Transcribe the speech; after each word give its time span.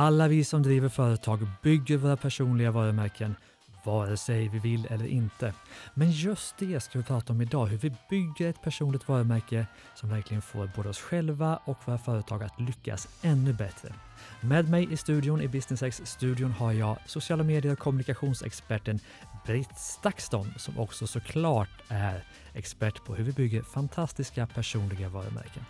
Alla 0.00 0.28
vi 0.28 0.44
som 0.44 0.62
driver 0.62 0.88
företag 0.88 1.46
bygger 1.62 1.96
våra 1.96 2.16
personliga 2.16 2.70
varumärken 2.70 3.36
vare 3.84 4.16
sig 4.16 4.48
vi 4.48 4.58
vill 4.58 4.86
eller 4.90 5.06
inte. 5.06 5.54
Men 5.94 6.10
just 6.10 6.58
det 6.58 6.80
ska 6.80 6.98
vi 6.98 7.04
prata 7.04 7.32
om 7.32 7.40
idag, 7.40 7.66
hur 7.66 7.78
vi 7.78 7.92
bygger 8.10 8.48
ett 8.48 8.62
personligt 8.62 9.08
varumärke 9.08 9.66
som 9.94 10.08
verkligen 10.08 10.42
får 10.42 10.70
både 10.76 10.88
oss 10.88 11.00
själva 11.00 11.58
och 11.64 11.78
våra 11.84 11.98
företag 11.98 12.42
att 12.42 12.60
lyckas 12.60 13.08
ännu 13.22 13.52
bättre. 13.52 13.94
Med 14.40 14.68
mig 14.68 14.92
i 14.92 14.96
studion, 14.96 15.40
i 15.40 15.48
BusinessX-studion, 15.48 16.50
har 16.50 16.72
jag 16.72 16.96
sociala 17.06 17.42
medier 17.42 17.72
och 17.72 17.78
kommunikationsexperten 17.78 19.00
Britt 19.46 19.78
Stakston 19.78 20.54
som 20.56 20.78
också 20.78 21.06
såklart 21.06 21.70
är 21.88 22.24
expert 22.54 23.04
på 23.04 23.14
hur 23.14 23.24
vi 23.24 23.32
bygger 23.32 23.62
fantastiska 23.62 24.46
personliga 24.46 25.08
varumärken. 25.08 25.64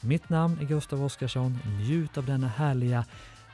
Mitt 0.00 0.28
namn 0.28 0.58
är 0.60 0.64
Gustav 0.64 1.04
Oskarsson. 1.04 1.58
Njut 1.78 2.18
av 2.18 2.26
denna 2.26 2.48
härliga 2.48 3.04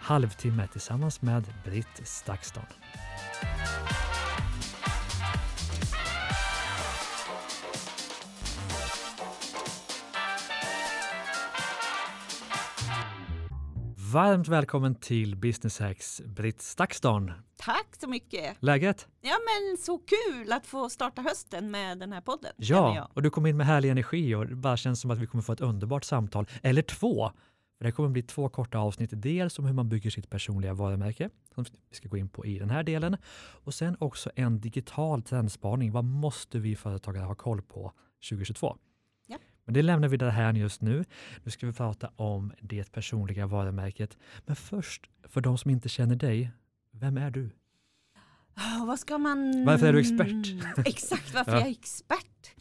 halvtimme 0.07 0.69
tillsammans 0.69 1.23
med 1.23 1.45
Britt 1.65 2.01
Stakston. 2.05 2.65
Varmt 14.13 14.49
välkommen 14.49 14.95
till 14.95 15.37
Business 15.37 15.81
Hacks, 15.81 16.21
Britt 16.25 16.63
Stakston. 16.63 17.33
Tack 17.59 17.87
så 18.01 18.09
mycket. 18.09 18.57
Läget? 18.61 19.09
Ja 19.21 19.37
men 19.47 19.77
så 19.77 19.99
kul 19.99 20.53
att 20.53 20.67
få 20.67 20.89
starta 20.89 21.23
hösten 21.23 21.71
med 21.71 21.99
den 21.99 22.13
här 22.13 22.21
podden. 22.21 22.53
Ja, 22.57 23.11
och 23.15 23.23
du 23.23 23.31
kom 23.31 23.47
in 23.47 23.57
med 23.57 23.67
härlig 23.67 23.91
energi 23.91 24.35
och 24.35 24.47
det 24.47 24.55
bara 24.55 24.77
känns 24.77 25.01
som 25.01 25.11
att 25.11 25.19
vi 25.19 25.27
kommer 25.27 25.43
få 25.43 25.53
ett 25.53 25.61
underbart 25.61 26.05
samtal, 26.05 26.47
eller 26.63 26.83
två. 26.83 27.31
För 27.79 27.85
det 27.85 27.93
kommer 27.93 28.09
bli 28.09 28.23
två 28.23 28.49
korta 28.49 28.79
avsnitt, 28.79 29.11
dels 29.13 29.59
om 29.59 29.65
hur 29.65 29.73
man 29.73 29.89
bygger 29.89 30.11
sitt 30.11 30.31
personliga 30.31 30.75
varumärke, 30.75 31.31
som 31.55 31.65
vi 31.91 31.97
ska 31.97 32.09
gå 32.09 32.17
in 32.17 32.29
på 32.29 32.47
i 32.47 32.59
den 32.59 32.71
här 32.71 32.83
delen, 32.83 33.17
och 33.65 33.75
sen 33.75 33.97
också 34.01 34.31
en 34.35 34.61
digital 34.61 35.23
trendspaning. 35.23 35.93
Vad 35.93 36.05
måste 36.05 36.59
vi 36.59 36.77
företagare 36.77 37.25
ha 37.25 37.35
koll 37.35 37.63
på 37.63 37.93
2022? 38.31 38.77
Men 39.67 39.75
det 39.75 39.83
lämnar 39.83 40.09
vi 40.09 40.17
där 40.17 40.31
här 40.31 40.53
just 40.53 40.81
nu. 40.81 41.05
Nu 41.45 41.51
ska 41.51 41.67
vi 41.67 41.73
prata 41.73 42.11
om 42.17 42.53
det 42.61 42.93
personliga 42.93 43.47
varumärket. 43.47 44.17
Men 44.45 44.57
först, 44.57 45.11
för 45.25 45.41
de 45.41 45.59
som 45.59 45.71
inte 45.71 45.89
känner 45.89 46.17
dig, 46.17 46.51
vem 46.91 47.17
är 47.17 47.31
du? 47.31 47.51
Oh, 48.57 48.87
vad 48.87 48.99
ska 48.99 49.19
man... 49.19 49.65
Varför 49.65 49.87
är 49.87 49.93
du 49.93 50.01
expert? 50.01 50.67
Exakt, 50.87 51.35
varför 51.35 51.53
ja. 51.53 51.59
jag 51.59 51.67
är 51.67 51.71
expert? 51.71 52.55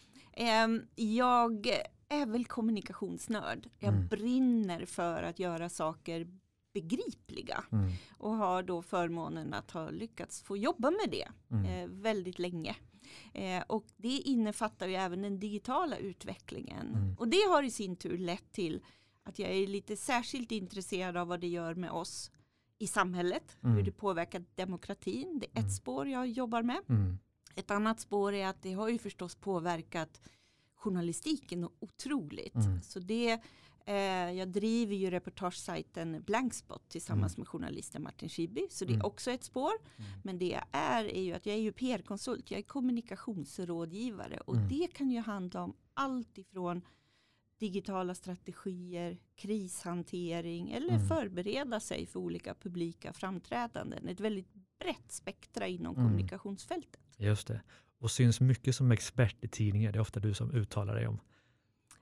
Um, 0.66 0.88
jag 0.96 1.68
är 2.10 2.26
väl 2.26 2.46
kommunikationsnörd. 2.46 3.70
Jag 3.80 3.94
mm. 3.94 4.08
brinner 4.08 4.86
för 4.86 5.24
att 5.24 5.40
göra 5.40 5.70
saker 5.70 6.28
begripliga 6.74 7.64
mm. 7.72 7.92
och 8.18 8.36
har 8.36 8.64
då 8.64 8.82
förmånen 8.82 9.54
att 9.54 9.72
ha 9.72 9.90
lyckats 9.90 10.42
få 10.42 10.58
jobba 10.58 10.92
med 10.92 11.10
det 11.12 11.28
mm. 11.52 11.66
eh, 11.66 11.88
väldigt 11.88 12.40
länge. 12.40 12.76
Eh, 13.34 13.64
och 13.68 13.86
det 13.98 14.08
innefattar 14.08 14.88
ju 14.88 14.96
även 14.96 15.22
den 15.22 15.40
digitala 15.40 15.98
utvecklingen. 15.98 16.88
Mm. 16.88 17.16
Och 17.20 17.28
det 17.28 17.42
har 17.50 17.64
i 17.64 17.72
sin 17.72 17.96
tur 17.96 18.18
lett 18.18 18.52
till 18.52 18.84
att 19.24 19.40
jag 19.40 19.50
är 19.50 19.68
lite 19.68 19.98
särskilt 19.98 20.52
intresserad 20.52 21.18
av 21.18 21.28
vad 21.28 21.40
det 21.40 21.48
gör 21.48 21.76
med 21.76 21.92
oss 21.92 22.32
i 22.78 22.88
samhället, 22.88 23.58
mm. 23.64 23.76
hur 23.76 23.84
det 23.84 23.92
påverkar 23.92 24.46
demokratin. 24.56 25.40
Det 25.40 25.46
är 25.46 25.52
ett 25.52 25.58
mm. 25.58 25.70
spår 25.70 26.08
jag 26.08 26.28
jobbar 26.28 26.64
med. 26.64 26.82
Ett 27.56 27.72
annat 27.72 28.00
spår 28.00 28.34
är 28.34 28.48
att 28.48 28.62
det 28.62 28.74
har 28.74 28.90
ju 28.90 28.98
förstås 28.98 29.36
påverkat 29.36 30.22
journalistiken 30.86 31.70
otroligt. 31.80 32.56
Mm. 32.56 32.82
Så 32.82 33.00
det 33.00 33.42
Eh, 33.88 34.32
jag 34.32 34.48
driver 34.48 34.96
ju 34.96 35.10
reportagesajten 35.10 36.24
Blankspot 36.26 36.90
tillsammans 36.90 37.36
mm. 37.36 37.42
med 37.42 37.48
journalisten 37.48 38.04
Martin 38.04 38.30
Schibbye. 38.30 38.68
Så 38.70 38.86
det 38.86 38.92
är 38.92 38.96
mm. 38.96 39.06
också 39.06 39.32
ett 39.32 39.44
spår. 39.44 39.72
Mm. 39.98 40.12
Men 40.24 40.40
det 40.40 40.48
jag 40.48 40.66
är 40.72 41.06
är 41.06 41.22
ju 41.22 41.34
att 41.34 41.46
jag 41.46 41.56
är 41.56 41.60
ju 41.60 41.72
PR-konsult. 41.72 42.52
Jag 42.52 42.58
är 42.58 42.64
kommunikationsrådgivare. 42.64 44.38
Och 44.38 44.56
mm. 44.56 44.70
det 44.70 44.88
kan 44.94 45.10
ju 45.10 45.20
handla 45.20 45.64
om 45.64 45.76
allt 45.94 46.38
ifrån 46.38 46.82
digitala 47.58 48.16
strategier, 48.16 49.18
krishantering 49.36 50.72
eller 50.72 51.00
förbereda 51.00 51.80
sig 51.80 52.06
för 52.06 52.20
olika 52.20 52.54
publika 52.54 53.14
framträdanden. 53.14 54.08
Ett 54.08 54.20
väldigt 54.20 54.54
brett 54.80 55.12
spektra 55.12 55.68
inom 55.68 55.96
mm. 55.96 56.08
kommunikationsfältet. 56.08 57.02
Just 57.18 57.48
det. 57.48 57.62
Och 58.00 58.12
syns 58.12 58.42
mycket 58.42 58.76
som 58.76 58.92
expert 58.92 59.44
i 59.44 59.48
tidningar. 59.48 59.92
Det 59.92 59.98
är 59.98 60.02
ofta 60.02 60.20
du 60.20 60.34
som 60.34 60.52
uttalar 60.52 60.96
dig 60.96 61.08
om 61.08 61.20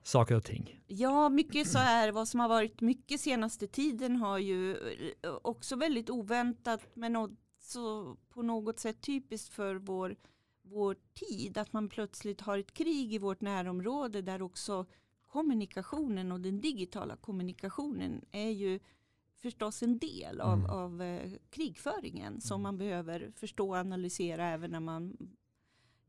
saker 0.02 0.36
och 0.36 0.44
ting. 0.44 0.80
Ja, 0.86 1.28
mycket 1.28 1.68
så 1.68 1.78
här, 1.78 2.12
vad 2.12 2.28
som 2.28 2.40
har 2.40 2.48
varit 2.48 2.80
mycket 2.80 3.20
senaste 3.20 3.66
tiden 3.66 4.16
har 4.16 4.38
ju 4.38 4.76
eh, 4.76 5.30
också 5.42 5.76
väldigt 5.76 6.10
oväntat 6.10 6.80
men 6.94 7.36
så 7.60 8.16
på 8.28 8.42
något 8.42 8.80
sätt 8.80 9.00
typiskt 9.00 9.54
för 9.54 9.74
vår, 9.74 10.16
vår 10.62 10.96
tid 11.14 11.58
att 11.58 11.72
man 11.72 11.88
plötsligt 11.88 12.40
har 12.40 12.58
ett 12.58 12.74
krig 12.74 13.14
i 13.14 13.18
vårt 13.18 13.40
närområde 13.40 14.22
där 14.22 14.42
också 14.42 14.86
kommunikationen 15.26 16.32
och 16.32 16.40
den 16.40 16.60
digitala 16.60 17.16
kommunikationen 17.16 18.24
är 18.30 18.50
ju 18.50 18.80
förstås 19.42 19.82
en 19.82 19.98
del 19.98 20.40
av, 20.40 20.58
mm. 20.58 20.70
av 20.70 21.02
eh, 21.02 21.30
krigföringen 21.50 22.40
som 22.40 22.54
mm. 22.54 22.62
man 22.62 22.78
behöver 22.78 23.32
förstå 23.36 23.68
och 23.68 23.76
analysera 23.76 24.48
även 24.48 24.70
när 24.70 24.80
man 24.80 25.16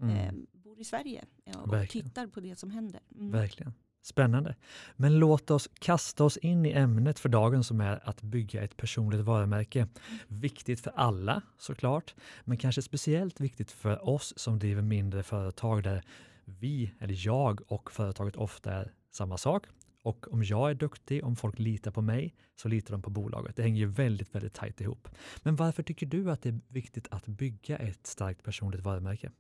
mm. 0.02 0.16
eh, 0.16 0.34
bor 0.52 0.80
i 0.80 0.84
Sverige 0.84 1.26
och 1.64 1.74
Verkligen. 1.74 2.08
tittar 2.08 2.28
på 2.28 2.40
det 2.40 2.60
som 2.60 2.72
händer. 2.72 3.02
Mm. 3.16 3.32
Verkligen. 3.32 3.74
Spännande. 4.02 4.56
Men 4.96 5.20
låt 5.20 5.52
oss 5.52 5.70
kasta 5.80 6.24
oss 6.24 6.38
in 6.38 6.66
i 6.66 6.72
ämnet 6.72 7.20
för 7.20 7.30
dagen 7.30 7.64
som 7.64 7.82
är 7.82 8.10
att 8.10 8.22
bygga 8.22 8.64
ett 8.64 8.78
personligt 8.78 9.22
varumärke. 9.22 9.88
Viktigt 10.28 10.80
för 10.80 10.92
alla 10.96 11.42
såklart, 11.58 12.16
men 12.44 12.58
kanske 12.58 12.82
speciellt 12.82 13.40
viktigt 13.40 13.72
för 13.72 14.10
oss 14.10 14.34
som 14.38 14.60
driver 14.60 14.82
mindre 14.82 15.24
företag 15.24 15.84
där 15.84 16.04
vi, 16.46 16.94
eller 17.00 17.26
jag 17.26 17.62
och 17.68 17.92
företaget 17.92 18.36
ofta 18.36 18.74
är 18.74 18.94
samma 19.12 19.38
sak. 19.38 19.66
Och 20.02 20.34
om 20.34 20.44
jag 20.44 20.70
är 20.70 20.76
duktig, 20.76 21.24
om 21.24 21.36
folk 21.36 21.60
litar 21.60 21.92
på 21.92 22.02
mig, 22.02 22.36
så 22.56 22.68
litar 22.68 22.92
de 22.92 23.02
på 23.02 23.10
bolaget. 23.10 23.56
Det 23.56 23.64
hänger 23.64 23.80
ju 23.80 23.88
väldigt, 23.88 24.36
väldigt 24.36 24.54
tajt 24.54 24.82
ihop. 24.82 25.08
Men 25.44 25.56
varför 25.56 25.84
tycker 25.84 26.06
du 26.06 26.32
att 26.32 26.42
det 26.42 26.50
är 26.50 26.60
viktigt 26.68 27.08
att 27.12 27.26
bygga 27.26 27.78
ett 27.78 28.08
starkt 28.08 28.44
personligt 28.44 28.82
varumärke? 28.82 29.32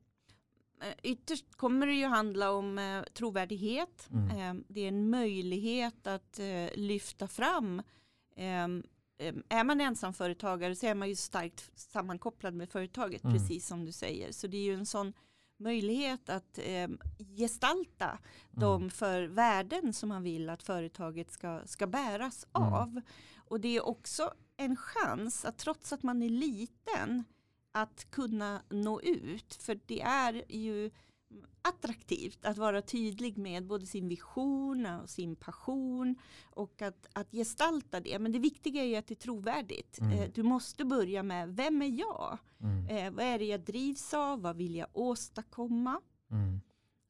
Eh, 0.82 0.94
ytterst 1.04 1.56
kommer 1.56 1.88
det 1.88 1.94
ju 1.94 2.06
handla 2.06 2.52
om 2.52 2.78
eh, 2.78 3.04
trovärdighet. 3.04 4.10
Mm. 4.12 4.30
Eh, 4.30 4.64
det 4.68 4.82
är 4.82 4.88
en 4.88 5.10
möjlighet 5.10 6.08
att 6.08 6.40
eh, 6.40 6.68
lyfta 6.76 7.28
fram. 7.28 7.82
Eh, 8.36 8.64
eh, 9.18 9.36
är 9.50 9.64
man 9.64 9.82
ensamföretagare 9.82 10.76
så 10.76 10.86
är 10.86 10.96
man 10.96 11.10
ju 11.10 11.16
starkt 11.16 11.72
sammankopplad 11.76 12.54
med 12.54 12.70
företaget, 12.70 13.24
mm. 13.24 13.38
precis 13.38 13.68
som 13.68 13.86
du 13.86 13.92
säger. 13.92 14.32
Så 14.32 14.48
det 14.48 14.58
är 14.58 14.64
ju 14.64 14.74
en 14.74 14.86
sån 14.86 15.14
möjlighet 15.58 16.30
att 16.30 16.60
gestalta 17.38 18.06
mm. 18.06 18.20
de 18.52 18.90
för 18.90 19.24
värden 19.24 19.94
som 19.94 20.10
man 20.10 20.24
vill 20.24 20.50
att 20.50 20.64
företaget 20.64 21.32
ska, 21.32 21.62
ska 21.66 21.88
bäras 21.88 22.46
mm. 22.56 22.74
av. 22.74 23.02
Och 23.36 23.60
det 23.60 23.78
är 23.78 23.86
också 23.86 24.34
en 24.58 24.76
chans 24.76 25.46
att 25.46 25.58
trots 25.58 25.94
att 25.94 26.04
man 26.04 26.24
är 26.24 26.30
liten 26.30 27.24
att 27.76 28.12
kunna 28.12 28.62
nå 28.70 29.02
ut. 29.02 29.54
För 29.54 29.80
det 29.86 30.02
är 30.02 30.52
ju 30.52 30.92
attraktivt 31.62 32.46
att 32.46 32.58
vara 32.58 32.82
tydlig 32.82 33.38
med 33.38 33.66
både 33.66 33.86
sin 33.86 34.08
vision 34.08 34.86
och 34.86 35.10
sin 35.10 35.36
passion 35.36 36.16
och 36.50 36.82
att, 36.82 37.08
att 37.14 37.32
gestalta 37.32 38.00
det. 38.00 38.20
Men 38.20 38.32
det 38.32 38.40
viktiga 38.40 38.84
är 38.84 38.88
ju 38.88 38.96
att 38.96 39.08
det 39.08 39.14
är 39.14 39.16
trovärdigt. 39.16 40.00
Mm. 40.00 40.20
Eh, 40.20 40.30
du 40.34 40.44
måste 40.44 40.86
börja 40.86 41.24
med 41.24 41.56
vem 41.56 41.82
är 41.82 42.00
jag? 42.00 42.38
Mm. 42.62 42.88
Eh, 42.88 43.12
vad 43.12 43.26
är 43.26 43.40
det 43.40 43.46
jag 43.46 43.60
drivs 43.60 44.14
av? 44.14 44.42
Vad 44.42 44.56
vill 44.56 44.76
jag 44.76 44.88
åstadkomma? 44.94 46.02
Mm. 46.32 46.62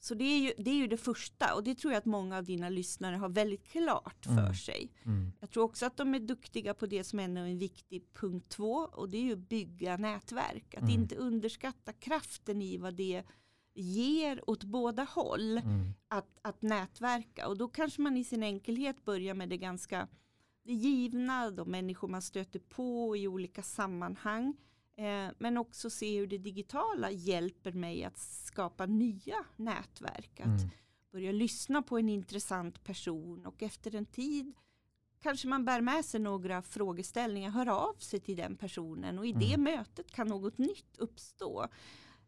Så 0.06 0.16
det 0.16 0.24
är, 0.24 0.40
ju, 0.40 0.54
det 0.58 0.72
är 0.72 0.76
ju 0.76 0.88
det 0.88 0.98
första 0.98 1.56
och 1.56 1.64
det 1.64 1.76
tror 1.76 1.94
jag 1.94 2.00
att 2.00 2.06
många 2.06 2.38
av 2.38 2.44
dina 2.44 2.70
lyssnare 2.70 3.16
har 3.16 3.30
väldigt 3.30 3.68
klart 3.68 4.26
för 4.26 4.32
mm. 4.32 4.54
sig. 4.54 4.92
Mm. 5.06 5.32
Jag 5.40 5.50
tror 5.50 5.64
också 5.64 5.86
att 5.86 5.98
de 5.98 6.16
är 6.16 6.20
duktiga 6.20 6.74
på 6.74 6.86
det 6.86 7.04
som 7.04 7.20
är 7.20 7.24
en 7.24 7.58
viktig 7.58 8.14
punkt 8.14 8.50
två 8.50 8.74
och 8.74 9.10
det 9.10 9.18
är 9.18 9.22
ju 9.22 9.34
att 9.34 9.50
bygga 9.50 9.98
nätverk. 9.98 10.74
Att 10.74 10.82
mm. 10.82 10.94
inte 10.94 11.16
underskatta 11.16 11.94
kraften 11.94 12.62
i 12.62 12.78
vad 12.78 12.94
det 12.94 13.24
ger 13.74 14.50
åt 14.50 14.64
båda 14.64 15.04
håll 15.04 15.58
mm. 15.58 15.94
att, 16.08 16.40
att 16.42 16.62
nätverka 16.62 17.48
och 17.48 17.58
då 17.58 17.68
kanske 17.68 18.02
man 18.02 18.18
i 18.18 18.24
sin 18.24 18.44
enkelhet 18.44 19.06
börjar 19.06 19.34
med 19.34 19.50
det 19.50 19.58
ganska 19.58 20.08
det 20.64 20.74
givna, 20.74 21.52
de 21.52 21.72
människor 21.72 22.08
man 22.08 22.22
stöter 22.22 22.60
på 22.60 23.18
i 23.18 23.28
olika 23.28 23.64
sammanhang. 23.64 24.54
Eh, 24.98 25.28
men 25.38 25.58
också 25.58 25.90
se 25.90 26.20
hur 26.20 26.28
det 26.28 26.38
digitala 26.38 27.12
hjälper 27.12 27.72
mig 27.72 28.04
att 28.04 28.18
skapa 28.18 28.86
nya 28.86 29.46
nätverk. 29.56 30.40
Att 30.40 30.46
mm. 30.46 30.70
börja 31.12 31.32
lyssna 31.32 31.82
på 31.82 31.98
en 31.98 32.10
intressant 32.10 32.84
person 32.84 33.46
och 33.46 33.64
efter 33.64 33.96
en 33.96 34.06
tid 34.06 34.54
kanske 35.26 35.48
man 35.48 35.66
bär 35.66 35.82
med 35.82 36.06
sig 36.06 36.20
några 36.20 36.62
frågeställningar, 36.62 37.50
hör 37.50 37.70
av 37.70 37.96
sig 38.00 38.20
till 38.20 38.38
den 38.38 38.56
personen 38.56 39.20
och 39.20 39.26
i 39.26 39.32
mm. 39.32 39.50
det 39.50 39.58
mötet 39.58 40.12
kan 40.12 40.28
något 40.28 40.58
nytt 40.58 40.98
uppstå. 40.98 41.68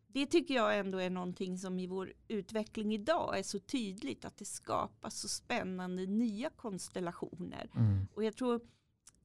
Det 0.07 0.25
tycker 0.25 0.53
jag 0.53 0.77
ändå 0.79 0.97
är 0.97 1.09
någonting 1.09 1.57
som 1.57 1.79
i 1.79 1.87
vår 1.87 2.13
utveckling 2.27 2.93
idag 2.93 3.39
är 3.39 3.43
så 3.43 3.59
tydligt 3.59 4.25
att 4.25 4.37
det 4.37 4.45
skapas 4.45 5.19
så 5.19 5.27
spännande 5.27 6.05
nya 6.05 6.49
konstellationer. 6.49 7.69
Mm. 7.75 8.07
Och 8.13 8.23
jag 8.23 8.35
tror 8.35 8.61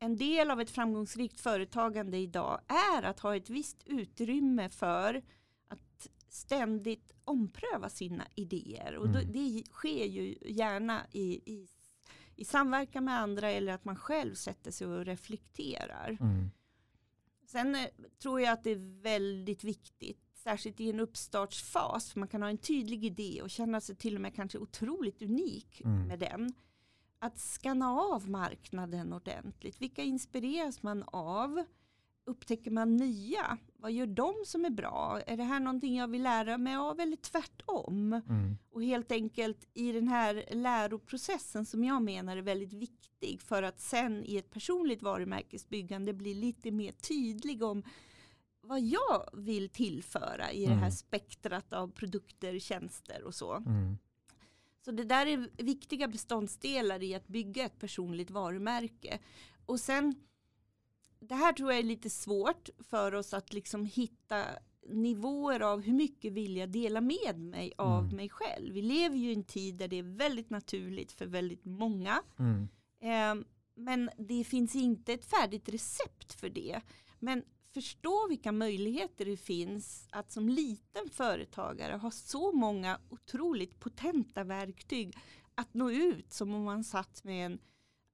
en 0.03 0.17
del 0.17 0.51
av 0.51 0.61
ett 0.61 0.71
framgångsrikt 0.71 1.41
företagande 1.41 2.17
idag 2.19 2.61
är 2.97 3.03
att 3.03 3.21
ha 3.21 3.37
ett 3.37 3.51
visst 3.51 3.83
utrymme 3.87 4.69
för 4.69 5.23
att 5.69 6.09
ständigt 6.29 7.13
ompröva 7.25 7.89
sina 7.89 8.27
idéer. 8.35 8.97
Och 8.97 9.07
mm. 9.07 9.33
det 9.33 9.63
sker 9.71 10.05
ju 10.05 10.35
gärna 10.45 11.07
i, 11.13 11.53
i, 11.53 11.69
i 12.37 12.45
samverkan 12.45 13.05
med 13.05 13.21
andra 13.21 13.51
eller 13.51 13.73
att 13.73 13.85
man 13.85 13.97
själv 13.97 14.35
sätter 14.35 14.71
sig 14.71 14.87
och 14.87 15.05
reflekterar. 15.05 16.19
Mm. 16.21 16.51
Sen 17.47 17.75
eh, 17.75 17.87
tror 18.23 18.41
jag 18.41 18.53
att 18.53 18.65
det 18.65 18.71
är 18.71 19.03
väldigt 19.03 19.65
viktigt, 19.65 20.21
särskilt 20.35 20.81
i 20.81 20.91
en 20.91 21.01
uppstartsfas, 21.01 22.13
för 22.13 22.19
man 22.19 22.29
kan 22.29 22.43
ha 22.43 22.51
en 22.51 22.59
tydlig 22.59 23.05
idé 23.05 23.43
och 23.43 23.51
känna 23.51 23.81
sig 23.81 23.97
till 23.97 24.15
och 24.15 24.21
med 24.21 24.35
kanske 24.35 24.59
otroligt 24.59 25.23
unik 25.23 25.81
mm. 25.85 26.07
med 26.07 26.19
den 26.19 26.55
att 27.23 27.39
skanna 27.39 27.93
av 27.93 28.31
marknaden 28.31 29.13
ordentligt. 29.13 29.83
Vilka 29.83 30.03
inspireras 30.03 30.83
man 30.83 31.05
av? 31.07 31.65
Upptäcker 32.25 32.71
man 32.71 32.97
nya? 32.97 33.59
Vad 33.75 33.93
gör 33.93 34.07
de 34.07 34.35
som 34.47 34.65
är 34.65 34.71
bra? 34.71 35.21
Är 35.27 35.37
det 35.37 35.43
här 35.43 35.61
någonting 35.61 35.97
jag 35.97 36.09
vill 36.09 36.23
lära 36.23 36.59
mig 36.59 36.77
av 36.77 37.01
eller 37.01 37.17
tvärtom? 37.17 38.13
Mm. 38.13 38.59
Och 38.71 38.85
helt 38.85 39.13
enkelt 39.13 39.69
i 39.75 39.93
den 39.93 40.09
här 40.09 40.45
läroprocessen 40.51 41.67
som 41.67 41.85
jag 41.85 42.03
menar 42.03 42.37
är 42.37 42.43
väldigt 42.43 42.73
viktig 42.73 43.41
för 43.41 43.63
att 43.63 43.81
sen 43.81 44.25
i 44.25 44.37
ett 44.37 44.51
personligt 44.51 45.03
varumärkesbyggande 45.03 46.13
bli 46.13 46.35
lite 46.35 46.71
mer 46.71 46.93
tydlig 46.93 47.63
om 47.63 47.83
vad 48.61 48.81
jag 48.81 49.29
vill 49.33 49.69
tillföra 49.69 50.53
i 50.53 50.65
mm. 50.65 50.69
det 50.69 50.81
här 50.81 50.87
mm. 50.87 50.93
spektrat 50.93 51.73
av 51.73 51.89
produkter, 51.89 52.59
tjänster 52.59 53.23
och 53.23 53.35
så. 53.35 53.55
Mm. 53.55 53.99
Så 54.85 54.91
det 54.93 55.05
där 55.05 55.27
är 55.27 55.49
viktiga 55.63 56.09
beståndsdelar 56.09 57.03
i 57.03 57.15
att 57.15 57.29
bygga 57.29 57.65
ett 57.65 57.79
personligt 57.79 58.31
varumärke. 58.31 59.19
Och 59.67 59.81
sen, 59.81 60.15
det 61.21 61.35
här 61.35 61.53
tror 61.53 61.71
jag 61.71 61.79
är 61.79 61.83
lite 61.85 62.11
svårt 62.11 62.69
för 62.79 63.15
oss 63.15 63.35
att 63.35 63.53
liksom 63.53 63.87
hitta 63.87 64.45
nivåer 64.89 65.61
av 65.61 65.81
hur 65.81 65.93
mycket 65.93 66.33
vill 66.33 66.57
jag 66.57 66.69
dela 66.69 67.01
med 67.01 67.39
mig 67.39 67.73
av 67.79 68.05
mm. 68.05 68.17
mig 68.17 68.29
själv. 68.29 68.75
Vi 68.75 68.83
lever 68.83 69.17
ju 69.17 69.31
i 69.31 69.35
en 69.35 69.45
tid 69.45 69.75
där 69.75 69.89
det 69.89 69.99
är 69.99 70.17
väldigt 70.17 70.51
naturligt 70.51 71.13
för 71.13 71.27
väldigt 71.27 71.65
många. 71.65 72.23
Mm. 72.39 72.69
Eh, 73.01 73.47
men 73.75 74.11
det 74.19 74.45
finns 74.45 74.75
inte 74.75 75.13
ett 75.13 75.25
färdigt 75.25 75.69
recept 75.69 76.33
för 76.33 76.49
det. 76.49 76.81
Men 77.19 77.45
förstå 77.75 78.27
vilka 78.29 78.53
möjligheter 78.53 79.25
det 79.25 79.37
finns 79.37 80.07
att 80.11 80.33
som 80.33 80.49
liten 80.49 81.11
företagare 81.11 81.97
ha 81.97 82.11
så 82.11 82.53
många 82.53 82.99
otroligt 83.09 83.81
potenta 83.81 84.45
verktyg 84.45 85.17
att 85.55 85.75
nå 85.75 85.91
ut 85.91 86.33
som 86.33 86.55
om 86.55 86.63
man 86.63 86.85
satt 86.85 87.25
med 87.25 87.47
en 87.47 87.59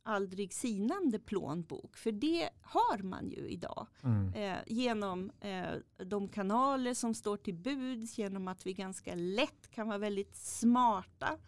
aldrig 0.08 0.55
sinande 0.55 1.19
plånbok. 1.19 1.96
För 1.96 2.12
det 2.12 2.50
har 2.62 2.99
man 2.99 3.31
ju 3.31 3.49
idag. 3.49 3.87
Mm. 4.02 4.34
Eh, 4.34 4.58
genom 4.66 5.31
eh, 5.40 6.04
de 6.04 6.28
kanaler 6.28 6.94
som 6.94 7.14
står 7.14 7.37
till 7.37 7.54
buds, 7.54 8.19
genom 8.19 8.49
att 8.49 8.66
vi 8.66 8.72
ganska 8.72 9.14
lätt 9.14 9.70
kan 9.70 9.88
vara 9.88 9.99
väldigt 9.99 10.37
smarta. 10.37 11.38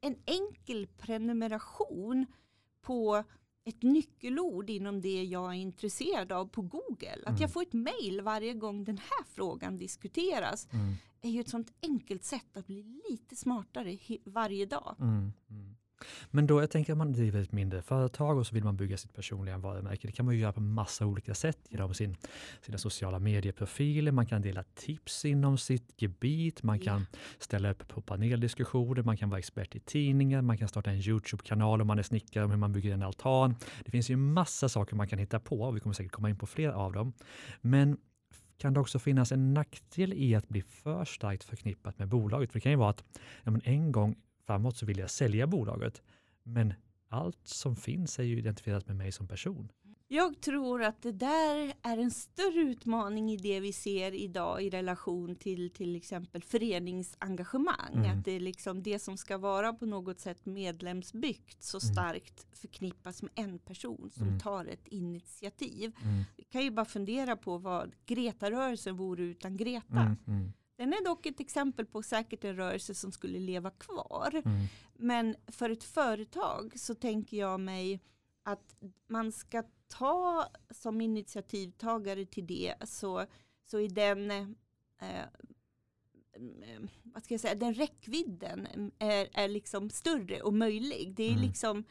En 0.00 0.16
enkel 0.26 0.86
prenumeration 0.86 2.26
på 2.80 3.24
ett 3.68 3.82
nyckelord 3.82 4.70
inom 4.70 5.00
det 5.00 5.24
jag 5.24 5.50
är 5.50 5.58
intresserad 5.58 6.32
av 6.32 6.46
på 6.46 6.62
Google. 6.62 7.22
Att 7.22 7.28
mm. 7.28 7.40
jag 7.40 7.52
får 7.52 7.62
ett 7.62 7.72
mail 7.72 8.20
varje 8.20 8.54
gång 8.54 8.84
den 8.84 8.98
här 8.98 9.24
frågan 9.34 9.76
diskuteras 9.76 10.68
mm. 10.72 10.94
är 11.22 11.30
ju 11.30 11.40
ett 11.40 11.48
sånt 11.48 11.72
enkelt 11.82 12.24
sätt 12.24 12.56
att 12.56 12.66
bli 12.66 13.02
lite 13.10 13.36
smartare 13.36 13.98
varje 14.24 14.66
dag. 14.66 14.96
Mm. 15.00 15.32
mm. 15.50 15.76
Men 16.30 16.46
då 16.46 16.60
jag 16.60 16.70
tänker 16.70 16.92
att 16.92 16.98
man 16.98 17.12
driver 17.12 17.42
ett 17.42 17.52
mindre 17.52 17.82
företag 17.82 18.38
och 18.38 18.46
så 18.46 18.54
vill 18.54 18.64
man 18.64 18.76
bygga 18.76 18.96
sitt 18.96 19.14
personliga 19.14 19.58
varumärke. 19.58 20.06
Det 20.06 20.12
kan 20.12 20.26
man 20.26 20.34
ju 20.34 20.40
göra 20.40 20.52
på 20.52 20.60
massa 20.60 21.06
olika 21.06 21.34
sätt 21.34 21.58
genom 21.68 21.94
sin, 21.94 22.16
sina 22.60 22.78
sociala 22.78 23.18
medieprofiler. 23.18 24.12
Man 24.12 24.26
kan 24.26 24.42
dela 24.42 24.64
tips 24.74 25.24
inom 25.24 25.58
sitt 25.58 26.02
gebit. 26.02 26.62
Man 26.62 26.78
kan 26.78 27.06
ställa 27.38 27.70
upp 27.70 27.88
på 27.88 28.00
paneldiskussioner. 28.00 29.02
Man 29.02 29.16
kan 29.16 29.30
vara 29.30 29.38
expert 29.38 29.76
i 29.76 29.80
tidningar. 29.80 30.42
Man 30.42 30.58
kan 30.58 30.68
starta 30.68 30.90
en 30.90 31.00
Youtube-kanal 31.00 31.80
om 31.80 31.86
man 31.86 31.98
är 31.98 32.02
snickare 32.02 32.44
om 32.44 32.50
hur 32.50 32.58
man 32.58 32.72
bygger 32.72 32.94
en 32.94 33.02
altan. 33.02 33.54
Det 33.84 33.90
finns 33.90 34.10
ju 34.10 34.16
massa 34.16 34.68
saker 34.68 34.96
man 34.96 35.08
kan 35.08 35.18
hitta 35.18 35.40
på 35.40 35.60
och 35.60 35.76
vi 35.76 35.80
kommer 35.80 35.94
säkert 35.94 36.12
komma 36.12 36.30
in 36.30 36.38
på 36.38 36.46
fler 36.46 36.68
av 36.68 36.92
dem. 36.92 37.12
Men 37.60 37.96
kan 38.58 38.74
det 38.74 38.80
också 38.80 38.98
finnas 38.98 39.32
en 39.32 39.54
nackdel 39.54 40.12
i 40.12 40.34
att 40.34 40.48
bli 40.48 40.62
för 40.62 41.04
starkt 41.04 41.44
förknippat 41.44 41.98
med 41.98 42.08
bolaget? 42.08 42.52
För 42.52 42.58
det 42.58 42.62
kan 42.62 42.72
ju 42.72 42.78
vara 42.78 42.90
att 42.90 43.04
ja, 43.44 43.52
en 43.64 43.92
gång 43.92 44.16
framåt 44.48 44.76
så 44.76 44.86
vill 44.86 44.98
jag 44.98 45.10
sälja 45.10 45.46
bolaget. 45.46 46.02
Men 46.42 46.74
allt 47.08 47.46
som 47.48 47.76
finns 47.76 48.18
är 48.18 48.22
ju 48.22 48.38
identifierat 48.38 48.86
med 48.86 48.96
mig 48.96 49.12
som 49.12 49.28
person. 49.28 49.72
Jag 50.10 50.40
tror 50.40 50.82
att 50.82 51.02
det 51.02 51.12
där 51.12 51.72
är 51.82 51.98
en 51.98 52.10
större 52.10 52.60
utmaning 52.60 53.30
i 53.30 53.36
det 53.36 53.60
vi 53.60 53.72
ser 53.72 54.14
idag 54.14 54.62
i 54.62 54.70
relation 54.70 55.36
till 55.36 55.70
till 55.70 55.96
exempel 55.96 56.42
föreningsengagemang. 56.42 57.94
Mm. 57.94 58.18
Att 58.18 58.24
det 58.24 58.32
är 58.32 58.40
liksom 58.40 58.82
det 58.82 58.98
som 58.98 59.16
ska 59.16 59.38
vara 59.38 59.72
på 59.72 59.86
något 59.86 60.20
sätt 60.20 60.46
medlemsbyggt 60.46 61.62
så 61.62 61.78
mm. 61.82 61.94
starkt 61.94 62.44
mm. 62.44 62.56
förknippas 62.56 63.22
med 63.22 63.30
en 63.34 63.58
person 63.58 64.10
som 64.12 64.28
mm. 64.28 64.40
tar 64.40 64.64
ett 64.64 64.88
initiativ. 64.88 65.92
Mm. 66.02 66.24
Vi 66.36 66.44
kan 66.44 66.62
ju 66.62 66.70
bara 66.70 66.86
fundera 66.86 67.36
på 67.36 67.58
vad 67.58 67.92
Greta-rörelsen 68.06 68.96
vore 68.96 69.22
utan 69.22 69.56
Greta. 69.56 70.16
Mm, 70.78 70.88
mm. 70.88 70.90
Den 70.90 70.92
är 70.92 71.04
dock 71.04 71.26
ett 71.26 71.40
exempel 71.40 71.86
på 71.86 72.02
säkert 72.02 72.44
en 72.44 72.56
rörelse 72.56 72.94
som 72.94 73.12
skulle 73.12 73.38
leva 73.38 73.70
kvar. 73.70 74.42
Mm. 74.44 74.66
Men 74.96 75.36
för 75.46 75.70
ett 75.70 75.84
företag 75.84 76.72
så 76.76 76.94
tänker 76.94 77.36
jag 77.36 77.60
mig 77.60 78.00
att 78.42 78.76
man 79.06 79.32
ska 79.32 79.62
ta 79.88 80.48
som 80.70 81.00
initiativtagare 81.00 82.26
till 82.26 82.46
det 82.46 82.74
så, 82.84 83.24
så 83.64 83.80
är 83.80 83.88
den 83.88 84.30
eh, 84.30 85.26
vad 87.02 87.24
ska 87.24 87.34
jag 87.34 87.40
säga, 87.40 87.54
den 87.54 87.74
räckvidden 87.74 88.92
är, 88.98 89.28
är 89.32 89.48
liksom 89.48 89.90
större 89.90 90.40
och 90.42 90.54
möjlig. 90.54 91.14
Det 91.14 91.22
är 91.22 91.32
mm. 91.32 91.42
liksom 91.42 91.84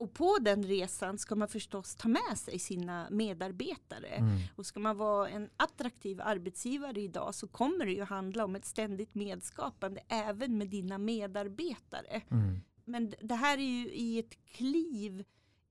och 0.00 0.14
på 0.14 0.38
den 0.40 0.62
resan 0.62 1.18
ska 1.18 1.34
man 1.34 1.48
förstås 1.48 1.94
ta 1.94 2.08
med 2.08 2.38
sig 2.38 2.58
sina 2.58 3.10
medarbetare. 3.10 4.08
Mm. 4.08 4.38
Och 4.56 4.66
ska 4.66 4.80
man 4.80 4.96
vara 4.96 5.28
en 5.28 5.50
attraktiv 5.56 6.20
arbetsgivare 6.20 7.00
idag 7.00 7.34
så 7.34 7.48
kommer 7.48 7.86
det 7.86 7.92
ju 7.92 8.02
handla 8.02 8.44
om 8.44 8.56
ett 8.56 8.64
ständigt 8.64 9.14
medskapande 9.14 10.00
även 10.08 10.58
med 10.58 10.68
dina 10.68 10.98
medarbetare. 10.98 12.22
Mm. 12.30 12.60
Men 12.84 13.14
det 13.20 13.34
här 13.34 13.58
är 13.58 13.62
ju 13.62 13.92
i 13.92 14.18
ett 14.18 14.44
kliv 14.44 15.24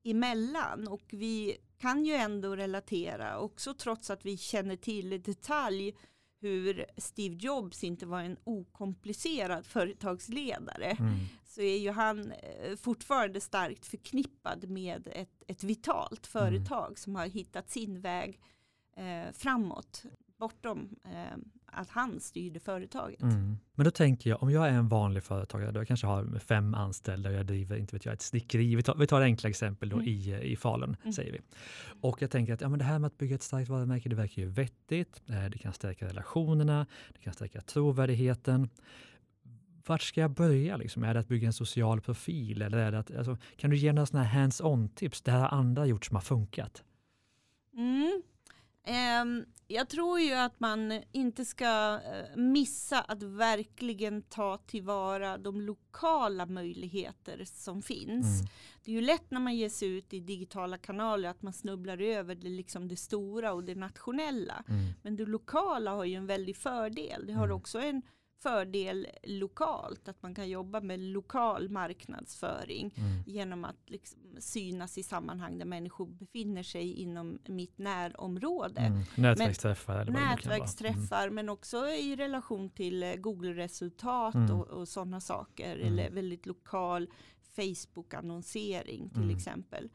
emellan 0.03 0.87
och 0.87 1.05
vi 1.09 1.57
kan 1.77 2.05
ju 2.05 2.13
ändå 2.13 2.55
relatera 2.55 3.39
också 3.39 3.73
trots 3.73 4.09
att 4.09 4.25
vi 4.25 4.37
känner 4.37 4.75
till 4.75 5.13
i 5.13 5.17
detalj 5.17 5.95
hur 6.41 6.85
Steve 6.97 7.35
Jobs 7.35 7.83
inte 7.83 8.05
var 8.05 8.21
en 8.21 8.37
okomplicerad 8.43 9.65
företagsledare 9.65 10.91
mm. 10.91 11.13
så 11.45 11.61
är 11.61 11.77
ju 11.77 11.91
han 11.91 12.31
eh, 12.31 12.75
fortfarande 12.75 13.41
starkt 13.41 13.85
förknippad 13.85 14.69
med 14.69 15.07
ett, 15.11 15.43
ett 15.47 15.63
vitalt 15.63 16.27
företag 16.27 16.85
mm. 16.85 16.95
som 16.95 17.15
har 17.15 17.25
hittat 17.25 17.69
sin 17.69 18.01
väg 18.01 18.39
eh, 18.95 19.33
framåt 19.33 20.05
bortom 20.39 20.95
eh, 21.05 21.37
att 21.65 21.89
han 21.89 22.19
styrde 22.19 22.59
företaget. 22.59 23.21
Mm. 23.21 23.57
Men 23.75 23.83
då 23.83 23.91
tänker 23.91 24.29
jag, 24.29 24.43
om 24.43 24.51
jag 24.51 24.67
är 24.67 24.73
en 24.73 24.87
vanlig 24.87 25.23
företagare, 25.23 25.71
då 25.71 25.79
jag 25.79 25.87
kanske 25.87 26.07
har 26.07 26.39
fem 26.39 26.73
anställda 26.73 27.29
och 27.29 27.35
jag 27.35 27.45
driver, 27.45 27.77
inte 27.77 27.95
vet 27.95 28.05
jag, 28.05 28.13
ett 28.13 28.21
snickeri. 28.21 28.75
Vi 28.75 28.83
tar, 28.83 28.95
vi 28.95 29.07
tar 29.07 29.21
enkla 29.21 29.49
exempel 29.49 29.89
då 29.89 29.95
mm. 29.95 30.07
i, 30.07 30.39
i 30.43 30.55
Falun, 30.55 30.95
mm. 31.01 31.13
säger 31.13 31.31
vi. 31.31 31.39
Och 32.01 32.21
jag 32.21 32.31
tänker 32.31 32.53
att 32.53 32.61
ja, 32.61 32.69
men 32.69 32.79
det 32.79 32.85
här 32.85 32.99
med 32.99 33.07
att 33.07 33.17
bygga 33.17 33.35
ett 33.35 33.43
starkt 33.43 33.69
varumärke, 33.69 34.09
det 34.09 34.15
verkar 34.15 34.41
ju 34.41 34.47
vettigt. 34.47 35.21
Eh, 35.27 35.45
det 35.49 35.57
kan 35.57 35.73
stärka 35.73 36.07
relationerna, 36.07 36.85
det 37.13 37.19
kan 37.19 37.33
stärka 37.33 37.61
trovärdigheten. 37.61 38.69
Vart 39.85 40.01
ska 40.01 40.21
jag 40.21 40.31
börja? 40.31 40.77
Liksom? 40.77 41.03
Är 41.03 41.13
det 41.13 41.19
att 41.19 41.27
bygga 41.27 41.47
en 41.47 41.53
social 41.53 42.01
profil? 42.01 42.61
Eller 42.61 42.77
är 42.77 42.91
det 42.91 42.99
att, 42.99 43.15
alltså, 43.15 43.37
kan 43.55 43.69
du 43.69 43.77
ge 43.77 43.93
några 43.93 44.05
sådana 44.05 44.27
hands-on 44.27 44.89
tips? 44.89 45.21
Det 45.21 45.31
här 45.31 45.39
har 45.39 45.47
andra 45.47 45.85
gjort 45.85 46.05
som 46.05 46.15
har 46.15 46.21
funkat. 46.21 46.83
Mm. 47.73 48.21
Um, 48.87 49.45
jag 49.67 49.89
tror 49.89 50.19
ju 50.19 50.33
att 50.33 50.59
man 50.59 51.03
inte 51.11 51.45
ska 51.45 51.99
eh, 52.05 52.37
missa 52.37 53.01
att 53.01 53.23
verkligen 53.23 54.21
ta 54.21 54.57
tillvara 54.57 55.37
de 55.37 55.61
lokala 55.61 56.45
möjligheter 56.45 57.43
som 57.45 57.81
finns. 57.81 58.39
Mm. 58.39 58.49
Det 58.83 58.91
är 58.91 58.95
ju 58.95 59.01
lätt 59.01 59.31
när 59.31 59.39
man 59.39 59.55
ger 59.55 59.69
sig 59.69 59.87
ut 59.87 60.13
i 60.13 60.19
digitala 60.19 60.77
kanaler 60.77 61.29
att 61.29 61.41
man 61.41 61.53
snubblar 61.53 62.01
över 62.01 62.35
det, 62.35 62.49
liksom 62.49 62.87
det 62.87 62.95
stora 62.95 63.53
och 63.53 63.63
det 63.63 63.75
nationella. 63.75 64.63
Mm. 64.67 64.85
Men 65.01 65.15
det 65.15 65.25
lokala 65.25 65.91
har 65.91 66.05
ju 66.05 66.15
en 66.15 66.27
väldig 66.27 66.57
fördel. 66.57 67.27
Det 67.27 67.33
har 67.33 67.45
mm. 67.45 67.57
också 67.57 67.79
en 67.79 68.01
fördel 68.39 69.07
lokalt. 69.23 70.07
Att 70.07 70.23
man 70.23 70.35
kan 70.35 70.49
jobba 70.49 70.81
med 70.81 70.99
lokal 70.99 71.69
marknadsföring 71.69 72.93
mm. 72.97 73.23
genom 73.25 73.65
att 73.65 73.89
liksom 73.89 74.19
synas 74.39 74.97
i 74.97 75.03
sammanhang 75.03 75.57
där 75.57 75.65
människor 75.65 76.05
befinner 76.05 76.63
sig 76.63 76.93
inom 76.93 77.39
mitt 77.47 77.77
närområde. 77.77 78.81
Mm. 78.81 79.03
Nätverksträffar. 79.15 80.05
Men, 80.05 80.13
nätverksträffar 80.13 81.23
mm. 81.23 81.35
men 81.35 81.49
också 81.49 81.87
i 81.87 82.15
relation 82.15 82.69
till 82.69 83.03
eh, 83.03 83.15
Google-resultat 83.15 84.35
mm. 84.35 84.51
och, 84.51 84.67
och 84.67 84.87
sådana 84.87 85.21
saker. 85.21 85.75
Mm. 85.75 85.87
Eller 85.87 86.11
väldigt 86.11 86.45
lokal 86.45 87.07
Facebook-annonsering 87.55 89.09
till 89.09 89.23
mm. 89.23 89.35
exempel. 89.35 89.89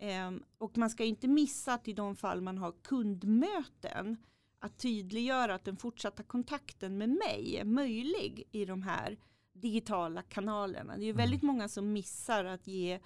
Ehm, 0.00 0.42
och 0.58 0.78
man 0.78 0.90
ska 0.90 1.04
inte 1.04 1.28
missa 1.28 1.74
att 1.74 1.88
i 1.88 1.92
de 1.92 2.16
fall 2.16 2.40
man 2.40 2.58
har 2.58 2.74
kundmöten 2.82 4.16
att 4.58 4.78
tydliggöra 4.78 5.54
att 5.54 5.64
den 5.64 5.76
fortsatta 5.76 6.22
kontakten 6.22 6.98
med 6.98 7.08
mig 7.08 7.56
är 7.56 7.64
möjlig 7.64 8.42
i 8.52 8.64
de 8.64 8.82
här 8.82 9.16
digitala 9.52 10.22
kanalerna. 10.22 10.96
Det 10.96 11.04
är 11.04 11.12
väldigt 11.12 11.42
många 11.42 11.68
som 11.68 11.92
missar 11.92 12.44
att 12.44 12.66
ge 12.66 13.00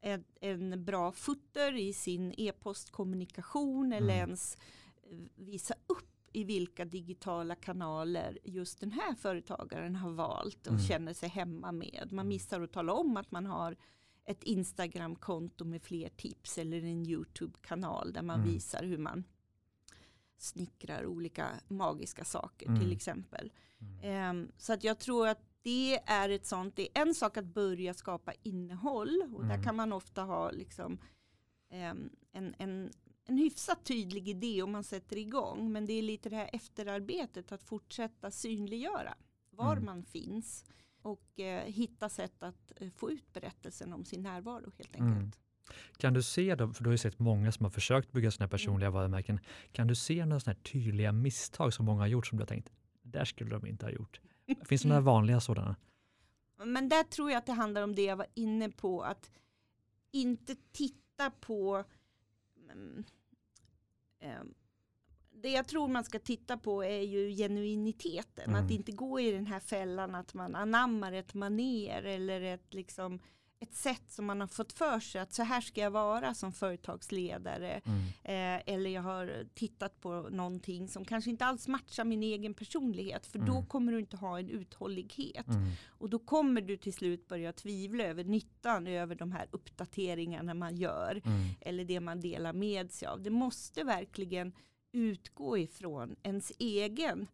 en, 0.00 0.24
en 0.40 0.84
bra 0.84 1.12
futter 1.12 1.76
i 1.76 1.92
sin 1.92 2.34
e-postkommunikation 2.36 3.92
eller 3.92 4.14
Mm. 4.14 4.28
ens 4.30 4.58
eh, 5.10 5.18
visa 5.34 5.74
upp 5.86 6.12
i 6.32 6.44
vilka 6.44 6.84
digitala 6.84 7.54
kanaler 7.54 8.38
just 8.44 8.80
den 8.80 8.92
här 8.92 9.14
företagaren 9.14 9.96
har 9.96 10.10
valt 10.10 10.66
och 10.66 10.72
Mm. 10.72 10.82
känner 10.84 11.12
sig 11.12 11.28
hemma 11.28 11.72
med. 11.72 12.08
Man 12.12 12.28
missar 12.28 12.60
att 12.60 12.72
tala 12.72 12.92
om 12.92 13.16
att 13.16 13.30
man 13.30 13.46
har 13.46 13.76
ett 14.24 14.42
Instagram-konto 14.42 15.64
med 15.64 15.82
fler 15.82 16.08
tips 16.08 16.58
eller 16.58 16.76
en 16.84 17.06
YouTube-kanal 17.06 18.12
där 18.12 18.22
man 18.22 18.40
Mm. 18.40 18.52
visar 18.52 18.84
hur 18.84 18.98
man 18.98 19.24
snickrar 20.38 21.06
olika 21.06 21.48
magiska 21.68 22.24
saker 22.24 22.66
Mm. 22.68 22.80
till 22.80 22.92
exempel. 22.92 23.52
Mm. 23.80 24.00
Ehm, 24.02 24.52
så 24.56 24.72
att 24.72 24.84
jag 24.84 24.98
tror 24.98 25.28
att 25.28 25.40
det 25.62 25.98
är 26.06 26.28
ett 26.28 26.46
sånt, 26.46 26.76
det 26.76 26.98
är 26.98 27.02
en 27.02 27.14
sak 27.14 27.36
att 27.36 27.44
börja 27.44 27.94
skapa 27.94 28.32
innehåll 28.42 29.22
och 29.34 29.44
där 29.44 29.54
Mm. 29.54 29.64
kan 29.64 29.76
man 29.76 29.92
ofta 29.92 30.22
ha 30.22 30.50
liksom 30.50 30.98
ehm, 31.70 32.10
en, 32.32 32.54
en, 32.58 32.90
en 33.24 33.38
hyfsat 33.38 33.84
tydlig 33.84 34.28
idé 34.28 34.62
om 34.62 34.72
man 34.72 34.84
sätter 34.84 35.16
igång. 35.18 35.72
Men 35.72 35.86
det 35.86 35.92
är 35.92 36.02
lite 36.02 36.28
det 36.28 36.36
här 36.36 36.50
efterarbetet 36.52 37.52
att 37.52 37.62
fortsätta 37.62 38.30
synliggöra 38.30 39.14
var 39.50 39.72
Mm. 39.72 39.84
man 39.84 40.02
finns 40.02 40.64
och 41.02 41.40
eh, 41.40 41.64
hitta 41.64 42.08
sätt 42.08 42.42
att 42.42 42.72
eh, 42.76 42.90
få 42.90 43.10
ut 43.10 43.32
berättelsen 43.32 43.92
om 43.92 44.04
sin 44.04 44.22
närvaro 44.22 44.72
helt 44.78 44.96
Mm. 44.96 45.12
enkelt. 45.12 45.38
Kan 45.96 46.14
du 46.14 46.22
se, 46.22 46.54
då, 46.54 46.72
för 46.72 46.84
du 46.84 46.88
har 46.88 46.92
ju 46.94 46.98
sett 46.98 47.18
många 47.18 47.52
som 47.52 47.64
har 47.64 47.70
försökt 47.70 48.12
bygga 48.12 48.26
Mm. 48.26 48.32
sina 48.32 48.48
personliga 48.48 48.90
varumärken, 48.90 49.40
kan 49.72 49.86
du 49.86 49.94
se 49.94 50.26
några 50.26 50.40
sådana 50.40 50.56
här 50.56 50.62
tydliga 50.72 51.12
misstag 51.12 51.74
som 51.74 51.86
många 51.86 52.00
har 52.00 52.06
gjort 52.06 52.26
som 52.26 52.38
du 52.38 52.42
har 52.42 52.46
tänkt, 52.46 52.70
där 53.02 53.24
skulle 53.24 53.50
de 53.50 53.66
inte 53.66 53.86
ha 53.86 53.90
gjort? 53.92 54.20
Finns 54.64 54.82
det 54.82 54.88
några 54.88 55.00
vanliga 55.12 55.40
sådana? 55.40 55.76
Men 56.64 56.88
där 56.88 57.02
tror 57.04 57.30
jag 57.30 57.38
att 57.38 57.46
det 57.46 57.52
handlar 57.52 57.82
om 57.82 57.94
det 57.94 58.02
jag 58.02 58.16
var 58.16 58.26
inne 58.34 58.70
på. 58.70 59.02
Att 59.02 59.30
inte 60.12 60.56
titta 60.72 61.30
på 61.30 61.84
mm, 62.72 63.04
ehm, 64.20 64.54
det 65.30 65.48
jag 65.48 65.68
tror 65.68 65.88
man 65.88 66.04
ska 66.04 66.18
titta 66.18 66.56
på 66.56 66.84
är 66.84 67.00
ju 67.02 67.36
genuiniteten. 67.36 68.50
Mm. 68.50 68.64
Att 68.64 68.70
inte 68.70 68.92
gå 68.92 69.20
i 69.20 69.32
den 69.32 69.46
här 69.46 69.60
fällan 69.60 70.14
att 70.14 70.34
man 70.34 70.54
anammar 70.54 71.12
ett 71.12 71.34
maner 71.34 72.02
eller 72.02 72.40
ett, 72.40 72.74
liksom, 72.74 73.20
ett 73.68 73.74
sätt 73.74 74.02
som 74.10 74.24
man 74.26 74.40
har 74.40 74.46
fått 74.48 74.72
för 74.72 75.00
sig 75.00 75.20
att 75.20 75.32
så 75.32 75.42
här 75.42 75.60
ska 75.60 75.80
jag 75.80 75.90
vara 75.90 76.34
som 76.34 76.52
företagsledare. 76.52 77.80
Mm. 77.84 78.00
Eh, 78.56 78.62
eller 78.74 78.90
jag 78.90 79.02
har 79.02 79.44
tittat 79.54 80.00
på 80.00 80.28
någonting 80.30 80.88
som 80.88 81.04
kanske 81.04 81.30
inte 81.30 81.44
alls 81.44 81.68
matchar 81.68 82.04
min 82.04 82.22
egen 82.22 82.54
personlighet. 82.54 83.26
För 83.26 83.38
då 83.38 83.52
Mm. 83.52 83.66
kommer 83.66 83.92
du 83.92 83.98
inte 83.98 84.16
ha 84.16 84.38
en 84.38 84.50
uthållighet. 84.50 85.48
Mm. 85.48 85.70
Och 85.88 86.10
då 86.10 86.18
kommer 86.18 86.60
du 86.60 86.76
till 86.76 86.92
slut 86.92 87.28
börja 87.28 87.52
tvivla 87.52 88.04
över 88.04 88.24
nyttan 88.24 88.86
över 88.86 89.14
de 89.14 89.32
här 89.32 89.46
uppdateringarna 89.50 90.54
man 90.54 90.76
gör. 90.76 91.22
Mm. 91.24 91.48
Eller 91.60 91.84
det 91.84 92.00
man 92.00 92.20
delar 92.20 92.52
med 92.52 92.92
sig 92.92 93.08
av. 93.08 93.22
Det 93.22 93.30
måste 93.30 93.84
verkligen 93.84 94.52
utgå 94.92 95.58
ifrån 95.58 96.16
ens 96.22 96.52
egen 96.58 97.26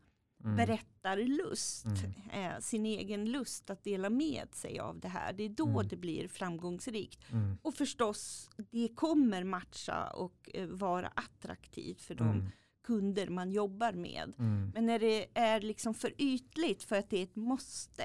Mm. 0.44 0.56
berättarlust. 0.56 1.84
Mm. 1.86 2.52
Eh, 2.54 2.58
sin 2.60 2.86
egen 2.86 3.24
lust 3.30 3.70
att 3.70 3.84
dela 3.84 4.10
med 4.10 4.54
sig 4.54 4.78
av 4.78 5.00
det 5.00 5.08
här. 5.08 5.32
Det 5.32 5.42
är 5.44 5.48
då 5.48 5.68
Mm. 5.68 5.88
det 5.88 5.96
blir 5.96 6.28
framgångsrikt. 6.28 7.32
Mm. 7.32 7.58
Och 7.62 7.74
förstås, 7.74 8.50
det 8.70 8.88
kommer 8.94 9.44
matcha 9.44 10.10
och 10.10 10.50
eh, 10.54 10.66
vara 10.66 11.06
attraktivt 11.08 12.00
för 12.02 12.14
de 12.14 12.28
Mm. 12.28 12.46
kunder 12.84 13.28
man 13.28 13.52
jobbar 13.52 13.92
med. 13.92 14.32
Mm. 14.38 14.70
Men 14.74 14.86
när 14.86 14.98
det 14.98 15.26
är 15.34 15.60
liksom 15.60 15.94
för 15.94 16.12
ytligt 16.18 16.82
för 16.82 16.96
att 16.96 17.10
det 17.10 17.18
är 17.18 17.22
ett 17.22 17.36
måste. 17.36 18.04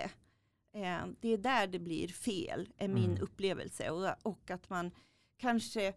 Eh, 0.73 1.05
det 1.19 1.29
är 1.29 1.37
där 1.37 1.67
det 1.67 1.79
blir 1.79 2.07
fel, 2.07 2.69
är 2.77 2.87
min 2.87 3.11
Mm. 3.11 3.21
upplevelse. 3.23 3.89
Och, 3.89 4.09
och 4.23 4.51
att 4.51 4.69
man 4.69 4.91
kanske 5.37 5.93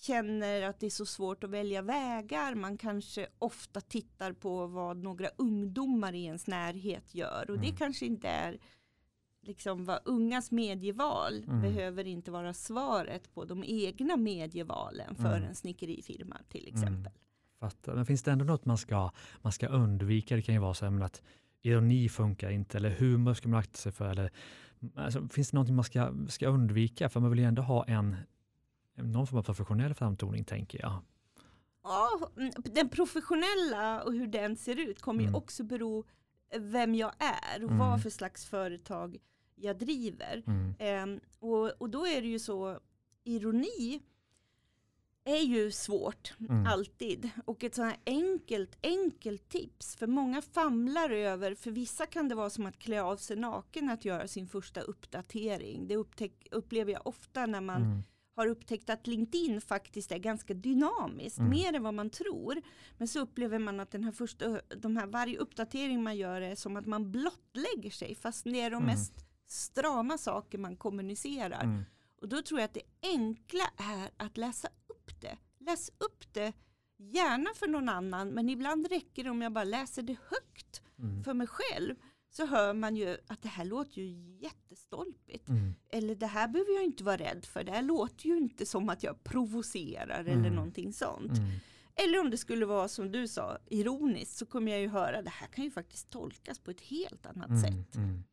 känner 0.00 0.62
att 0.62 0.80
det 0.80 0.86
är 0.86 0.90
så 0.90 1.06
svårt 1.06 1.44
att 1.44 1.50
välja 1.50 1.82
vägar. 1.82 2.54
Man 2.54 2.78
kanske 2.78 3.26
ofta 3.38 3.80
tittar 3.80 4.32
på 4.32 4.66
vad 4.66 4.96
några 4.96 5.28
ungdomar 5.36 6.12
i 6.12 6.24
ens 6.24 6.46
närhet 6.46 7.14
gör. 7.14 7.50
Och 7.50 7.58
det 7.58 7.66
Mm. 7.66 7.76
kanske 7.76 8.06
inte 8.06 8.28
är 8.28 8.58
liksom 9.42 9.84
vad 9.84 9.98
ungas 10.04 10.50
medieval 10.50 11.44
Mm. 11.46 11.62
behöver 11.62 12.06
inte 12.06 12.30
vara 12.30 12.54
svaret 12.54 13.34
på 13.34 13.44
de 13.44 13.64
egna 13.66 14.16
medievalen 14.16 15.14
för 15.16 15.36
Mm. 15.36 15.48
en 15.48 15.54
snickerifirma 15.54 16.36
till 16.48 16.68
exempel. 16.68 17.12
Fattar. 17.60 17.94
Men 17.94 18.06
finns 18.06 18.22
det 18.22 18.30
ändå 18.30 18.44
något 18.44 18.64
man 18.64 18.78
ska, 18.78 19.10
man 19.42 19.52
ska 19.52 19.68
undvika? 19.68 20.36
Det 20.36 20.42
kan 20.42 20.54
ju 20.54 20.60
vara 20.60 20.74
så 20.74 20.84
här, 20.84 20.90
men 20.90 21.02
att 21.02 21.22
ironi 21.62 22.08
funkar 22.08 22.50
inte 22.50 22.76
eller 22.78 22.90
humor 22.90 23.34
ska 23.34 23.48
man 23.48 23.60
akta 23.60 23.76
sig 23.76 23.92
för. 23.92 24.10
Eller, 24.10 24.30
alltså, 24.94 25.28
finns 25.28 25.50
det 25.50 25.54
någonting 25.54 25.74
man 25.76 25.84
ska, 25.84 26.12
ska 26.28 26.48
undvika? 26.48 27.08
För 27.08 27.20
man 27.20 27.30
vill 27.30 27.38
ju 27.38 27.44
ändå 27.44 27.62
ha 27.62 27.84
en, 27.84 28.16
någon 28.94 29.26
form 29.26 29.38
av 29.38 29.42
professionell 29.42 29.94
framtoning 29.94 30.44
tänker 30.44 30.80
jag. 30.80 31.02
Ja, 31.82 32.30
mm, 32.36 32.50
den 32.56 32.88
professionella 32.88 34.02
och 34.02 34.12
hur 34.12 34.26
den 34.26 34.56
ser 34.56 34.76
ut 34.80 35.00
kommer 35.00 35.20
Mm. 35.22 35.32
ju 35.32 35.38
också 35.38 35.64
bero 35.64 36.04
vem 36.58 36.94
jag 36.94 37.12
är 37.18 37.64
och 37.64 37.70
Mm. 37.70 37.78
vad 37.78 38.02
för 38.02 38.10
slags 38.10 38.44
företag 38.46 39.16
jag 39.54 39.78
driver. 39.78 40.42
Mm. 40.46 40.74
Ehm, 40.78 41.20
och, 41.38 41.70
och 41.82 41.90
då 41.90 42.06
är 42.06 42.22
det 42.22 42.28
ju 42.28 42.38
så, 42.38 42.78
ironi 43.24 44.02
är 45.24 45.40
ju 45.42 45.70
svårt, 45.70 46.34
Mm. 46.40 46.66
alltid. 46.66 47.30
Och 47.44 47.64
ett 47.64 47.74
sånt 47.74 47.90
här 47.92 48.00
enkelt, 48.06 48.76
enkelt 48.82 49.48
tips, 49.48 49.96
för 49.96 50.06
många 50.06 50.42
famlar 50.42 51.10
över, 51.10 51.54
för 51.54 51.70
vissa 51.70 52.06
kan 52.06 52.28
det 52.28 52.34
vara 52.34 52.50
som 52.50 52.66
att 52.66 52.78
klä 52.78 53.02
av 53.02 53.16
sig 53.16 53.36
naken 53.36 53.88
att 53.88 54.04
göra 54.04 54.28
sin 54.28 54.48
första 54.48 54.80
uppdatering. 54.80 55.88
Det 55.88 55.96
upptäck, 55.96 56.48
upplever 56.50 56.92
jag 56.92 57.06
ofta 57.06 57.46
när 57.46 57.60
man 57.60 57.82
Mm. 57.82 58.02
Har 58.36 58.46
upptäckt 58.46 58.90
att 58.90 59.06
LinkedIn 59.06 59.60
faktiskt 59.60 60.12
är 60.12 60.18
ganska 60.18 60.54
dynamiskt, 60.54 61.38
Mm. 61.38 61.50
mer 61.50 61.72
än 61.74 61.82
vad 61.82 61.94
man 61.94 62.10
tror. 62.10 62.62
Men 62.98 63.08
så 63.08 63.20
upplever 63.20 63.58
man 63.58 63.80
att 63.80 63.90
den 63.90 64.04
här 64.04 64.12
första, 64.12 64.60
de 64.76 64.96
här, 64.96 65.06
varje 65.06 65.38
uppdatering 65.38 66.02
man 66.02 66.16
gör 66.16 66.40
är 66.40 66.54
som 66.54 66.76
att 66.76 66.86
man 66.86 67.10
blottlägger 67.12 67.90
sig, 67.90 68.14
fast 68.14 68.44
det 68.44 68.60
är 68.60 68.70
de 68.70 68.76
Mm. 68.82 68.86
mest 68.86 69.12
strama 69.46 70.18
saker 70.18 70.58
man 70.58 70.76
kommunicerar. 70.76 71.64
Mm. 71.64 71.82
Och 72.20 72.28
då 72.28 72.42
tror 72.42 72.60
jag 72.60 72.64
att 72.64 72.74
det 72.74 73.08
enkla 73.14 73.64
är 73.76 74.10
att 74.16 74.36
läsa 74.36 74.68
upp 74.88 75.20
det. 75.20 75.38
Läs 75.58 75.88
upp 75.88 76.32
det, 76.34 76.52
gärna 76.98 77.50
för 77.54 77.66
någon 77.68 77.88
annan, 77.88 78.28
men 78.28 78.48
ibland 78.48 78.86
räcker 78.86 79.24
det 79.24 79.30
om 79.30 79.42
jag 79.42 79.52
bara 79.52 79.64
läser 79.64 80.02
det 80.02 80.16
högt 80.30 80.82
Mm. 80.98 81.24
för 81.24 81.34
mig 81.34 81.46
själv. 81.46 81.94
Så 82.36 82.46
hör 82.46 82.74
man 82.74 82.96
ju 82.96 83.16
att 83.26 83.42
det 83.42 83.48
här 83.48 83.64
låter 83.64 84.02
ju 84.02 84.36
jättestolpigt. 84.40 85.48
Mm. 85.48 85.74
Eller 85.88 86.14
det 86.14 86.26
här 86.26 86.48
behöver 86.48 86.72
jag 86.74 86.84
inte 86.84 87.04
vara 87.04 87.16
rädd 87.16 87.44
för. 87.44 87.64
Det 87.64 87.72
här 87.72 87.82
låter 87.82 88.26
ju 88.26 88.36
inte 88.36 88.66
som 88.66 88.88
att 88.88 89.02
jag 89.02 89.24
provocerar 89.24 90.20
eller 90.20 90.32
Mm. 90.32 90.54
någonting 90.54 90.92
sånt. 90.92 91.38
Mm. 91.38 91.50
Eller 91.94 92.20
om 92.20 92.30
det 92.30 92.36
skulle 92.36 92.66
vara 92.66 92.88
som 92.88 93.12
du 93.12 93.28
sa, 93.28 93.58
ironiskt, 93.70 94.36
så 94.36 94.46
kommer 94.46 94.72
jag 94.72 94.80
ju 94.80 94.88
höra 94.88 95.22
det 95.22 95.30
här 95.30 95.46
kan 95.46 95.64
ju 95.64 95.70
faktiskt 95.70 96.10
tolkas 96.10 96.58
på 96.58 96.70
ett 96.70 96.80
helt 96.80 97.26
annat 97.26 97.48
Mm. 97.50 97.62
sätt. 97.62 97.94
Mm. 97.96 98.24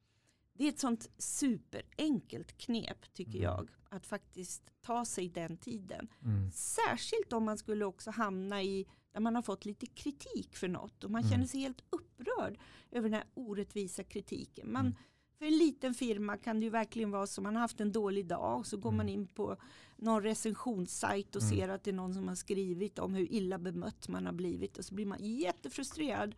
Det 0.54 0.64
är 0.64 0.70
ett 0.70 0.80
sånt 0.80 1.10
superenkelt 1.18 2.58
knep 2.58 3.14
tycker 3.14 3.32
Mm. 3.40 3.42
jag. 3.44 3.70
Att 3.90 4.08
faktiskt 4.08 4.72
ta 4.82 5.06
sig 5.06 5.30
den 5.30 5.58
tiden. 5.58 6.08
Särskilt 6.54 7.34
om 7.34 7.44
man 7.44 7.58
skulle 7.58 7.86
också 7.86 8.12
hamna 8.12 8.64
i 8.64 8.86
där 9.12 9.20
man 9.20 9.36
har 9.36 9.42
fått 9.42 9.66
lite 9.66 9.86
kritik 9.86 10.56
för 10.56 10.68
något. 10.68 11.04
Och 11.04 11.12
man 11.12 11.22
Mm. 11.22 11.32
känner 11.32 11.46
sig 11.46 11.60
helt 11.60 11.82
upprörd 11.90 12.58
över 12.92 13.10
den 13.10 13.14
här 13.14 13.28
orättvisa 13.34 14.04
kritiken. 14.04 14.72
Man, 14.72 14.86
Mm. 14.86 14.98
För 15.38 15.46
en 15.46 15.58
liten 15.58 15.94
firma 15.94 16.38
kan 16.38 16.60
det 16.60 16.64
ju 16.64 16.70
verkligen 16.70 17.12
vara 17.12 17.28
som 17.28 17.44
man 17.44 17.56
har 17.56 17.62
haft 17.62 17.80
en 17.82 17.92
dålig 17.92 18.26
dag 18.28 18.60
och 18.60 18.68
så 18.68 18.78
går 18.78 18.92
man 18.92 19.10
Mm. 19.10 19.14
in 19.22 19.28
på 19.28 19.58
någon 19.98 20.24
recensionssajt 20.24 21.36
och 21.36 21.42
Mm. 21.42 21.56
ser 21.58 21.70
att 21.70 21.84
det 21.84 21.92
är 21.92 21.94
någon 21.96 22.14
som 22.14 22.28
har 22.28 22.36
skrivit 22.36 23.00
om 23.00 23.14
hur 23.14 23.32
illa 23.34 23.58
bemött 23.58 24.08
man 24.08 24.26
har 24.26 24.34
blivit 24.34 24.78
och 24.78 24.86
så 24.86 24.96
blir 24.96 25.06
man 25.06 25.18
jättefrustrerad. 25.26 26.36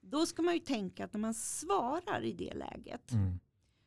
Då 0.00 0.26
ska 0.26 0.42
man 0.42 0.54
ju 0.54 0.60
tänka 0.60 1.04
att 1.04 1.12
när 1.12 1.20
man 1.20 1.34
svarar 1.34 2.22
i 2.24 2.32
det 2.32 2.54
läget 2.54 3.12
Mm. 3.12 3.38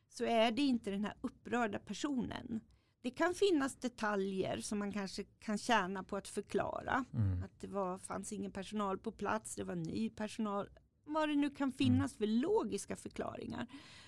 så 0.08 0.24
är 0.24 0.50
det 0.52 0.62
inte 0.62 0.90
den 0.90 1.04
här 1.04 1.14
upprörda 1.20 1.78
personen. 1.78 2.60
Det 3.04 3.10
kan 3.10 3.34
finnas 3.34 3.76
detaljer 3.76 4.60
som 4.60 4.78
man 4.78 4.92
kanske 4.92 5.24
kan 5.24 5.58
tjäna 5.58 6.02
på 6.04 6.16
att 6.16 6.28
förklara. 6.28 7.04
Mm. 7.14 7.42
Att 7.42 7.60
det 7.60 7.66
var, 7.66 7.98
fanns 7.98 8.32
ingen 8.32 8.52
personal 8.52 8.98
på 8.98 9.12
plats, 9.12 9.54
det 9.56 9.64
var 9.64 9.74
ny 9.74 10.10
personal. 10.10 10.68
Vad 11.04 11.28
det 11.28 11.34
nu 11.36 11.50
kan 11.50 11.72
finnas 11.72 12.14
för 12.14 12.26
logiska 12.26 12.96
förklaringar. 12.96 13.66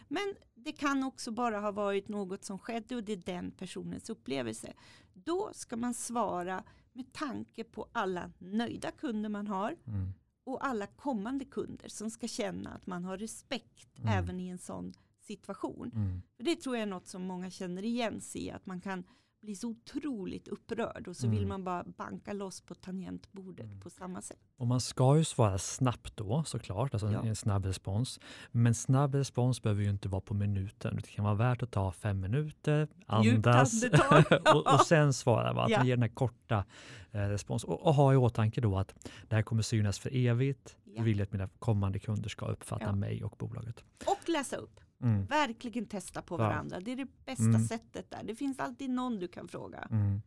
Men 0.09 0.35
det 0.55 0.73
kan 0.73 1.05
också 1.05 1.31
bara 1.31 1.61
ha 1.61 1.71
varit 1.71 2.09
något 2.09 2.45
som 2.45 2.59
skedde 2.59 2.97
och 2.97 3.05
det 3.05 3.13
är 3.13 3.17
den 3.17 3.51
personens 3.51 4.11
upplevelse. 4.11 4.73
Då 5.15 5.51
ska 5.53 5.77
man 5.77 5.95
svara 5.95 6.65
med 6.93 7.13
tanke 7.13 7.65
på 7.65 7.89
alla 7.93 8.33
nöjda 8.39 8.91
kunder 8.91 9.29
man 9.29 9.47
har 9.47 9.77
Mm. 9.87 10.13
och 10.45 10.67
alla 10.67 10.87
kommande 10.87 11.45
kunder 11.45 11.89
som 11.89 12.11
ska 12.11 12.29
känna 12.29 12.71
att 12.71 12.87
man 12.87 13.05
har 13.05 13.19
respekt 13.19 13.99
Mm. 13.99 14.09
även 14.19 14.41
i 14.41 14.49
en 14.49 14.59
sån 14.59 14.93
situation. 15.27 15.91
Mm. 15.95 16.23
För 16.37 16.45
det 16.45 16.57
tror 16.57 16.77
jag 16.77 16.83
är 16.83 16.87
något 16.87 17.07
som 17.07 17.23
många 17.27 17.51
känner 17.51 17.85
igen 17.85 18.21
sig 18.21 18.45
i, 18.45 18.51
att 18.51 18.67
man 18.67 18.81
kan 18.81 19.05
blir 19.43 19.55
så 19.55 19.69
otroligt 19.69 20.49
upprörd 20.49 21.09
och 21.09 21.17
så 21.17 21.27
Mm. 21.27 21.39
vill 21.39 21.47
man 21.47 21.65
bara 21.65 21.85
banka 21.85 22.33
loss 22.33 22.61
på 22.61 22.75
tangentbordet 22.75 23.67
Mm. 23.67 23.81
på 23.81 23.91
samma 23.91 24.23
sätt. 24.23 24.39
Och 24.57 24.67
man 24.67 24.81
ska 24.81 25.17
ju 25.19 25.25
svara 25.25 25.59
snabbt 25.59 26.17
då 26.17 26.45
såklart, 26.45 26.95
alltså 26.95 27.11
Ja. 27.13 27.23
en 27.25 27.37
snabb 27.37 27.65
respons. 27.65 28.21
Men 28.51 28.75
snabb 28.75 29.15
respons 29.15 29.63
behöver 29.63 29.83
ju 29.83 29.91
inte 29.91 30.09
vara 30.09 30.21
på 30.21 30.35
minuten. 30.35 30.97
Det 30.97 31.03
kan 31.11 31.25
vara 31.25 31.35
värt 31.35 31.63
att 31.63 31.71
ta 31.71 31.93
fem 31.93 32.21
minuter, 32.21 32.89
andas 33.07 33.85
och, 34.55 34.75
och 34.75 34.81
sen 34.81 35.13
svara. 35.13 35.53
Va? 35.53 35.65
Att 35.65 35.71
Ja. 35.71 35.79
man 35.79 35.87
ger 35.87 35.97
den 35.97 36.03
här 36.03 36.15
korta 36.15 36.65
eh, 37.11 37.21
respons. 37.21 37.65
Och, 37.65 37.87
och 37.87 37.95
ha 37.95 38.13
i 38.13 38.17
åtanke 38.17 38.61
då 38.61 38.79
att 38.79 38.95
det 39.29 39.35
här 39.37 39.43
kommer 39.43 39.63
synas 39.63 39.99
för 39.99 40.17
evigt. 40.17 40.77
Ja. 40.97 41.03
Vill 41.03 41.23
att 41.23 41.33
mina 41.33 41.49
kommande 41.59 41.99
kunder 41.99 42.29
ska 42.29 42.47
uppfatta 42.47 42.85
Ja. 42.85 42.93
mig 42.93 43.25
och 43.25 43.35
bolaget. 43.39 43.85
Och 44.07 44.29
läsa 44.29 44.57
upp. 44.57 44.81
Mm. 45.03 45.27
Verkligen 45.27 45.87
testa 45.87 46.23
på 46.23 46.35
Ja. 46.35 46.39
varandra. 46.39 46.81
Det 46.81 46.93
är 46.93 46.97
det 46.97 47.07
bästa 47.25 47.43
Mm. 47.45 47.65
sättet 47.65 48.11
där. 48.11 48.23
Det 48.25 48.35
finns 48.35 48.59
alltid 48.59 48.91
någon 48.91 49.19
du 49.19 49.29
kan 49.29 49.49
fråga. 49.49 49.89
Mm. 49.91 50.23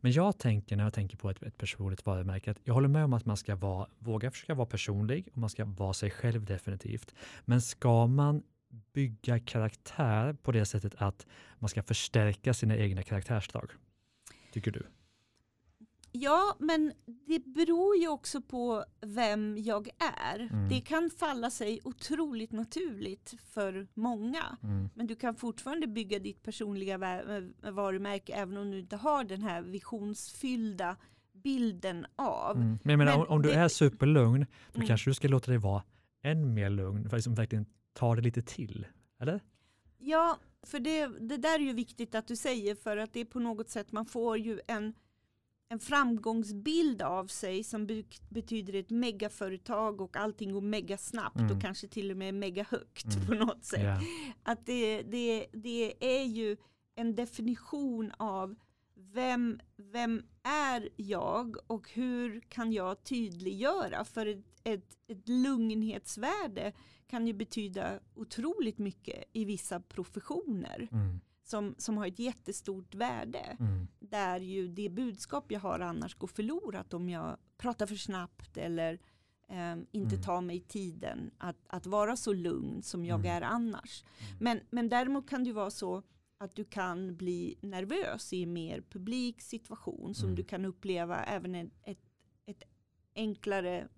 Men 0.00 0.12
jag 0.12 0.38
tänker 0.38 0.76
när 0.76 0.84
jag 0.84 0.92
tänker 0.94 1.16
på 1.16 1.30
ett, 1.30 1.42
ett 1.42 1.58
personligt 1.58 2.06
varumärke 2.06 2.50
att 2.50 2.58
jag 2.64 2.74
håller 2.74 2.88
med 2.88 3.04
om 3.04 3.12
att 3.12 3.26
man 3.26 3.36
ska 3.36 3.56
vara, 3.56 3.88
våga 3.98 4.30
försöka 4.30 4.54
vara 4.54 4.66
personlig 4.66 5.28
och 5.32 5.38
man 5.38 5.50
ska 5.50 5.64
vara 5.64 5.92
sig 5.92 6.10
själv 6.10 6.44
definitivt. 6.44 7.14
Men 7.44 7.62
ska 7.62 8.06
man 8.06 8.42
bygga 8.92 9.38
karaktär 9.40 10.32
på 10.42 10.52
det 10.52 10.64
sättet 10.66 10.94
att 10.98 11.26
man 11.58 11.68
ska 11.68 11.82
förstärka 11.82 12.54
sina 12.54 12.76
egna 12.76 13.02
karaktärsdrag? 13.02 13.70
Tycker 14.52 14.70
du? 14.70 14.86
Ja, 16.14 16.56
men 16.58 16.92
det 17.26 17.38
beror 17.46 17.96
ju 17.96 18.08
också 18.08 18.40
på 18.40 18.84
vem 19.00 19.58
jag 19.58 19.88
är. 20.24 20.40
Mm. 20.40 20.68
Det 20.68 20.80
kan 20.80 21.10
falla 21.10 21.50
sig 21.50 21.80
otroligt 21.84 22.52
naturligt 22.52 23.34
för 23.52 23.86
många. 23.94 24.56
Mm. 24.62 24.88
Men 24.94 25.06
du 25.06 25.16
kan 25.16 25.34
fortfarande 25.34 25.86
bygga 25.86 26.18
ditt 26.18 26.42
personliga 26.42 26.98
varumärke 27.72 28.32
även 28.32 28.56
om 28.56 28.70
du 28.70 28.78
inte 28.78 28.96
har 28.96 29.24
den 29.24 29.42
här 29.42 29.62
visionsfyllda 29.62 30.96
bilden 31.32 32.06
av. 32.16 32.56
Mm. 32.56 32.78
Men 32.82 32.90
jag 32.90 32.98
menar, 32.98 33.12
Men 33.12 33.20
om, 33.20 33.26
om 33.34 33.42
du 33.42 33.48
det- 33.48 33.54
är 33.54 33.68
superlugn, 33.68 34.46
då 34.72 34.76
Mm. 34.78 34.86
kanske 34.88 35.10
du 35.10 35.14
ska 35.14 35.28
låta 35.28 35.50
dig 35.50 35.58
vara 35.58 35.82
än 36.22 36.54
mer 36.54 36.70
lugn, 36.70 37.02
för 37.02 37.08
att 37.08 37.12
liksom 37.18 37.34
verkligen 37.34 37.66
ta 37.92 38.14
det 38.16 38.22
lite 38.22 38.42
till. 38.42 38.86
Eller? 39.20 39.40
Ja, 39.98 40.38
för 40.62 40.80
det, 40.80 41.06
det 41.06 41.36
där 41.36 41.54
är 41.54 41.64
ju 41.64 41.72
viktigt 41.72 42.14
att 42.14 42.26
du 42.26 42.36
säger 42.36 42.74
för 42.74 42.96
att 42.96 43.12
det 43.12 43.20
är 43.20 43.24
på 43.24 43.40
något 43.40 43.70
sätt 43.70 43.92
man 43.92 44.06
får 44.06 44.38
ju 44.38 44.60
en, 44.66 44.94
en 45.72 45.78
framgångsbild 45.78 47.02
av 47.02 47.26
sig 47.26 47.64
som 47.64 47.86
be, 47.86 48.02
betyder 48.28 48.74
ett 48.74 48.90
megaföretag 48.90 50.00
och 50.00 50.16
allting 50.16 50.52
går 50.52 50.60
mega 50.60 50.98
snabbt 50.98 51.36
Mm. 51.38 51.56
och 51.56 51.62
kanske 51.62 51.88
till 51.88 52.10
och 52.10 52.16
med 52.16 52.34
mega 52.34 52.66
högt 52.70 53.04
Mm. 53.16 53.26
på 53.26 53.34
något 53.34 53.64
sätt. 53.64 53.82
Ja. 53.82 54.00
Att 54.42 54.66
det, 54.66 55.02
det, 55.02 55.46
det 55.52 55.94
är 56.20 56.24
ju 56.24 56.56
en 56.94 57.14
definition 57.14 58.12
av 58.18 58.54
vem, 58.94 59.60
vem 59.76 60.22
är 60.42 60.88
jag 60.96 61.56
och 61.66 61.90
hur 61.90 62.40
kan 62.40 62.72
jag 62.72 63.04
tydliggöra? 63.04 64.04
För 64.04 64.26
ett, 64.26 64.44
ett, 64.64 64.96
ett 65.08 65.28
lugnhetsvärde 65.28 66.72
kan 67.06 67.26
ju 67.26 67.32
betyda 67.32 68.00
otroligt 68.14 68.78
mycket 68.78 69.24
i 69.32 69.44
vissa 69.44 69.80
professioner 69.80 70.88
Mm. 70.92 71.20
Som, 71.52 71.74
som 71.78 71.96
har 71.96 72.06
ett 72.06 72.18
jättestort 72.18 72.94
värde. 72.94 73.56
Mm. 73.60 73.86
Där 74.00 74.40
ju 74.40 74.68
det 74.68 74.88
budskap 74.88 75.52
jag 75.52 75.60
har 75.60 75.80
annars 75.80 76.14
går 76.14 76.28
förlorat 76.28 76.94
om 76.94 77.08
jag 77.08 77.36
pratar 77.56 77.86
för 77.86 77.96
snabbt 77.96 78.56
eller 78.56 78.92
eh, 79.48 79.72
inte 79.92 80.14
Mm. 80.14 80.22
tar 80.22 80.40
mig 80.40 80.60
tiden 80.60 81.30
att, 81.38 81.56
att 81.66 81.86
vara 81.86 82.16
så 82.16 82.32
lugn 82.32 82.82
som 82.82 83.04
jag 83.04 83.20
Mm. 83.20 83.32
är 83.36 83.40
annars. 83.42 84.04
Mm. 84.04 84.36
Men, 84.40 84.60
men 84.70 84.88
däremot 84.88 85.28
kan 85.28 85.44
det 85.44 85.52
vara 85.52 85.70
så 85.70 86.02
att 86.38 86.54
du 86.56 86.64
kan 86.64 87.16
bli 87.16 87.54
nervös 87.60 88.32
i 88.32 88.42
en 88.42 88.52
mer 88.52 88.82
publik 88.90 89.40
situation 89.40 90.14
som 90.14 90.24
Mm. 90.28 90.36
du 90.36 90.44
kan 90.44 90.64
uppleva 90.64 91.24
även 91.24 91.54
ett, 91.54 91.72
ett, 91.82 92.00
ett 92.46 92.62
enklare 93.14 93.88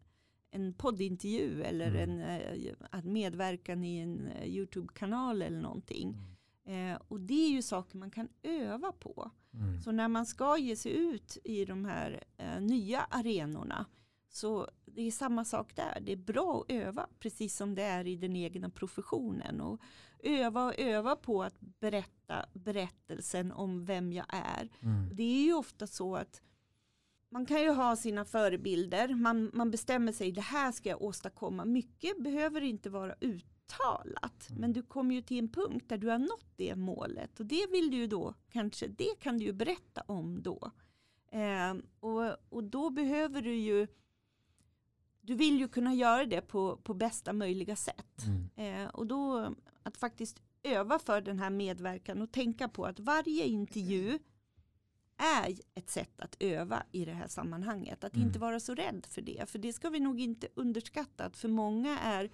en 0.50 0.74
poddintervju 0.74 1.62
eller 1.62 1.94
Mm. 1.94 2.10
en 2.10 2.20
eh, 2.20 2.72
att 2.90 3.04
medverkan 3.04 3.84
i 3.84 3.98
en 3.98 4.26
eh, 4.26 4.46
YouTube-kanal 4.48 5.42
eller 5.42 5.60
någonting. 5.60 6.16
Eh, 6.64 6.98
och 7.08 7.20
det 7.20 7.46
är 7.46 7.50
ju 7.50 7.62
saker 7.62 7.98
man 7.98 8.10
kan 8.10 8.28
öva 8.42 8.92
på. 8.92 9.30
Mm. 9.54 9.80
Så 9.80 9.92
när 9.92 10.08
man 10.08 10.26
ska 10.26 10.58
ge 10.58 10.76
sig 10.76 10.92
ut 10.92 11.38
i 11.44 11.64
de 11.64 11.84
här 11.84 12.24
eh, 12.36 12.60
nya 12.60 13.00
arenorna 13.00 13.86
så 14.34 14.68
det 14.86 15.02
är 15.02 15.10
samma 15.10 15.44
sak 15.44 15.76
där. 15.76 15.98
Det 16.00 16.12
är 16.12 16.16
bra 16.16 16.60
att 16.60 16.72
öva 16.72 17.06
precis 17.18 17.56
som 17.56 17.74
det 17.74 17.82
är 17.82 18.06
i 18.06 18.16
den 18.16 18.36
egna 18.36 18.70
professionen. 18.70 19.60
Och 19.60 19.80
öva 20.22 20.64
och 20.64 20.78
öva 20.78 21.16
på 21.16 21.42
att 21.42 21.60
berätta 21.60 22.46
berättelsen 22.52 23.52
om 23.52 23.84
vem 23.84 24.12
jag 24.12 24.26
är. 24.28 24.68
Mm. 24.82 25.16
Det 25.16 25.22
är 25.22 25.44
ju 25.44 25.54
ofta 25.54 25.86
så 25.86 26.16
att 26.16 26.42
man 27.28 27.46
kan 27.46 27.62
ju 27.62 27.70
ha 27.70 27.96
sina 27.96 28.24
förebilder. 28.24 29.14
Man, 29.14 29.50
man 29.54 29.70
bestämmer 29.70 30.12
sig, 30.12 30.32
det 30.32 30.40
här 30.40 30.72
ska 30.72 30.88
jag 30.88 31.02
åstadkomma. 31.02 31.64
Mycket 31.64 32.22
behöver 32.22 32.60
inte 32.60 32.90
vara 32.90 33.14
uttalat. 33.80 34.48
Mm. 34.48 34.60
Men 34.60 34.72
du 34.72 34.82
kommer 34.82 35.14
ju 35.14 35.22
till 35.22 35.38
en 35.38 35.48
punkt 35.48 35.84
där 35.88 35.98
du 35.98 36.08
har 36.08 36.18
nått 36.18 36.46
det 36.56 36.76
målet. 36.76 37.40
Och 37.40 37.46
det 37.46 37.66
vill 37.70 37.90
du 37.90 38.06
då 38.06 38.34
kanske, 38.50 38.86
det 38.86 39.20
kan 39.20 39.38
du 39.38 39.44
ju 39.44 39.52
berätta 39.52 40.02
om 40.06 40.42
då. 40.42 40.70
Eh, 41.30 41.74
och, 42.00 42.36
och 42.48 42.64
då 42.64 42.90
behöver 42.90 43.42
du 43.42 43.54
ju, 43.54 43.86
du 45.20 45.34
vill 45.34 45.58
ju 45.58 45.68
kunna 45.68 45.94
göra 45.94 46.24
det 46.24 46.40
på, 46.40 46.76
på 46.76 46.94
bästa 46.94 47.32
möjliga 47.32 47.76
sätt. 47.76 48.24
Mm. 48.56 48.84
Eh, 48.84 48.88
och 48.90 49.06
då 49.06 49.54
att 49.82 49.96
faktiskt 49.96 50.42
öva 50.62 50.98
för 50.98 51.20
den 51.20 51.38
här 51.38 51.50
medverkan 51.50 52.22
och 52.22 52.32
tänka 52.32 52.68
på 52.68 52.84
att 52.86 53.00
varje 53.00 53.44
intervju 53.44 54.18
är 55.16 55.54
ett 55.74 55.90
sätt 55.90 56.20
att 56.20 56.36
öva 56.40 56.82
i 56.92 57.04
det 57.04 57.12
här 57.12 57.28
sammanhanget. 57.28 58.04
Att 58.04 58.14
Mm. 58.14 58.26
inte 58.26 58.38
vara 58.38 58.60
så 58.60 58.74
rädd 58.74 59.06
för 59.10 59.22
det. 59.22 59.50
För 59.50 59.58
det 59.58 59.72
ska 59.72 59.90
vi 59.90 60.00
nog 60.00 60.20
inte 60.20 60.48
underskatta. 60.54 61.24
Att 61.24 61.36
för 61.36 61.48
många 61.48 61.98
är 61.98 62.30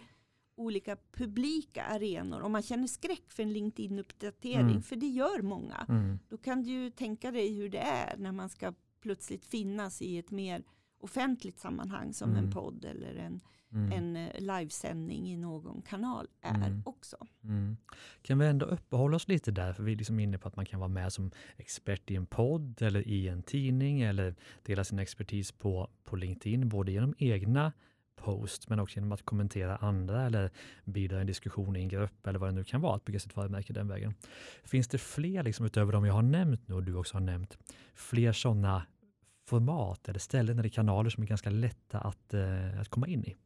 olika 0.61 0.97
publika 1.13 1.85
arenor. 1.85 2.41
Om 2.41 2.53
man 2.53 2.63
känner 2.63 2.87
skräck 2.87 3.23
för 3.31 3.43
en 3.43 3.53
LinkedIn-uppdatering, 3.53 4.61
Mm. 4.71 4.83
för 4.83 4.97
det 4.97 5.07
gör 5.07 5.43
många. 5.43 5.87
Mm. 5.89 6.19
Då 6.29 6.37
kan 6.37 6.63
du 6.63 6.71
ju 6.71 6.91
tänka 6.91 7.31
dig 7.31 7.55
hur 7.55 7.69
det 7.69 7.79
är 7.79 8.17
när 8.17 8.33
man 8.33 8.49
ska 8.49 8.73
plötsligt 9.03 9.45
finnas 9.45 10.03
i 10.03 10.19
ett 10.19 10.31
mer 10.31 10.63
offentligt 11.01 11.59
sammanhang 11.59 12.13
som 12.15 12.31
Mm. 12.31 12.45
en 12.45 12.51
podd 12.53 12.85
eller 12.85 13.15
en, 13.17 13.41
Mm. 13.73 13.93
en 13.93 14.17
eh, 14.17 14.41
livesändning 14.41 15.29
i 15.33 15.37
någon 15.37 15.83
kanal 15.83 16.27
är 16.41 16.67
Mm. 16.67 16.83
också. 16.87 17.17
Mm. 17.45 17.77
Kan 18.23 18.39
vi 18.39 18.47
ändå 18.47 18.67
uppehålla 18.67 19.17
oss 19.17 19.29
lite 19.29 19.51
där, 19.51 19.73
för 19.73 19.83
vi 19.83 19.93
är 19.93 19.97
liksom 19.97 20.21
inne 20.21 20.39
på 20.39 20.49
att 20.49 20.57
man 20.57 20.67
kan 20.67 20.81
vara 20.81 20.89
med 20.89 21.13
som 21.13 21.31
expert 21.57 22.11
i 22.11 22.17
en 22.17 22.27
podd 22.27 22.83
eller 22.83 23.09
i 23.09 23.29
en 23.29 23.43
tidning 23.43 24.01
eller 24.01 24.35
dela 24.63 24.85
sin 24.85 24.99
expertis 24.99 25.53
på, 25.53 25.91
på 26.05 26.17
LinkedIn, 26.17 26.69
både 26.69 26.93
genom 26.93 27.15
egna 27.19 27.73
post 28.23 28.69
men 28.69 28.81
också 28.81 28.97
genom 28.97 29.13
att 29.13 29.23
kommentera 29.23 29.77
andra 29.77 30.27
eller 30.27 30.51
bidra 30.85 31.19
i 31.19 31.21
en 31.21 31.27
diskussion 31.27 31.77
i 31.77 31.81
en 31.81 31.89
grupp 31.89 32.27
eller 32.27 32.39
vad 32.39 32.49
det 32.49 32.55
nu 32.55 32.65
kan 32.65 32.81
vara, 32.81 32.97
att 32.97 33.05
bygga 33.05 33.21
sitt 33.21 33.37
varumärke 33.37 33.73
den 33.73 33.89
vägen. 33.89 34.15
Finns 34.65 34.89
det 34.89 34.99
fler, 34.99 35.43
liksom, 35.43 35.67
utöver 35.67 35.93
de 35.93 36.05
jag 36.05 36.15
har 36.15 36.23
nämnt 36.23 36.69
nu 36.69 36.75
och 36.75 36.83
du 36.83 36.95
också 36.95 37.17
har 37.17 37.21
nämnt, 37.21 37.59
fler 37.95 38.33
sådana 38.33 38.87
format 39.47 40.09
eller 40.09 40.19
ställen 40.19 40.59
eller 40.59 40.69
kanaler 40.69 41.11
som 41.11 41.23
är 41.23 41.27
ganska 41.27 41.51
lätta 41.51 41.99
att, 41.99 42.35
eh, 42.35 42.81
att 42.81 42.89
komma 42.89 43.09
in 43.09 43.25
i? 43.25 43.37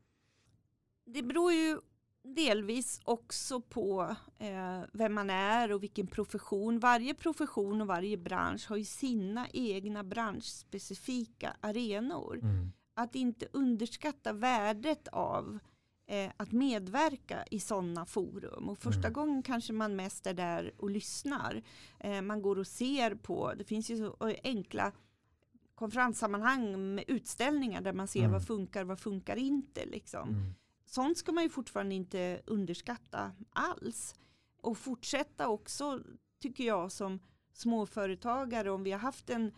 Det 1.07 1.23
beror 1.23 1.53
ju 1.53 1.79
delvis 2.25 3.01
också 3.05 3.61
på 3.61 4.17
eh, 4.39 4.81
vem 4.93 5.15
man 5.15 5.31
är 5.31 5.73
och 5.73 5.83
vilken 5.83 6.07
profession. 6.07 6.79
Varje 6.79 7.15
profession 7.15 7.81
och 7.81 7.87
varje 7.87 8.17
bransch 8.17 8.69
har 8.69 8.77
ju 8.77 8.85
sina 8.85 9.47
egna 9.53 10.05
branschspecifika 10.05 11.57
arenor. 11.61 12.39
Mm. 12.43 12.73
Att 12.95 13.15
inte 13.15 13.47
underskatta 13.53 14.33
värdet 14.33 15.09
av 15.09 15.59
eh, 16.07 16.31
att 16.37 16.53
medverka 16.53 17.45
i 17.51 17.61
sådana 17.61 18.07
forum. 18.07 18.69
Och 18.69 18.79
första 18.79 19.01
Mm. 19.09 19.13
gången 19.13 19.43
kanske 19.43 19.73
man 19.73 19.97
mest 19.97 20.27
är 20.27 20.35
där 20.35 20.73
och 20.79 20.91
lyssnar. 20.91 21.63
Eh, 22.01 22.23
man 22.23 22.43
går 22.43 22.59
och 22.59 22.67
ser 22.67 23.15
på, 23.15 23.55
det 23.55 23.65
finns 23.65 23.91
ju 23.91 23.97
så 23.97 24.17
enkla 24.45 24.93
konferenssammanhang 25.75 26.95
med 26.95 27.05
utställningar 27.09 27.81
där 27.81 27.93
man 27.93 28.09
ser 28.09 28.21
Mm. 28.21 28.33
vad 28.33 28.47
funkar, 28.47 28.85
vad 28.85 28.99
funkar 29.01 29.37
inte. 29.37 29.87
Liksom 29.87 30.29
Mm. 30.29 30.55
sånt 30.87 31.19
ska 31.19 31.33
man 31.33 31.45
ju 31.45 31.51
fortfarande 31.51 31.95
inte 31.95 32.41
underskatta 32.47 33.33
alls. 33.53 34.15
Och 34.63 34.79
fortsätta 34.79 35.49
också, 35.49 36.01
tycker 36.43 36.65
jag, 36.65 36.93
som 36.93 37.21
småföretagare, 37.53 38.71
om 38.71 38.83
vi 38.85 38.93
har 38.93 38.99
haft 38.99 39.31
en, 39.31 39.53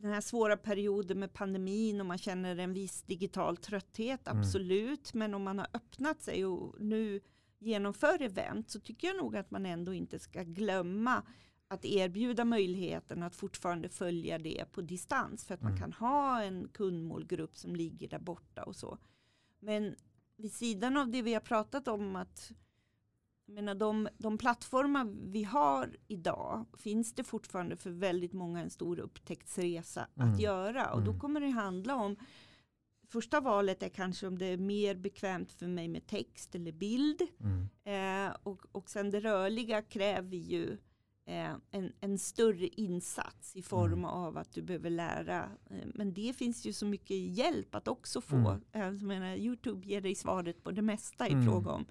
den 0.00 0.12
här 0.12 0.20
svåra 0.20 0.56
perioden 0.56 1.18
med 1.18 1.32
pandemin 1.32 2.00
och 2.00 2.06
man 2.06 2.18
känner 2.18 2.56
en 2.56 2.72
viss 2.72 3.02
digital 3.02 3.56
trötthet, 3.56 4.28
Mm. 4.28 4.38
absolut. 4.40 5.14
Men 5.14 5.34
om 5.34 5.42
man 5.42 5.58
har 5.58 5.68
öppnat 5.74 6.22
sig 6.22 6.44
och 6.46 6.80
nu 6.80 7.20
genomför 7.58 8.22
event 8.22 8.70
så 8.70 8.80
tycker 8.80 9.08
jag 9.08 9.16
nog 9.16 9.36
att 9.36 9.50
man 9.50 9.66
ändå 9.66 9.94
inte 9.94 10.18
ska 10.18 10.42
glömma 10.42 11.22
att 11.68 11.84
erbjuda 11.84 12.44
möjligheten 12.44 13.22
att 13.22 13.36
fortfarande 13.36 13.88
följa 13.88 14.38
det 14.38 14.64
på 14.72 14.80
distans 14.80 15.44
för 15.44 15.54
att 15.54 15.62
man 15.62 15.72
Mm. 15.72 15.80
kan 15.82 15.92
ha 15.92 16.42
en 16.42 16.68
kundmålgrupp 16.68 17.56
som 17.56 17.76
ligger 17.76 18.08
där 18.08 18.18
borta 18.18 18.62
och 18.62 18.76
så. 18.76 18.98
Men 19.60 19.94
vid 20.36 20.52
sidan 20.52 20.96
av 20.96 21.08
det 21.10 21.22
vi 21.22 21.34
har 21.34 21.40
pratat 21.40 21.88
om 21.88 22.16
att 22.16 22.52
menar, 23.48 23.74
de, 23.74 24.08
de 24.18 24.38
plattformar 24.38 25.04
vi 25.32 25.44
har 25.44 25.96
idag 26.08 26.66
finns 26.78 27.12
det 27.14 27.24
fortfarande 27.24 27.76
för 27.76 27.90
väldigt 27.90 28.32
många 28.32 28.60
en 28.60 28.70
stor 28.70 28.98
upptäcktsresa 28.98 30.06
Mm. 30.16 30.32
att 30.34 30.40
göra. 30.40 30.92
Och 30.92 31.02
då 31.02 31.10
Mm. 31.10 31.20
kommer 31.20 31.40
det 31.40 31.48
handla 31.50 31.94
om 31.96 32.16
Första 33.10 33.40
valet 33.40 33.82
är 33.82 33.88
kanske 33.88 34.26
om 34.26 34.38
det 34.38 34.46
är 34.46 34.56
mer 34.56 34.94
bekvämt 34.94 35.52
för 35.52 35.66
mig 35.66 35.88
med 35.88 36.06
text 36.06 36.54
eller 36.54 36.72
bild. 36.72 37.22
Mm. 37.40 37.68
Eh, 38.28 38.36
och, 38.42 38.66
och 38.72 38.90
sen 38.90 39.10
det 39.10 39.20
rörliga 39.20 39.82
kräver 39.82 40.36
ju 40.36 40.78
eh, 41.26 41.54
en, 41.70 41.92
en 42.00 42.18
större 42.18 42.66
insats 42.66 43.56
i 43.56 43.62
form 43.62 43.92
Mm. 43.92 44.04
av 44.04 44.38
att 44.38 44.52
du 44.52 44.62
behöver 44.62 44.90
lära. 44.90 45.50
Eh, 45.70 45.86
men 45.94 46.12
det 46.14 46.32
finns 46.36 46.64
ju 46.66 46.72
så 46.72 46.86
mycket 46.86 47.16
hjälp 47.16 47.74
att 47.74 47.88
också 47.88 48.20
få. 48.20 48.36
Mm. 48.36 48.60
Eh, 48.72 48.80
jag 48.82 49.02
menar, 49.02 49.36
Youtube 49.36 49.86
ger 49.86 50.00
dig 50.00 50.14
svaret 50.14 50.62
på 50.64 50.70
det 50.70 50.82
mesta 50.82 51.28
i 51.28 51.32
Mm. 51.32 51.44
fråga 51.46 51.70
om 51.70 51.86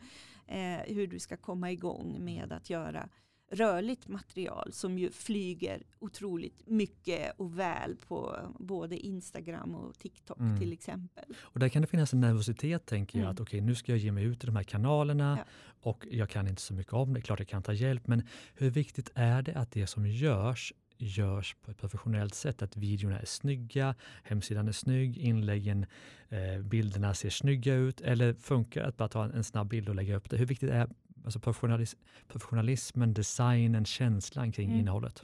eh, 0.48 0.96
hur 0.96 1.08
du 1.08 1.20
ska 1.20 1.38
komma 1.38 1.72
igång 1.72 2.18
med 2.26 2.52
att 2.52 2.70
göra 2.70 3.10
rörligt 3.52 4.08
material 4.08 4.74
som 4.74 5.00
ju 5.00 5.12
flyger 5.12 5.84
otroligt 6.00 6.68
mycket 6.68 7.34
och 7.40 7.60
väl 7.60 7.96
på 8.08 8.38
både 8.60 8.98
Instagram 8.98 9.76
och 9.76 9.98
TikTok 10.00 10.40
Mm. 10.40 10.60
till 10.60 10.74
exempel. 10.74 11.24
Och 11.40 11.60
där 11.60 11.70
kan 11.70 11.82
det 11.82 11.88
finnas 11.88 12.14
en 12.14 12.20
nervositet 12.22 12.86
tänker 12.86 13.20
jag 13.20 13.24
Mm. 13.24 13.34
att 13.34 13.40
okej 13.40 13.62
nu 13.62 13.76
ska 13.76 13.92
jag 13.92 14.00
ge 14.00 14.12
mig 14.12 14.24
ut 14.24 14.44
i 14.44 14.48
de 14.48 14.56
här 14.56 14.64
kanalerna 14.64 15.38
Ja. 15.40 15.44
och 15.92 16.08
jag 16.12 16.30
kan 16.30 16.48
inte 16.48 16.62
så 16.62 16.74
mycket 16.74 16.94
om 16.94 17.14
det, 17.14 17.22
klart 17.22 17.40
jag 17.40 17.48
kan 17.48 17.64
ta 17.64 17.74
hjälp 17.74 18.08
men 18.08 18.24
hur 18.56 18.70
viktigt 18.70 19.12
är 19.16 19.42
det 19.42 19.54
att 19.56 19.72
det 19.72 19.88
som 19.88 20.08
görs 20.08 20.74
görs 20.98 21.56
på 21.62 21.72
ett 21.72 21.78
professionellt 21.78 22.36
sätt, 22.36 22.62
att 22.62 22.78
videorna 22.78 23.20
är 23.20 23.26
snygga, 23.26 23.96
hemsidan 24.24 24.68
är 24.68 24.72
snygg, 24.72 25.18
inläggen, 25.18 25.86
eh, 26.30 26.62
bilderna 26.64 27.14
ser 27.14 27.30
snygga 27.30 27.74
ut 27.74 28.02
eller 28.02 28.34
funkar 28.34 28.84
att 28.84 28.98
bara 28.98 29.10
ta 29.10 29.24
en, 29.24 29.44
snabb 29.44 29.68
bild 29.68 29.90
och 29.90 29.96
lägga 29.96 30.16
upp 30.16 30.30
det? 30.30 30.38
Hur 30.38 30.46
viktigt 30.46 30.70
är 30.70 30.90
alltså 31.26 31.40
professionalis 31.40 31.96
professionalismen, 32.28 33.14
designen, 33.14 33.86
känslan 33.86 34.52
kring 34.52 34.68
Mm. 34.70 34.80
innehållet? 34.80 35.24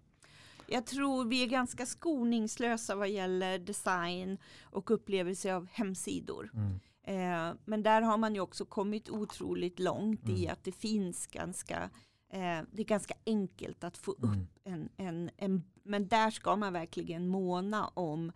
Jag 0.68 0.86
tror 0.86 1.26
vi 1.26 1.44
är 1.44 1.48
ganska 1.48 1.86
skoningslösa 1.86 2.96
vad 2.96 3.10
gäller 3.10 3.60
design 3.60 4.38
och 4.64 4.92
upplevelse 4.92 5.56
av 5.56 5.68
hemsidor. 5.72 6.52
Mm. 6.54 6.80
Eh, 7.06 7.56
men 7.66 7.84
där 7.84 8.02
har 8.02 8.18
man 8.18 8.36
ju 8.36 8.42
också 8.42 8.66
kommit 8.66 9.10
otroligt 9.10 9.80
långt 9.80 10.30
i 10.30 10.44
Mm. 10.44 10.54
att 10.54 10.64
det 10.64 10.72
finns 10.72 11.28
ganska 11.28 11.90
eh, 12.34 12.60
det 12.72 12.82
är 12.82 12.86
ganska 12.86 13.14
enkelt 13.26 13.84
att 13.84 13.98
få 13.98 14.12
upp 14.12 14.24
Mm. 14.24 14.48
en, 14.64 14.90
en, 14.98 15.30
en, 15.38 15.64
men 15.84 16.08
där 16.08 16.30
ska 16.32 16.56
man 16.56 16.74
verkligen 16.74 17.28
måna 17.28 17.88
om 17.88 18.32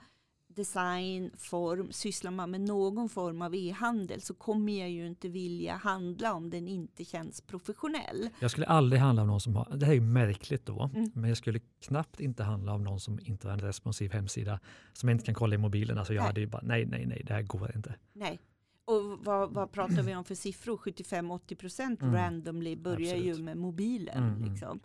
design, 0.48 1.32
form, 1.38 1.92
sysslar 1.92 2.32
man 2.32 2.52
med 2.52 2.62
någon 2.62 3.10
form 3.10 3.42
av 3.42 3.56
e-handel 3.56 4.22
så 4.22 4.34
kommer 4.34 4.80
jag 4.80 4.90
ju 4.90 5.08
inte 5.08 5.30
vilja 5.30 5.76
handla 5.76 6.34
om 6.34 6.50
den 6.50 6.68
inte 6.68 7.06
känns 7.06 7.42
professionell. 7.42 8.30
Jag 8.40 8.52
skulle 8.52 8.66
aldrig 8.66 9.02
handla 9.02 9.22
om 9.22 9.28
någon 9.28 9.42
som 9.42 9.56
har, 9.56 9.78
det 9.78 9.86
här 9.86 9.94
är 9.94 10.00
märkligt 10.02 10.66
då, 10.66 10.90
Mm. 10.96 11.12
men 11.14 11.28
jag 11.30 11.38
skulle 11.38 11.60
knappt 11.80 12.20
inte 12.20 12.44
handla 12.44 12.74
om 12.74 12.84
någon 12.84 13.00
som 13.00 13.20
inte 13.22 13.48
har 13.48 13.54
en 13.54 13.60
responsiv 13.60 14.12
hemsida 14.14 14.60
som 14.94 15.10
inte 15.10 15.26
kan 15.26 15.36
kolla 15.36 15.56
i 15.56 15.58
mobilen. 15.58 15.98
Alltså 15.98 16.14
jag 16.14 16.22
Nej. 16.22 16.28
hade 16.28 16.40
ju 16.42 16.48
bara, 16.48 16.62
nej, 16.66 16.86
nej, 16.86 17.06
nej, 17.06 17.22
det 17.28 17.34
här 17.34 17.42
går 17.42 17.76
inte. 17.76 17.96
Nej. 18.14 18.40
Och 18.88 19.04
vad, 19.26 19.52
vad 19.54 19.72
pratar 19.72 20.04
vi 20.04 20.16
om 20.16 20.24
för 20.24 20.36
siffror? 20.36 20.78
75-80% 20.78 22.02
Mm. 22.04 22.16
randomly 22.16 22.76
börjar 22.76 23.16
Absolut. 23.16 23.38
ju 23.40 23.44
med 23.44 23.58
mobilen. 23.58 24.24
Mm, 24.24 24.36
mm. 24.38 24.52
Liksom. 24.52 24.80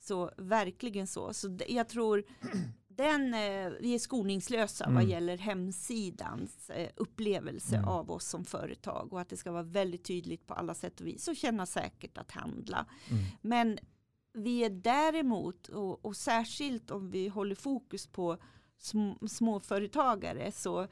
Så 0.00 0.30
verkligen 0.36 1.06
så. 1.06 1.32
Så 1.34 1.58
jag 1.68 1.88
tror 1.88 2.24
den, 2.88 3.34
eh, 3.34 3.70
vi 3.80 3.94
är 3.94 3.98
skoningslösa 3.98 4.84
vad 4.84 4.94
Mm. 4.96 5.08
gäller 5.08 5.38
hemsidans 5.38 6.70
eh, 6.70 6.90
upplevelse 6.96 7.76
Mm. 7.76 7.88
av 7.88 8.10
oss 8.10 8.24
som 8.24 8.44
företag 8.44 9.12
och 9.12 9.20
att 9.20 9.28
det 9.28 9.36
ska 9.36 9.52
vara 9.52 9.62
väldigt 9.62 10.04
tydligt 10.04 10.46
på 10.46 10.54
alla 10.54 10.74
sätt 10.74 11.00
och 11.00 11.06
vis 11.06 11.28
och 11.28 11.36
känna 11.36 11.66
säkert 11.66 12.18
att 12.18 12.30
handla. 12.30 12.86
Mm. 13.10 13.24
Men 13.40 13.78
vi 14.32 14.64
är 14.64 14.70
däremot, 14.70 15.68
och, 15.68 16.04
och 16.04 16.16
särskilt 16.16 16.90
om 16.90 17.10
vi 17.10 17.28
håller 17.28 17.54
fokus 17.54 18.06
på 18.06 18.36
sm, 18.78 19.26
småföretagare, 19.28 20.52
så 20.52 20.82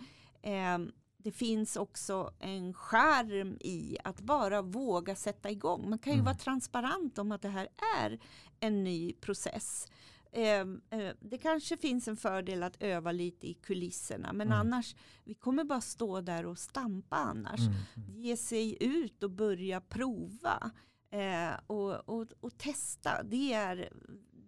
eh, 0.43 0.79
det 1.27 1.33
finns 1.33 1.77
också 1.77 2.33
en 2.39 2.75
skärm 2.75 3.57
i 3.61 3.97
att 4.05 4.21
bara 4.21 4.62
våga 4.62 5.15
sätta 5.17 5.51
igång. 5.51 5.91
Man 5.91 5.99
kan 5.99 6.12
ju 6.12 6.17
Mm. 6.17 6.25
vara 6.25 6.35
transparent 6.37 7.19
om 7.19 7.33
att 7.33 7.43
det 7.43 7.49
här 7.49 7.69
är 7.99 8.19
en 8.61 8.85
ny 8.85 9.12
process. 9.12 9.89
Eh, 10.33 10.61
eh, 10.91 11.15
det 11.21 11.39
kanske 11.39 11.77
finns 11.77 12.09
en 12.09 12.17
fördel 12.17 12.62
att 12.62 12.83
öva 12.83 13.12
lite 13.12 13.47
i 13.47 13.55
kulisserna, 13.55 14.33
men 14.33 14.47
Mm. 14.47 14.59
annars, 14.61 14.95
vi 15.25 15.35
kommer 15.35 15.65
bara 15.65 15.81
stå 15.81 16.21
där 16.21 16.47
och 16.47 16.59
stampa 16.59 17.17
annars 17.17 17.61
Mm. 17.61 18.19
ge 18.21 18.37
sig 18.37 18.77
ut 18.81 19.23
och 19.23 19.31
börja 19.31 19.81
prova 19.81 20.71
eh, 21.11 21.61
och, 21.67 22.09
och, 22.09 22.27
och 22.41 22.59
testa. 22.59 23.23
Det, 23.23 23.53
är, 23.53 23.93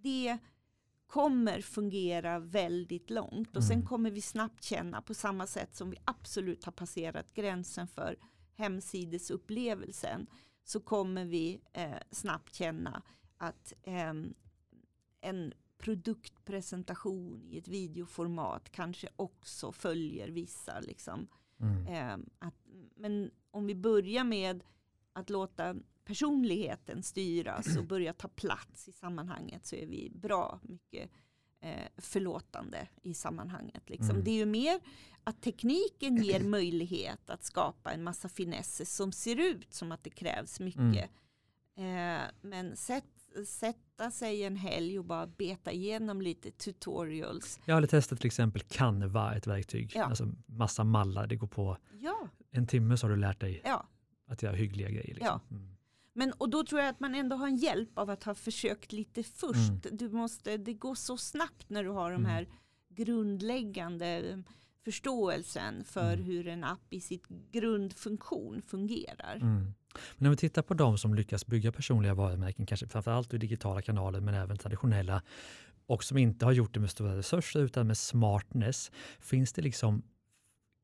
det 0.02 0.38
kommer 1.08 1.60
fungera 1.60 2.38
väldigt 2.38 3.10
långt 3.10 3.56
och 3.56 3.64
sen 3.64 3.76
Mm. 3.76 3.86
kommer 3.86 4.10
vi 4.10 4.20
snabbt 4.20 4.64
känna 4.64 5.02
på 5.02 5.14
samma 5.14 5.46
sätt 5.46 5.76
som 5.76 5.90
vi 5.90 5.96
absolut 6.04 6.64
har 6.64 6.72
passerat 6.72 7.34
gränsen 7.34 7.88
för 7.88 8.16
hemsidesupplevelsen 8.54 10.26
så 10.64 10.80
kommer 10.80 11.24
vi 11.24 11.60
eh, 11.72 11.90
snabbt 12.10 12.54
känna 12.54 13.02
att 13.36 13.72
ehm, 13.82 14.34
en 15.20 15.52
produktpresentation 15.78 17.42
i 17.50 17.58
ett 17.58 17.68
videoformat 17.68 18.70
kanske 18.70 19.08
också 19.16 19.72
följer 19.72 20.28
vissa 20.28 20.80
liksom, 20.80 21.28
Mm. 21.60 21.86
Eh, 21.86 22.26
att, 22.38 22.54
men 22.96 23.30
om 23.50 23.66
vi 23.66 23.74
börjar 23.74 24.24
med 24.24 24.64
att 25.12 25.30
låta 25.30 25.76
personligheten 26.08 27.02
styras 27.02 27.76
och 27.76 27.84
börja 27.94 28.12
ta 28.12 28.28
plats 28.28 28.88
i 28.88 28.92
sammanhanget 28.92 29.66
så 29.66 29.76
är 29.76 29.86
vi 29.86 30.10
bra 30.14 30.60
mycket 30.62 31.10
eh, 31.60 31.88
förlåtande 31.96 32.88
i 33.02 33.14
sammanhanget. 33.14 33.90
Liksom. 33.90 34.10
Mm. 34.10 34.24
Det 34.24 34.30
är 34.30 34.34
ju 34.34 34.46
mer 34.46 34.80
att 35.24 35.42
tekniken 35.42 36.16
ger 36.22 36.40
möjlighet 36.40 37.30
att 37.30 37.44
skapa 37.44 37.92
en 37.92 38.02
massa 38.02 38.28
finesser 38.28 38.84
som 38.84 39.12
ser 39.12 39.36
ut 39.36 39.74
som 39.74 39.92
att 39.92 40.04
det 40.04 40.10
krävs 40.10 40.60
mycket. 40.60 41.10
Eh, 41.76 42.20
men 42.40 42.76
sätt, 42.76 43.04
sätta 43.46 44.10
sig 44.10 44.44
en 44.44 44.56
helg 44.56 44.98
och 44.98 45.04
bara 45.04 45.26
beta 45.26 45.72
igenom 45.72 46.22
lite 46.22 46.50
tutorials. 46.50 47.60
Jag 47.64 47.74
har 47.74 47.86
testat 47.86 48.18
till 48.18 48.26
exempel 48.26 48.62
Canva, 48.62 49.34
ett 49.34 49.46
verktyg. 49.46 49.92
Ja. 49.94 50.04
Alltså 50.04 50.32
massa 50.46 50.84
mallar, 50.84 51.26
det 51.26 51.36
går 51.36 51.46
på 51.46 51.78
Ja, 52.00 52.28
en 52.50 52.66
timme 52.66 52.96
så 52.96 53.06
har 53.06 53.10
du 53.10 53.16
lärt 53.16 53.40
dig 53.40 53.62
ja. 53.64 53.86
att 54.26 54.42
göra 54.42 54.56
hyggliga 54.56 54.90
grejer. 54.90 55.14
Liksom. 55.14 55.40
Mm. 55.50 55.77
Men, 56.18 56.32
och 56.32 56.50
då 56.50 56.64
tror 56.64 56.80
jag 56.80 56.88
att 56.90 57.00
man 57.00 57.14
ändå 57.14 57.36
har 57.36 57.46
en 57.46 57.56
hjälp 57.56 57.98
av 57.98 58.10
att 58.10 58.24
ha 58.24 58.34
försökt 58.34 58.92
lite 58.92 59.22
först. 59.22 59.86
Mm. 59.86 59.96
Du 59.96 60.08
måste, 60.08 60.56
det 60.56 60.74
går 60.74 60.94
så 60.94 61.16
snabbt 61.16 61.70
när 61.70 61.84
du 61.84 61.90
har 61.90 62.10
de 62.10 62.14
Mm. 62.16 62.30
här 62.30 62.48
grundläggande 62.88 64.42
förståelsen 64.84 65.84
för 65.84 66.12
Mm. 66.12 66.24
hur 66.24 66.46
en 66.48 66.64
app 66.64 66.86
i 66.92 67.00
sitt 67.00 67.28
grundfunktion 67.52 68.62
fungerar. 68.62 69.36
Mm. 69.36 69.74
Men 70.16 70.26
om 70.26 70.30
vi 70.30 70.36
tittar 70.36 70.62
på 70.62 70.74
de 70.74 70.98
som 70.98 71.14
lyckas 71.14 71.46
bygga 71.46 71.72
personliga 71.72 72.14
varumärken, 72.14 72.66
kanske 72.66 72.86
framförallt 72.88 73.34
i 73.34 73.38
digitala 73.38 73.82
kanaler 73.82 74.20
men 74.20 74.34
även 74.34 74.56
traditionella 74.58 75.22
och 75.86 76.04
som 76.04 76.18
inte 76.18 76.44
har 76.44 76.52
gjort 76.52 76.74
det 76.74 76.80
med 76.80 76.90
stora 76.90 77.16
resurser 77.16 77.60
utan 77.60 77.86
med 77.86 77.98
smartness. 77.98 78.90
Finns 79.20 79.52
det 79.52 79.62
liksom 79.62 80.02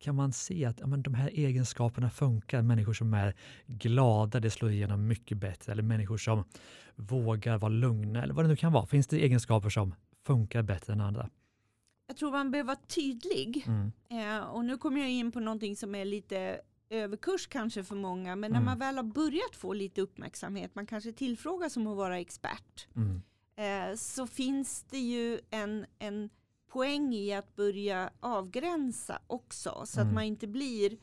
kan 0.04 0.14
man 0.14 0.32
se 0.32 0.64
att 0.64 0.80
ja, 0.80 0.86
men 0.86 1.02
de 1.02 1.14
här 1.14 1.30
egenskaperna 1.32 2.10
funkar? 2.10 2.62
Människor 2.62 2.92
som 2.92 3.14
är 3.14 3.34
glada, 3.66 4.40
det 4.40 4.50
slår 4.50 4.70
igenom 4.70 5.06
mycket 5.06 5.38
bättre. 5.38 5.72
Eller 5.72 5.82
människor 5.82 6.18
som 6.18 6.44
vågar 6.96 7.58
vara 7.58 7.68
lugna 7.72 8.22
eller 8.22 8.34
vad 8.34 8.44
det 8.44 8.48
nu 8.48 8.56
kan 8.56 8.72
vara. 8.72 8.86
Finns 8.86 9.06
det 9.06 9.24
egenskaper 9.24 9.68
som 9.70 9.94
funkar 10.26 10.62
bättre 10.62 10.92
än 10.92 11.00
andra? 11.00 11.30
Jag 12.06 12.16
tror 12.16 12.30
man 12.32 12.50
behöver 12.50 12.66
vara 12.66 12.78
tydlig. 12.86 13.64
Mm. 13.66 13.92
Eh, 14.10 14.44
och 14.44 14.64
nu 14.64 14.76
kommer 14.78 15.00
jag 15.00 15.10
in 15.10 15.32
på 15.32 15.40
någonting 15.40 15.76
som 15.76 15.94
är 15.94 16.04
lite 16.04 16.60
överkurs 16.90 17.46
kanske 17.46 17.84
för 17.84 17.94
många. 17.96 18.36
Men 18.36 18.50
när 18.52 18.58
Mm. 18.58 18.64
man 18.66 18.78
väl 18.78 18.96
har 18.96 19.02
börjat 19.04 19.56
få 19.56 19.72
lite 19.72 20.00
uppmärksamhet, 20.00 20.74
man 20.74 20.86
kanske 20.86 21.12
tillfrågas 21.12 21.76
om 21.76 21.86
att 21.86 21.96
vara 21.96 22.18
expert. 22.18 22.88
Mm. 22.96 23.22
eh, 23.56 23.96
så 23.96 24.26
finns 24.26 24.82
det 24.90 24.98
ju 24.98 25.40
en, 25.50 25.86
en 25.98 26.30
poäng 26.74 27.14
i 27.14 27.32
att 27.34 27.56
börja 27.56 28.10
avgränsa 28.20 29.18
också. 29.26 29.82
Så 29.86 30.00
Mm. 30.00 30.08
att 30.08 30.14
man 30.14 30.24
inte 30.24 30.46
blir 30.46 30.98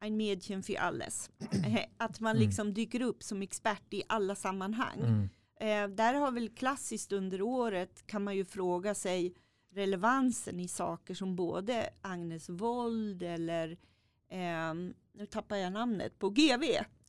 en 0.00 0.16
Mädchen 0.16 0.62
för 0.62 0.74
alles. 0.80 1.30
Eh, 1.66 1.84
att 1.96 2.20
man 2.20 2.36
Mm. 2.36 2.46
liksom 2.46 2.74
dyker 2.74 3.00
upp 3.02 3.22
som 3.22 3.42
expert 3.42 3.94
i 3.94 4.02
alla 4.08 4.34
sammanhang. 4.34 4.98
Mm. 5.00 5.28
Eh, 5.60 5.96
där 5.96 6.14
har 6.14 6.30
väl 6.32 6.48
klassiskt 6.48 7.12
under 7.12 7.42
året 7.42 8.06
kan 8.06 8.24
man 8.24 8.36
ju 8.36 8.44
fråga 8.44 8.94
sig 8.94 9.34
relevansen 9.74 10.60
i 10.60 10.68
saker 10.68 11.14
som 11.14 11.36
både 11.36 11.90
Agnes 12.02 12.48
Wold 12.48 13.22
eller 13.22 13.76
ehm, 14.30 14.94
nu 15.12 15.26
tappar 15.26 15.56
jag 15.56 15.72
namnet 15.72 16.18
på 16.18 16.30
GV. 16.30 16.64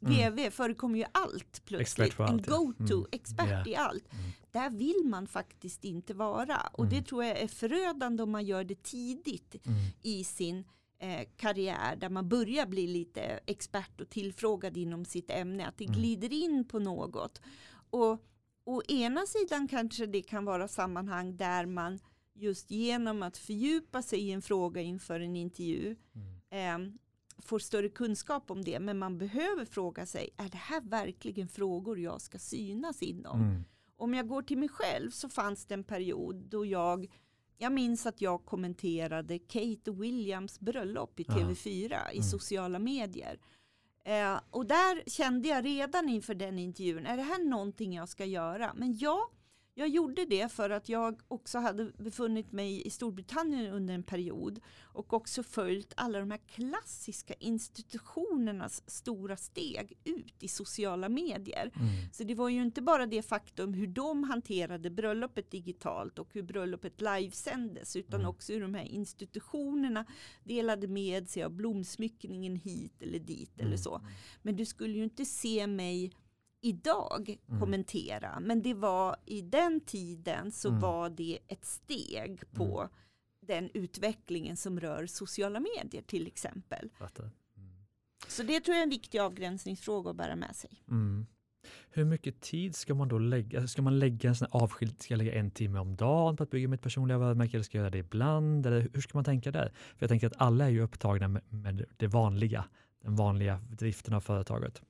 Mm. 0.06 0.52
Förekommer 0.52 1.00
ju 1.00 1.06
allt 1.12 1.62
plötsligt. 1.66 2.20
En 2.20 2.26
allt, 2.26 2.48
ja. 2.48 2.58
go-to, 2.58 2.94
Mm. 2.98 3.08
expert 3.12 3.50
Ja. 3.66 3.72
i 3.72 3.76
allt. 3.76 4.14
Mm. 4.14 4.26
Där 4.52 4.70
vill 4.70 5.02
man 5.06 5.28
faktiskt 5.28 5.84
inte 5.86 6.14
vara. 6.14 6.58
Och 6.74 6.86
det 6.88 6.96
Mm. 6.96 7.06
tror 7.06 7.24
jag 7.24 7.40
är 7.40 7.48
förödande 7.48 8.24
om 8.24 8.32
man 8.32 8.46
gör 8.46 8.64
det 8.64 8.84
tidigt 8.84 9.56
Mm. 9.66 9.78
i 10.02 10.24
sin 10.24 10.64
eh, 11.00 11.28
karriär 11.38 11.96
där 11.96 12.10
man 12.10 12.30
börjar 12.30 12.66
bli 12.66 12.88
lite 12.88 13.22
expert 13.46 14.02
och 14.02 14.10
tillfrågad 14.10 14.78
inom 14.78 15.06
sitt 15.06 15.32
ämne, 15.32 15.68
att 15.68 15.78
det 15.78 15.86
Mm. 15.86 15.98
glider 16.00 16.34
in 16.34 16.68
på 16.68 16.80
något. 16.80 17.42
Och 17.90 18.22
å 18.66 18.82
ena 18.88 19.26
sidan 19.26 19.68
kanske 19.68 20.06
det 20.06 20.22
kan 20.22 20.46
vara 20.46 20.68
sammanhang 20.68 21.38
där 21.38 21.66
man 21.66 22.00
just 22.34 22.72
genom 22.72 23.24
att 23.24 23.38
fördjupa 23.38 24.02
sig 24.02 24.20
i 24.20 24.32
en 24.32 24.42
fråga 24.42 24.82
inför 24.82 25.20
en 25.20 25.36
intervju 25.36 25.96
eh, 26.50 26.78
får 27.38 27.60
större 27.60 27.90
kunskap 27.90 28.52
om 28.52 28.64
det. 28.64 28.80
Men 28.80 28.98
man 29.00 29.18
behöver 29.18 29.66
fråga 29.66 30.06
sig, 30.06 30.30
är 30.38 30.50
det 30.50 30.58
här 30.58 30.82
verkligen 30.82 31.48
frågor 31.48 32.00
jag 32.00 32.22
ska 32.22 32.40
synas 32.40 33.02
inom? 33.04 33.42
Mm. 33.42 33.64
Om 33.98 34.14
jag 34.14 34.28
går 34.28 34.42
till 34.42 34.58
mig 34.58 34.70
själv 34.70 35.12
så 35.12 35.30
fanns 35.30 35.66
det 35.66 35.74
en 35.74 35.84
period 35.84 36.36
då 36.36 36.66
jag 36.66 37.08
jag 37.58 37.72
minns 37.72 38.06
att 38.06 38.22
jag 38.22 38.46
kommenterade 38.46 39.40
Kate 39.40 39.92
Williams 39.92 40.60
bröllop 40.60 41.20
i 41.20 41.26
Ja. 41.28 41.34
TV4 41.36 42.12
i 42.12 42.18
Mm. 42.18 42.24
sociala 42.24 42.80
medier. 42.80 43.40
Eh, 44.04 44.40
och 44.50 44.66
där 44.66 45.10
kände 45.10 45.48
jag 45.48 45.66
redan 45.66 46.10
inför 46.10 46.36
den 46.36 46.60
intervjun, 46.60 47.06
är 47.06 47.18
det 47.18 47.24
här 47.24 47.44
någonting 47.44 47.94
jag 47.96 48.10
ska 48.10 48.26
göra? 48.26 48.74
Men 48.76 48.98
ja, 48.98 49.30
jag 49.78 49.88
gjorde 49.88 50.26
det 50.26 50.52
för 50.52 50.70
att 50.70 50.90
jag 50.90 51.22
också 51.28 51.58
hade 51.60 51.86
befunnit 51.86 52.52
mig 52.52 52.88
i 52.88 52.90
Storbritannien 52.90 53.74
under 53.74 53.94
en 53.94 54.04
period 54.04 54.60
och 54.84 55.14
också 55.14 55.44
följt 55.44 55.94
alla 55.98 56.20
de 56.20 56.32
här 56.32 56.40
klassiska 56.48 57.34
institutionernas 57.40 58.84
stora 58.90 59.38
steg 59.38 59.94
ut 60.04 60.44
i 60.44 60.48
sociala 60.48 61.10
medier. 61.10 61.72
Mm. 61.76 61.88
Så 62.14 62.24
det 62.24 62.36
var 62.36 62.50
ju 62.50 62.62
inte 62.62 62.82
bara 62.82 63.06
det 63.06 63.22
faktum 63.22 63.74
hur 63.74 63.88
de 63.88 64.24
hanterade 64.24 64.90
bröllopet 64.90 65.52
digitalt 65.52 66.20
och 66.20 66.30
hur 66.34 66.42
bröllopet 66.44 67.02
livesändes 67.02 67.96
utan 67.96 68.20
Mm. 68.20 68.30
också 68.30 68.54
hur 68.54 68.62
de 68.62 68.74
här 68.74 68.86
institutionerna 68.86 70.06
delade 70.44 70.88
med 70.88 71.30
sig 71.30 71.44
av 71.44 71.52
blomsmyckningen 71.52 72.56
hit 72.56 73.02
eller 73.02 73.20
dit 73.20 73.52
eller 73.56 73.66
Mm. 73.66 73.78
så. 73.78 74.02
Men 74.42 74.56
du 74.56 74.66
skulle 74.66 74.94
ju 74.98 75.04
inte 75.04 75.26
se 75.26 75.68
mig 75.68 76.12
idag 76.66 77.38
Mm. 77.48 77.60
kommentera. 77.62 78.40
Men 78.40 78.62
det 78.62 78.74
var 78.74 79.16
i 79.26 79.42
den 79.42 79.82
tiden 79.82 80.52
så 80.52 80.68
Mm. 80.70 80.80
var 80.82 81.10
det 81.10 81.40
ett 81.48 81.66
steg 81.66 82.52
på 82.52 82.90
den 83.42 83.70
utvecklingen 83.74 84.58
som 84.58 84.80
rör 84.80 85.06
sociala 85.08 85.60
medier 85.60 86.02
till 86.02 86.28
exempel. 86.28 86.90
Mm. 87.58 87.86
Så 88.28 88.44
det 88.44 88.60
tror 88.60 88.76
jag 88.76 88.80
är 88.80 88.84
en 88.84 88.90
viktig 88.90 89.20
avgränsningsfråga 89.20 90.10
att 90.10 90.16
bära 90.16 90.36
med 90.36 90.56
sig. 90.56 90.70
Mm. 90.90 91.26
Hur 91.90 92.06
mycket 92.06 92.42
tid 92.42 92.76
ska 92.76 92.94
man 92.96 93.08
då 93.08 93.20
lägga? 93.20 93.68
Ska 93.68 93.82
man 93.82 94.00
lägga 94.00 94.30
en 94.30 94.36
sån 94.36 94.48
avskild, 94.52 95.02
ska 95.02 95.14
jag 95.14 95.18
lägga 95.18 95.34
en 95.34 95.52
timme 95.52 95.80
om 95.80 95.96
dagen 95.96 96.38
på 96.38 96.44
att 96.44 96.50
bygga 96.50 96.68
mitt 96.68 96.82
personliga 96.82 97.18
varumärke 97.18 97.58
eller 97.58 97.64
ska 97.64 97.78
jag 97.78 97.82
göra 97.84 97.90
det 97.92 97.98
ibland? 97.98 98.66
Eller 98.66 98.90
hur 98.94 99.02
ska 99.02 99.18
man 99.18 99.24
tänka 99.26 99.52
där? 99.52 99.70
För 99.76 99.98
jag 100.00 100.10
tänker 100.10 100.28
att 100.28 100.34
alla 100.38 100.66
är 100.66 100.70
ju 100.70 100.82
upptagna 100.82 101.28
med, 101.28 101.42
med 101.50 101.86
det 101.98 102.08
vanliga, 102.08 102.66
den 103.04 103.16
vanliga 103.16 103.58
driften 103.70 104.14
av 104.14 104.22
företaget. 104.22 104.82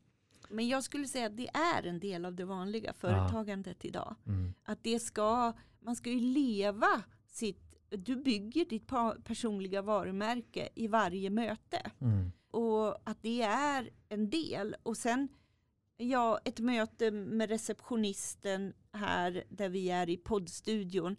Men 0.50 0.68
jag 0.68 0.84
skulle 0.84 1.08
säga 1.08 1.26
att 1.26 1.38
det 1.38 1.50
är 1.54 1.88
en 1.88 2.00
del 2.00 2.26
av 2.26 2.36
det 2.36 2.46
vanliga 2.46 2.94
företagandet 2.94 3.86
idag. 3.86 4.16
Mm. 4.28 4.54
Att 4.64 4.84
det 4.84 5.00
ska, 5.00 5.54
man 5.80 5.96
ska 5.96 6.10
ju 6.10 6.20
leva 6.20 7.04
sitt, 7.28 7.76
du 7.90 8.16
bygger 8.16 8.66
ditt 8.66 8.88
personliga 9.24 9.82
varumärke 9.82 10.70
i 10.76 10.88
varje 10.88 11.30
möte. 11.30 11.92
Mm. 12.02 12.32
Och 12.52 13.10
att 13.10 13.22
det 13.22 13.42
är 13.42 13.90
en 14.10 14.30
del. 14.30 14.76
Och 14.84 14.98
sen, 14.98 15.28
ja, 15.98 16.40
ett 16.46 16.60
möte 16.60 17.12
med 17.12 17.50
receptionisten 17.50 18.74
här 18.94 19.44
där 19.50 19.70
vi 19.70 19.90
är 19.90 20.10
i 20.10 20.18
poddstudion. 20.18 21.16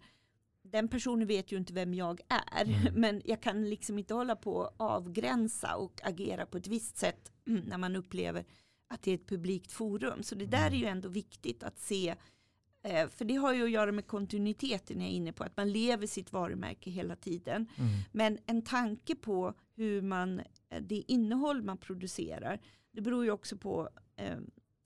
Den 0.61 0.87
personen 0.87 1.27
vet 1.27 1.51
ju 1.51 1.57
inte 1.57 1.73
vem 1.73 1.93
jag 1.93 2.21
är. 2.29 2.65
Mm. 2.65 2.93
Men 3.01 3.21
jag 3.25 3.41
kan 3.41 3.69
liksom 3.69 3.99
inte 3.99 4.13
hålla 4.13 4.35
på 4.35 4.63
att 4.63 4.75
avgränsa 4.77 5.75
och 5.75 6.01
agera 6.03 6.45
på 6.45 6.57
ett 6.57 6.67
visst 6.67 6.97
sätt 6.97 7.31
när 7.45 7.77
man 7.77 7.95
upplever 7.95 8.45
att 8.87 9.01
det 9.01 9.11
är 9.11 9.15
ett 9.15 9.27
publikt 9.27 9.71
forum. 9.71 10.23
Så 10.23 10.35
det 10.35 10.45
där 10.45 10.71
är 10.71 10.75
ju 10.75 10.85
ändå 10.85 11.09
viktigt 11.09 11.63
att 11.63 11.79
se. 11.79 12.15
eh, 12.83 13.09
För 13.09 13.25
det 13.25 13.35
har 13.35 13.53
ju 13.53 13.63
att 13.63 13.71
göra 13.71 13.91
med 13.91 14.07
kontinuiteten 14.07 15.01
jag 15.01 15.09
är 15.09 15.13
inne 15.13 15.33
på. 15.33 15.43
Att 15.43 15.57
man 15.57 15.71
lever 15.71 16.07
sitt 16.07 16.33
varumärke 16.33 16.89
hela 16.89 17.15
tiden. 17.15 17.67
Mm. 17.77 17.89
Men 18.11 18.37
en 18.45 18.61
tanke 18.61 19.15
på 19.15 19.53
hur 19.75 20.01
man, 20.01 20.39
eh, 20.69 20.81
det 20.81 21.03
innehåll 21.07 21.63
man 21.63 21.77
producerar, 21.77 22.59
det 22.91 23.01
beror 23.01 23.23
ju 23.25 23.31
också 23.31 23.57
på 23.57 23.89
eh, 24.15 24.37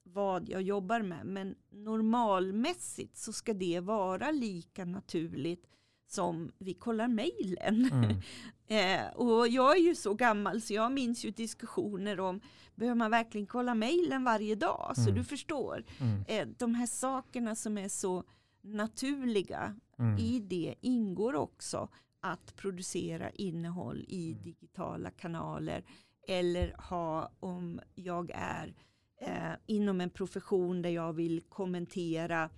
vad 0.04 0.48
jag 0.48 0.62
jobbar 0.62 1.02
med. 1.02 1.26
Men 1.26 1.54
normalmässigt 1.70 3.16
så 3.16 3.32
ska 3.32 3.54
det 3.54 3.80
vara 3.80 4.30
lika 4.30 4.84
naturligt 4.84 5.66
som 6.12 6.52
vi 6.58 6.74
kollar 6.74 7.08
mejlen. 7.08 7.88
Mm. 7.92 8.16
Eh, 8.66 9.06
och 9.14 9.48
jag 9.48 9.76
är 9.76 9.80
ju 9.80 9.94
så 9.94 10.14
gammal 10.14 10.60
så 10.60 10.74
jag 10.74 10.92
minns 10.92 11.24
ju 11.24 11.30
diskussioner 11.30 12.20
om 12.20 12.40
behöver 12.74 12.94
man 12.96 13.10
verkligen 13.10 13.46
kolla 13.46 13.74
mejlen 13.74 14.24
varje 14.24 14.54
dag? 14.54 14.92
Så 14.94 15.02
Mm. 15.02 15.14
du 15.14 15.24
förstår, 15.24 15.84
Mm. 16.00 16.24
eh, 16.28 16.48
de 16.58 16.74
här 16.74 16.86
sakerna 16.86 17.54
som 17.54 17.78
är 17.78 17.88
så 17.88 18.24
naturliga 18.62 19.74
Mm. 19.98 20.18
i 20.18 20.40
det 20.40 20.74
ingår 20.80 21.34
också 21.34 21.88
att 22.20 22.56
producera 22.56 23.30
innehåll 23.30 24.04
i 24.08 24.32
digitala 24.44 25.10
kanaler 25.10 25.84
eller 26.28 26.74
ha 26.78 27.32
om 27.40 27.80
jag 27.94 28.30
är 28.34 28.74
eh, 29.20 29.52
inom 29.66 30.00
en 30.00 30.10
profession 30.10 30.82
där 30.82 30.90
jag 30.90 31.12
vill 31.12 31.40
kommentera 31.48 32.50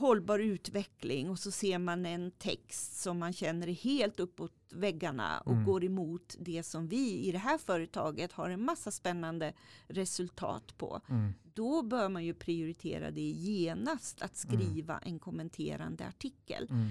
hållbar 0.00 0.38
utveckling 0.38 1.30
och 1.30 1.38
så 1.38 1.50
ser 1.50 1.78
man 1.78 2.06
en 2.06 2.30
text 2.30 3.00
som 3.00 3.18
man 3.18 3.32
känner 3.32 3.68
är 3.68 3.72
helt 3.72 4.20
uppåt 4.20 4.52
väggarna 4.72 5.40
och 5.40 5.52
Mm. 5.52 5.64
går 5.64 5.84
emot 5.84 6.36
det 6.38 6.62
som 6.62 6.88
vi 6.88 7.24
i 7.24 7.32
det 7.32 7.38
här 7.38 7.58
företaget 7.58 8.32
har 8.32 8.50
en 8.50 8.64
massa 8.64 8.90
spännande 8.90 9.52
resultat 9.88 10.78
på 10.78 11.00
Mm. 11.08 11.32
då 11.54 11.82
bör 11.82 12.08
man 12.08 12.24
ju 12.24 12.34
prioritera 12.34 13.10
det 13.10 13.20
genast 13.30 14.22
att 14.22 14.36
skriva 14.36 14.98
en 14.98 15.18
kommenterande 15.18 16.06
artikel. 16.06 16.66
Mm. 16.70 16.88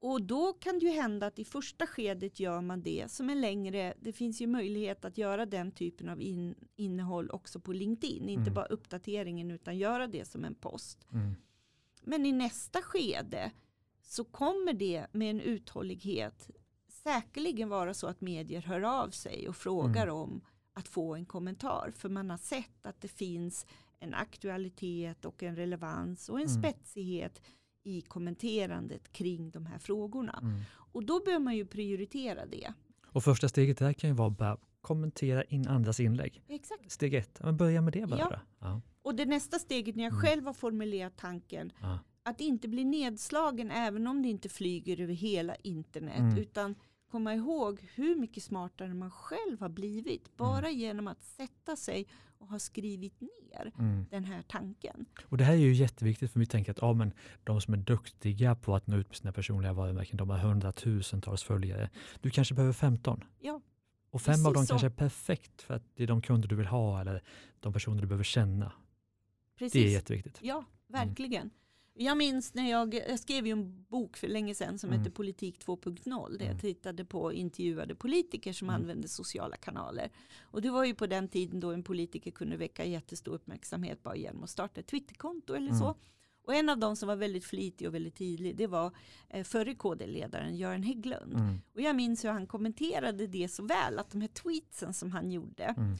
Och 0.00 0.22
då 0.22 0.52
kan 0.52 0.78
det 0.78 0.84
ju 0.86 0.92
hända 0.92 1.26
att 1.26 1.38
i 1.38 1.44
första 1.44 1.86
skedet 1.86 2.40
gör 2.40 2.60
man 2.60 2.82
det 2.82 3.10
som 3.10 3.30
är 3.30 3.34
längre. 3.34 3.94
Det 4.00 4.12
finns 4.12 4.40
ju 4.40 4.46
möjlighet 4.46 5.04
att 5.04 5.18
göra 5.18 5.46
den 5.46 5.70
typen 5.70 6.08
av 6.08 6.20
in, 6.22 6.54
innehåll 6.76 7.30
också 7.30 7.60
på 7.60 7.72
LinkedIn. 7.72 8.28
Inte 8.28 8.40
Mm. 8.42 8.54
bara 8.54 8.66
uppdateringen 8.66 9.50
utan 9.50 9.78
göra 9.78 10.06
det 10.06 10.24
som 10.28 10.44
en 10.44 10.54
post. 10.54 11.06
Men 12.04 12.26
i 12.26 12.32
nästa 12.32 12.82
skede 12.82 13.50
så 14.02 14.24
kommer 14.24 14.72
det 14.72 15.06
med 15.12 15.30
en 15.30 15.40
uthållighet 15.40 16.50
säkerligen 16.88 17.68
vara 17.68 17.94
så 17.94 18.06
att 18.06 18.20
medier 18.20 18.60
hör 18.62 18.82
av 18.82 19.10
sig 19.10 19.48
och 19.48 19.56
frågar 19.56 20.02
Mm. 20.02 20.14
om 20.14 20.40
att 20.72 20.88
få 20.88 21.14
en 21.14 21.26
kommentar. 21.26 21.92
För 21.96 22.08
man 22.08 22.30
har 22.30 22.36
sett 22.38 22.86
att 22.86 23.00
det 23.00 23.08
finns 23.08 23.66
en 24.00 24.14
aktualitet 24.14 25.24
och 25.24 25.42
en 25.42 25.56
relevans 25.56 26.28
och 26.28 26.40
en 26.40 26.46
Mm. 26.48 26.62
spetsighet 26.62 27.42
i 27.82 28.00
kommenterandet 28.00 29.12
kring 29.12 29.50
de 29.50 29.66
här 29.66 29.78
frågorna. 29.78 30.38
Mm. 30.42 30.60
Och 30.92 31.04
då 31.04 31.22
bör 31.24 31.38
man 31.38 31.56
ju 31.56 31.66
prioritera 31.66 32.46
det. 32.46 32.72
Och 33.06 33.24
första 33.24 33.48
steget 33.48 33.78
där 33.78 33.92
kan 33.92 34.10
ju 34.10 34.14
vara 34.16 34.28
att 34.28 34.38
kommentera 34.84 35.44
in 35.44 35.66
andras 35.68 36.00
inlägg. 36.00 36.42
Exakt. 36.48 36.90
Steg 36.90 37.14
ett, 37.14 37.40
men 37.42 37.56
börja 37.56 37.80
med 37.80 37.92
det 37.92 38.06
bara. 38.06 38.18
Ja. 38.18 38.40
Ja. 38.60 38.80
Och 39.02 39.14
det 39.14 39.24
nästa 39.26 39.58
steget 39.58 39.96
när 39.96 40.04
jag 40.04 40.12
Mm. 40.12 40.22
själv 40.22 40.44
har 40.46 40.52
formulerat 40.54 41.16
tanken 41.16 41.72
Ja. 41.80 41.98
att 42.22 42.40
inte 42.40 42.68
bli 42.68 42.84
nedslagen 42.84 43.70
även 43.70 44.06
om 44.06 44.22
det 44.22 44.28
inte 44.28 44.48
flyger 44.48 45.00
över 45.00 45.14
hela 45.14 45.54
internet 45.54 46.18
Mm. 46.18 46.38
utan 46.38 46.74
komma 47.10 47.34
ihåg 47.34 47.80
hur 47.94 48.16
mycket 48.16 48.42
smartare 48.42 48.94
man 48.94 49.10
själv 49.10 49.60
har 49.60 49.68
blivit 49.68 50.36
bara 50.36 50.70
genom 50.70 51.06
att 51.08 51.22
sätta 51.22 51.76
sig 51.76 52.06
och 52.38 52.48
ha 52.48 52.58
skrivit 52.58 53.20
ner 53.20 53.72
Mm. 53.78 54.06
den 54.10 54.24
här 54.24 54.42
tanken. 54.42 55.06
Och 55.28 55.36
det 55.36 55.44
här 55.44 55.52
är 55.54 55.58
ju 55.58 55.72
jätteviktigt 55.72 56.32
för 56.32 56.40
vi 56.40 56.46
tänker 56.46 56.72
att 56.72 56.78
ja, 56.80 56.92
men 56.92 57.12
de 57.44 57.60
som 57.60 57.74
är 57.74 57.78
duktiga 57.78 58.54
på 58.54 58.74
att 58.74 58.86
nå 58.86 58.96
ut 58.96 59.08
med 59.08 59.16
sina 59.16 59.32
personliga 59.32 59.72
varumärken, 59.72 60.16
de 60.16 60.30
har 60.30 60.38
hundratusentals 60.38 61.42
följare. 61.42 61.90
Du 62.20 62.30
kanske 62.30 62.54
behöver 62.54 62.72
15. 62.72 63.24
Ja, 63.40 63.60
Och 64.14 64.22
fem 64.22 64.32
av 64.46 64.52
Precis 64.52 64.54
dem 64.54 64.66
så. 64.66 64.72
kanske 64.72 64.86
är 64.86 64.90
perfekt 64.90 65.62
för 65.62 65.74
att 65.74 65.82
det 65.94 66.02
är 66.02 66.06
de 66.06 66.22
kunder 66.22 66.48
du 66.48 66.54
vill 66.56 66.66
ha 66.66 67.00
eller 67.00 67.22
de 67.60 67.72
personer 67.72 68.00
du 68.00 68.06
behöver 68.06 68.24
känna. 68.24 68.72
precis. 69.58 69.72
Det 69.72 69.86
är 69.88 69.92
jätteviktigt. 69.92 70.38
Ja, 70.42 70.64
verkligen. 70.86 71.50
Jag 71.96 72.16
minns 72.16 72.54
när 72.54 72.70
jag, 72.70 72.94
jag 72.94 73.20
skrev 73.20 73.46
en 73.46 73.82
bok 73.84 74.16
för 74.16 74.28
länge 74.28 74.54
sedan 74.54 74.78
som 74.78 74.88
Mm. 74.90 74.98
hette 75.00 75.10
Politik 75.10 75.58
2.0 75.64 76.28
där 76.30 76.36
Mm. 76.44 76.52
jag 76.52 76.60
tittade 76.60 77.04
på 77.04 77.32
intervjuade 77.32 77.94
politiker 77.94 78.52
som 78.52 78.68
Mm. 78.68 78.80
använde 78.80 79.08
sociala 79.08 79.56
kanaler. 79.56 80.10
Och 80.42 80.62
det 80.62 80.70
var 80.70 80.84
ju 80.84 80.94
på 80.94 81.06
den 81.06 81.28
tiden 81.28 81.60
då 81.60 81.72
en 81.72 81.82
politiker 81.82 82.30
kunde 82.30 82.56
väcka 82.56 82.84
jättestor 82.84 83.34
uppmärksamhet 83.34 84.02
bara 84.02 84.16
genom 84.16 84.44
att 84.44 84.50
starta 84.50 84.80
ett 84.80 84.86
Twitterkonto 84.86 85.54
eller 85.54 85.68
Mm. 85.68 85.78
så. 85.80 85.94
Och 86.46 86.54
en 86.54 86.68
av 86.68 86.78
dem 86.78 86.96
som 86.96 87.06
var 87.08 87.16
väldigt 87.16 87.44
flitig 87.44 87.88
och 87.88 87.94
väldigt 87.94 88.16
tydlig 88.16 88.56
det 88.56 88.66
var 88.66 88.92
eh, 89.28 89.44
förre 89.44 89.74
KD-ledaren 89.74 90.56
Göran 90.56 90.82
Hägglund. 90.82 91.32
Mm. 91.34 91.54
Och 91.74 91.80
jag 91.80 91.96
minns 91.96 92.24
hur 92.24 92.30
han 92.30 92.46
kommenterade 92.46 93.26
det 93.26 93.48
så 93.48 93.62
väl, 93.62 93.98
att 93.98 94.10
de 94.10 94.20
här 94.20 94.28
tweetsen 94.28 94.94
som 94.94 95.10
han 95.12 95.30
gjorde, 95.32 95.64
Mm. 95.64 95.94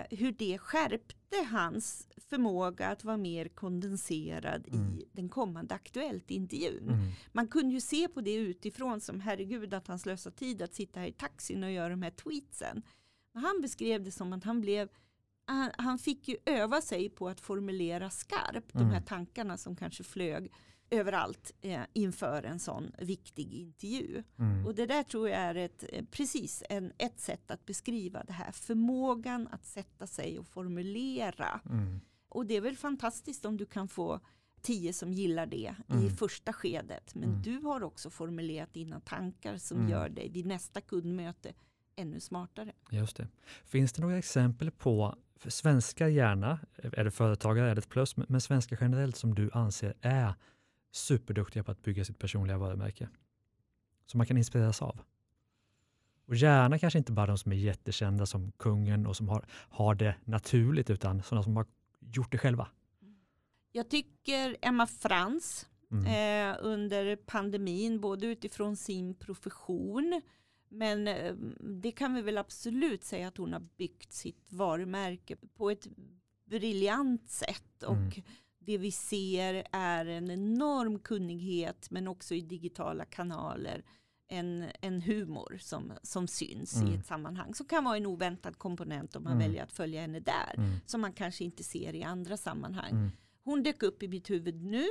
eh, 0.00 0.18
hur 0.18 0.32
det 0.32 0.58
skärpte 0.58 1.36
hans 1.50 2.08
förmåga 2.16 2.88
att 2.88 3.04
vara 3.04 3.16
mer 3.16 3.48
kondenserad 3.48 4.68
Mm. 4.72 4.92
i 4.98 5.04
den 5.12 5.28
kommande 5.28 5.74
Aktuellt-intervjun. 5.74 6.88
Mm. 6.88 7.10
Man 7.32 7.48
kunde 7.48 7.74
ju 7.74 7.80
se 7.80 8.08
på 8.08 8.20
det 8.20 8.34
utifrån 8.34 9.00
som 9.00 9.20
herregud 9.20 9.74
att 9.74 9.86
han 9.88 9.98
slösar 9.98 10.30
tid 10.30 10.62
att 10.62 10.74
sitta 10.74 11.00
här 11.00 11.06
i 11.06 11.12
taxin 11.12 11.64
och 11.64 11.70
göra 11.70 11.88
de 11.88 12.02
här 12.02 12.10
tweetsen. 12.10 12.82
Men 13.34 13.44
han 13.44 13.60
beskrev 13.62 14.02
det 14.02 14.10
som 14.10 14.32
att 14.32 14.44
han 14.44 14.60
blev 14.60 14.88
han, 15.46 15.70
han 15.78 15.98
fick 15.98 16.28
ju 16.28 16.36
öva 16.46 16.80
sig 16.80 17.08
på 17.08 17.28
att 17.28 17.40
formulera 17.40 18.10
skarpt 18.10 18.72
de 18.72 18.78
här 18.84 18.90
Mm. 18.90 19.02
tankarna 19.02 19.56
som 19.58 19.76
kanske 19.76 20.04
flög 20.04 20.52
överallt 20.90 21.52
eh, 21.60 21.80
inför 21.92 22.42
en 22.42 22.58
sån 22.58 22.92
viktig 22.98 23.52
intervju. 23.54 24.22
Mm. 24.38 24.66
Och 24.66 24.74
det 24.74 24.86
där 24.86 25.02
tror 25.02 25.28
jag 25.28 25.38
är 25.38 25.54
ett, 25.54 25.84
eh, 25.92 26.04
precis 26.10 26.62
en, 26.70 26.92
ett 26.98 27.20
sätt 27.20 27.50
att 27.50 27.66
beskriva 27.66 28.24
det 28.24 28.32
här. 28.32 28.52
Förmågan 28.52 29.48
att 29.50 29.64
sätta 29.64 30.06
sig 30.06 30.38
och 30.38 30.46
formulera. 30.46 31.60
Mm. 31.70 32.00
Och 32.28 32.46
det 32.46 32.56
är 32.56 32.60
väl 32.60 32.76
fantastiskt 32.76 33.44
om 33.44 33.56
du 33.56 33.66
kan 33.66 33.88
få 33.88 34.20
tio 34.60 34.92
som 34.92 35.12
gillar 35.12 35.46
det 35.46 35.74
i 35.88 35.92
Mm. 35.92 36.10
första 36.16 36.52
skedet. 36.52 37.14
Men 37.14 37.28
Mm. 37.28 37.42
du 37.42 37.56
har 37.58 37.82
också 37.82 38.10
formulerat 38.10 38.74
dina 38.74 39.00
tankar 39.00 39.56
som 39.56 39.78
Mm. 39.78 39.90
gör 39.90 40.08
dig 40.08 40.28
vid 40.30 40.46
nästa 40.46 40.80
kundmöte 40.80 41.52
ännu 41.96 42.20
smartare. 42.20 42.72
Just 42.90 43.16
det. 43.16 43.28
Finns 43.64 43.92
det 43.92 44.02
några 44.02 44.18
exempel 44.18 44.70
på 44.70 45.16
för 45.42 45.50
svenskar 45.50 46.08
gärna, 46.08 46.58
är 46.76 47.04
det 47.04 47.10
företagare 47.10 47.70
är 47.70 47.74
det 47.74 47.78
ett 47.78 47.88
plus, 47.88 48.16
men 48.16 48.26
men 48.28 48.40
svenskar 48.40 48.78
generellt 48.80 49.16
som 49.16 49.34
du 49.34 49.50
anser 49.52 49.94
är 50.00 50.34
superduktiga 50.92 51.64
på 51.64 51.70
att 51.70 51.82
bygga 51.82 52.04
sitt 52.04 52.18
personliga 52.18 52.58
varumärke? 52.58 53.08
Som 54.06 54.18
man 54.18 54.26
kan 54.26 54.38
inspireras 54.38 54.82
av? 54.82 55.00
Och 56.26 56.36
gärna 56.36 56.78
kanske 56.78 56.98
inte 56.98 57.12
bara 57.12 57.26
de 57.26 57.38
som 57.38 57.52
är 57.52 57.56
jättekända 57.56 58.26
som 58.26 58.52
kungen 58.52 59.06
och 59.06 59.16
som 59.16 59.28
har, 59.28 59.44
har 59.50 59.94
det 59.94 60.14
naturligt 60.24 60.90
utan 60.90 61.22
sådana 61.22 61.42
som 61.42 61.56
har 61.56 61.66
gjort 62.00 62.32
det 62.32 62.38
själva. 62.38 62.68
Jag 63.72 63.90
tycker 63.90 64.56
Emma 64.60 64.86
Frans 64.86 65.66
Mm. 65.92 66.06
eh, 66.06 66.56
under 66.60 67.16
pandemin, 67.16 68.00
både 68.00 68.26
utifrån 68.26 68.76
sin 68.76 69.14
profession, 69.14 70.22
men 70.72 71.08
eh, 71.08 71.34
det 71.60 71.92
kan 71.92 72.14
vi 72.14 72.22
väl 72.22 72.38
absolut 72.38 73.04
säga 73.04 73.28
att 73.28 73.36
hon 73.36 73.52
har 73.52 73.60
byggt 73.76 74.12
sitt 74.12 74.52
varumärke 74.52 75.36
på 75.36 75.70
ett 75.70 75.86
briljant 76.44 77.30
sätt. 77.30 77.82
Och 77.82 77.94
Mm. 77.96 78.10
det 78.58 78.78
vi 78.78 78.90
ser 78.92 79.66
är 79.72 80.06
en 80.06 80.30
enorm 80.30 80.98
kunnighet, 80.98 81.90
men 81.90 82.08
också 82.08 82.34
i 82.34 82.40
digitala 82.40 83.04
kanaler. 83.04 83.84
En, 84.28 84.64
en 84.80 85.02
humor 85.02 85.58
som, 85.60 85.92
som 86.02 86.28
syns 86.28 86.76
Mm. 86.76 86.92
i 86.92 86.96
ett 86.96 87.06
sammanhang. 87.06 87.54
Som 87.54 87.66
kan 87.66 87.84
vara 87.84 87.96
en 87.96 88.06
oväntad 88.06 88.58
komponent 88.58 89.16
om 89.16 89.24
man 89.24 89.32
Mm. 89.32 89.46
väljer 89.46 89.62
att 89.62 89.72
följa 89.72 90.00
henne 90.00 90.20
där. 90.20 90.54
Mm. 90.56 90.70
Som 90.86 91.00
man 91.00 91.12
kanske 91.12 91.44
inte 91.44 91.64
ser 91.64 91.94
i 91.94 92.02
andra 92.02 92.36
sammanhang. 92.36 92.90
Mm. 92.90 93.10
Hon 93.44 93.62
dök 93.62 93.82
upp 93.82 94.02
i 94.02 94.08
mitt 94.08 94.30
huvud 94.30 94.62
nu. 94.62 94.86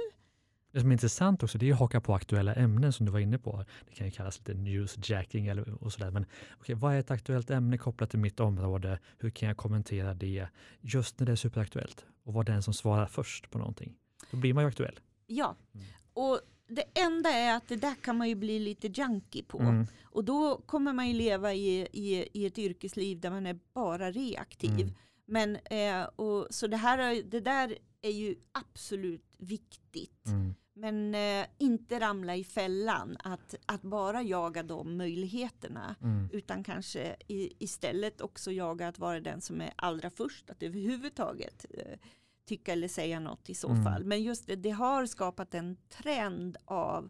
Det 0.71 0.79
som 0.79 0.89
är 0.89 0.93
intressant 0.93 1.43
också 1.43 1.57
det 1.57 1.69
är 1.69 1.73
att 1.73 1.79
haka 1.79 2.01
på 2.01 2.13
aktuella 2.15 2.55
ämnen 2.55 2.93
som 2.93 3.05
du 3.05 3.11
var 3.11 3.19
inne 3.19 3.37
på. 3.37 3.65
Det 3.89 3.95
kan 3.95 4.07
ju 4.07 4.11
kallas 4.11 4.37
lite 4.39 4.53
newsjacking 4.53 5.47
eller 5.47 5.83
och 5.83 5.93
sådär. 5.93 6.11
Men 6.11 6.25
okej, 6.59 6.75
vad 6.75 6.93
är 6.93 6.99
ett 6.99 7.11
aktuellt 7.11 7.49
ämne 7.49 7.77
kopplat 7.77 8.09
till 8.09 8.19
mitt 8.19 8.39
område? 8.39 8.99
Hur 9.17 9.29
kan 9.29 9.47
jag 9.47 9.57
kommentera 9.57 10.13
det 10.13 10.47
just 10.81 11.19
när 11.19 11.25
det 11.25 11.31
är 11.31 11.35
superaktuellt? 11.35 12.05
Och 12.23 12.33
vara 12.33 12.43
den 12.43 12.63
som 12.63 12.73
svarar 12.73 13.05
först 13.05 13.49
på 13.51 13.57
någonting. 13.57 13.93
Då 14.31 14.37
blir 14.37 14.53
man 14.53 14.63
ju 14.63 14.67
aktuell. 14.67 14.99
Ja, 15.27 15.55
Mm. 15.73 15.85
och 16.13 16.39
det 16.67 16.83
enda 17.01 17.29
är 17.29 17.55
att 17.57 17.67
det 17.67 17.75
där 17.75 17.95
kan 18.03 18.17
man 18.17 18.29
ju 18.29 18.35
bli 18.35 18.59
lite 18.59 18.87
junkie 18.87 19.43
på. 19.43 19.59
Mm. 19.59 19.87
Och 20.03 20.23
då 20.25 20.57
kommer 20.65 20.93
man 20.93 21.07
ju 21.07 21.13
leva 21.13 21.53
i, 21.53 21.87
i, 21.93 22.27
i 22.33 22.45
ett 22.45 22.57
yrkesliv 22.59 23.19
där 23.19 23.29
man 23.29 23.45
är 23.45 23.59
bara 23.73 24.11
reaktiv. 24.11 24.71
Mm. 24.81 24.93
Men, 25.25 25.55
eh, 25.55 26.03
och, 26.15 26.47
så 26.49 26.67
det, 26.67 26.77
här, 26.77 26.97
är- 26.97 27.23
det 27.23 27.39
där 27.39 27.77
är 28.01 28.11
ju 28.11 28.35
absolut 28.51 29.35
viktigt. 29.37 30.27
Mm. 30.27 30.53
Men 30.73 31.15
eh, 31.15 31.45
inte 31.57 31.99
ramla 31.99 32.35
i 32.35 32.43
fällan 32.43 33.17
att, 33.23 33.55
att 33.65 33.81
bara 33.81 34.21
jaga 34.21 34.63
de 34.63 34.97
möjligheterna. 34.97 35.95
Mm. 36.01 36.29
Utan 36.33 36.63
kanske 36.63 37.15
i, 37.27 37.53
istället 37.63 38.21
också 38.21 38.51
jaga 38.51 38.87
att 38.87 38.99
vara 38.99 39.19
den 39.19 39.41
som 39.41 39.61
är 39.61 39.71
allra 39.75 40.09
först 40.09 40.49
att 40.49 40.63
överhuvudtaget 40.63 41.65
eh, 41.69 41.97
tycka 42.45 42.73
eller 42.73 42.87
säga 42.87 43.19
något 43.19 43.49
i 43.49 43.53
så 43.53 43.69
Mm. 43.69 43.83
fall. 43.83 44.03
Men 44.03 44.23
just 44.23 44.47
det, 44.47 44.55
det 44.55 44.69
har 44.69 45.05
skapat 45.05 45.53
en 45.53 45.77
trend 45.89 46.57
av 46.65 47.09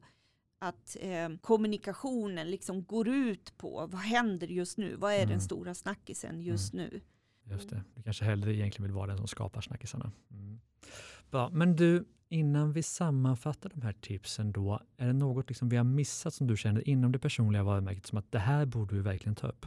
att 0.59 0.97
eh, 0.99 1.29
kommunikationen 1.41 2.51
liksom 2.51 2.83
går 2.83 3.07
ut 3.07 3.57
på 3.57 3.87
vad 3.91 4.01
händer 4.01 4.47
just 4.47 4.77
nu? 4.77 4.95
Vad 4.95 5.13
är 5.13 5.17
Mm. 5.17 5.29
den 5.29 5.41
stora 5.41 5.73
snackisen 5.73 6.41
just 6.41 6.73
nu? 6.73 7.01
Just 7.43 7.69
det. 7.69 7.83
Du 7.95 8.03
kanske 8.03 8.25
hellre 8.25 8.55
egentligen 8.55 8.83
vill 8.83 8.95
vara 8.95 9.07
den 9.07 9.17
som 9.17 9.27
skapar 9.27 9.61
snackisarna. 9.61 10.11
Bra. 11.31 11.49
Men 11.49 11.75
du, 11.75 12.05
innan 12.29 12.73
vi 12.73 12.83
sammanfattar 12.83 13.69
de 13.69 13.81
här 13.81 13.93
tipsen 13.93 14.51
då, 14.51 14.79
är 14.97 15.07
det 15.07 15.13
något 15.13 15.49
liksom 15.49 15.69
vi 15.69 15.77
har 15.77 15.83
missat 15.83 16.33
som 16.33 16.47
du 16.47 16.57
känner 16.57 16.87
inom 16.87 17.11
det 17.11 17.19
personliga 17.19 17.63
varumärket 17.63 18.05
som 18.05 18.17
att 18.17 18.31
det 18.31 18.39
här 18.39 18.65
borde 18.65 18.95
vi 18.95 19.01
verkligen 19.01 19.35
ta 19.35 19.47
upp? 19.47 19.65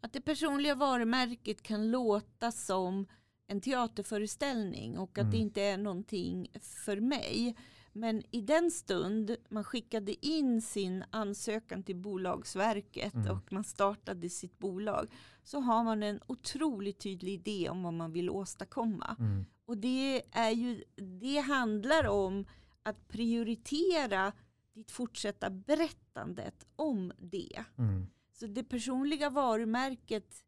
Att 0.00 0.12
det 0.12 0.20
personliga 0.20 0.74
varumärket 0.74 1.62
kan 1.62 1.90
låta 1.90 2.52
som 2.52 3.06
en 3.46 3.60
teaterföreställning 3.60 4.98
och 4.98 5.10
att 5.10 5.18
Mm. 5.18 5.30
det 5.30 5.36
inte 5.38 5.62
är 5.62 5.78
någonting 5.78 6.48
för 6.60 7.00
mig. 7.00 7.56
Men 7.92 8.22
i 8.30 8.40
den 8.40 8.70
stund 8.70 9.36
man 9.48 9.64
skickade 9.64 10.26
in 10.26 10.62
sin 10.62 11.04
ansökan 11.10 11.82
till 11.82 11.96
Bolagsverket 11.96 13.14
Mm. 13.14 13.30
och 13.30 13.52
man 13.52 13.64
startade 13.64 14.28
sitt 14.30 14.58
bolag 14.58 15.08
så 15.44 15.60
har 15.60 15.84
man 15.84 16.02
en 16.02 16.20
otroligt 16.26 16.98
tydlig 16.98 17.32
idé 17.32 17.68
om 17.70 17.82
vad 17.82 17.94
man 17.94 18.12
vill 18.12 18.30
åstadkomma. 18.30 19.16
Mm. 19.18 19.44
Och 19.64 19.78
det, 19.78 20.22
är 20.32 20.50
ju, 20.50 20.84
det 21.20 21.38
handlar 21.38 22.08
om 22.08 22.46
att 22.82 23.08
prioritera 23.08 24.32
ditt 24.74 24.90
fortsatta 24.90 25.50
berättandet 25.50 26.66
om 26.76 27.12
det. 27.18 27.64
Mm. 27.78 28.06
Så 28.32 28.46
det 28.46 28.64
personliga 28.64 29.30
varumärket 29.30 30.44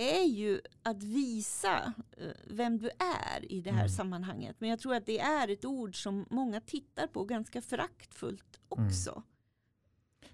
är 0.00 0.24
ju 0.24 0.60
att 0.82 1.02
visa 1.02 1.92
eh, 2.16 2.26
vem 2.46 2.78
du 2.78 2.90
är 2.98 3.52
i 3.52 3.60
det 3.60 3.70
här 3.70 3.78
Mm. 3.78 3.88
sammanhanget. 3.88 4.56
Men 4.58 4.70
jag 4.70 4.78
tror 4.78 4.94
att 4.94 5.06
det 5.06 5.18
är 5.18 5.48
ett 5.48 5.64
ord 5.64 6.02
som 6.02 6.26
många 6.30 6.60
tittar 6.60 7.06
på 7.06 7.24
ganska 7.24 7.62
föraktfullt 7.62 8.60
Mm. 8.76 8.86
också. 8.86 9.22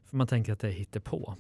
För 0.05 0.17
man 0.17 0.27
tänker 0.27 0.53
att 0.53 0.61
det 0.61 0.69
är 0.69 0.73
hittepå. 0.73 1.37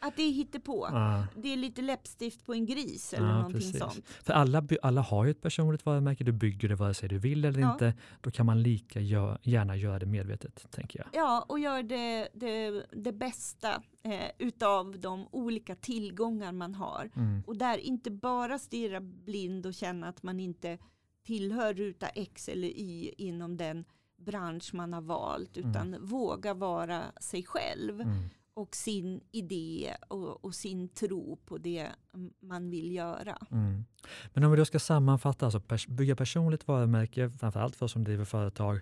Att 0.00 0.16
det 0.16 0.22
är 0.22 0.32
hittepå. 0.32 0.88
Ja. 0.92 1.26
Det 1.36 1.52
är 1.52 1.56
lite 1.56 1.82
läppstift 1.82 2.46
på 2.46 2.54
en 2.54 2.66
gris 2.66 3.14
eller 3.14 3.26
Ja, 3.26 3.32
någonting 3.34 3.60
precis. 3.60 3.78
sånt. 3.78 4.08
För 4.08 4.32
alla, 4.32 4.62
alla 4.82 5.00
har 5.00 5.24
ju 5.24 5.30
ett 5.30 5.40
personligt 5.42 5.86
varumärke, 5.86 6.24
du 6.24 6.32
bygger 6.32 6.68
det 6.68 6.74
vare 6.74 6.94
sig 6.94 7.08
du 7.08 7.18
vill 7.18 7.44
eller 7.44 7.60
Ja. 7.60 7.72
inte. 7.72 7.94
Då 8.20 8.30
kan 8.30 8.46
man 8.46 8.62
lika 8.62 9.00
gör, 9.00 9.38
gärna 9.42 9.76
göra 9.76 9.98
det 9.98 10.06
medvetet, 10.06 10.66
tänker 10.70 10.98
jag. 10.98 11.08
Ja, 11.12 11.44
och 11.48 11.58
gör 11.58 11.82
det, 11.82 12.28
det, 12.34 12.84
det 12.92 13.12
bästa 13.12 13.82
eh, 14.02 14.30
utav 14.38 14.98
de 15.00 15.28
olika 15.30 15.74
tillgångar 15.74 16.52
man 16.52 16.74
har. 16.74 17.10
Mm. 17.16 17.42
Och 17.46 17.56
där 17.56 17.78
inte 17.78 18.10
bara 18.10 18.58
stirra 18.58 19.00
blind 19.00 19.66
och 19.66 19.74
känna 19.74 20.08
att 20.08 20.22
man 20.22 20.40
inte 20.40 20.78
tillhör 21.26 21.74
ruta 21.74 22.08
X 22.08 22.48
eller 22.48 22.68
Y 22.68 23.14
inom 23.18 23.56
den 23.56 23.84
bransch 24.20 24.70
man 24.74 24.92
har 24.92 25.00
valt. 25.00 25.56
Utan 25.56 25.96
våga 26.00 26.54
vara 26.54 27.02
sig 27.20 27.44
själv 27.44 28.00
Mm 28.00 28.28
och 28.58 28.76
sin 28.76 29.20
idé 29.30 29.94
och, 30.08 30.44
och 30.44 30.54
sin 30.54 30.88
tro 30.88 31.36
på 31.44 31.58
det 31.58 31.88
man 32.40 32.70
vill 32.70 32.92
göra. 32.92 33.38
Mm. 33.50 33.84
Men 34.34 34.44
om 34.44 34.50
vi 34.50 34.56
då 34.56 34.64
ska 34.64 34.78
sammanfatta, 34.78 35.44
alltså 35.46 35.58
pers- 35.58 35.90
bygga 35.90 36.16
personligt 36.16 36.68
varumärke, 36.68 37.30
framförallt 37.30 37.76
för 37.76 37.86
oss 37.86 37.92
som 37.92 38.04
driver 38.04 38.24
företag. 38.24 38.80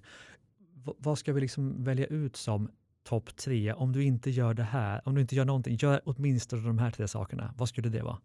V- 0.87 0.93
vad 0.99 1.19
ska 1.19 1.33
vi 1.33 1.41
liksom 1.41 1.85
välja 1.85 2.07
ut 2.07 2.37
som 2.37 2.71
topp 3.03 3.37
tre? 3.37 3.73
Om 3.73 3.93
du 3.93 4.05
inte 4.05 4.31
gör 4.31 4.55
det 4.55 4.63
här, 4.63 5.01
om 5.05 5.15
du 5.15 5.21
inte 5.21 5.37
gör 5.37 5.45
någonting, 5.45 5.77
gör 5.81 6.01
åtminstone 6.05 6.63
de 6.63 6.79
här 6.79 6.91
tre 6.91 7.09
sakerna. 7.09 7.55
Vad 7.57 7.69
skulle 7.69 7.89
det 7.89 8.03
vara? 8.03 8.19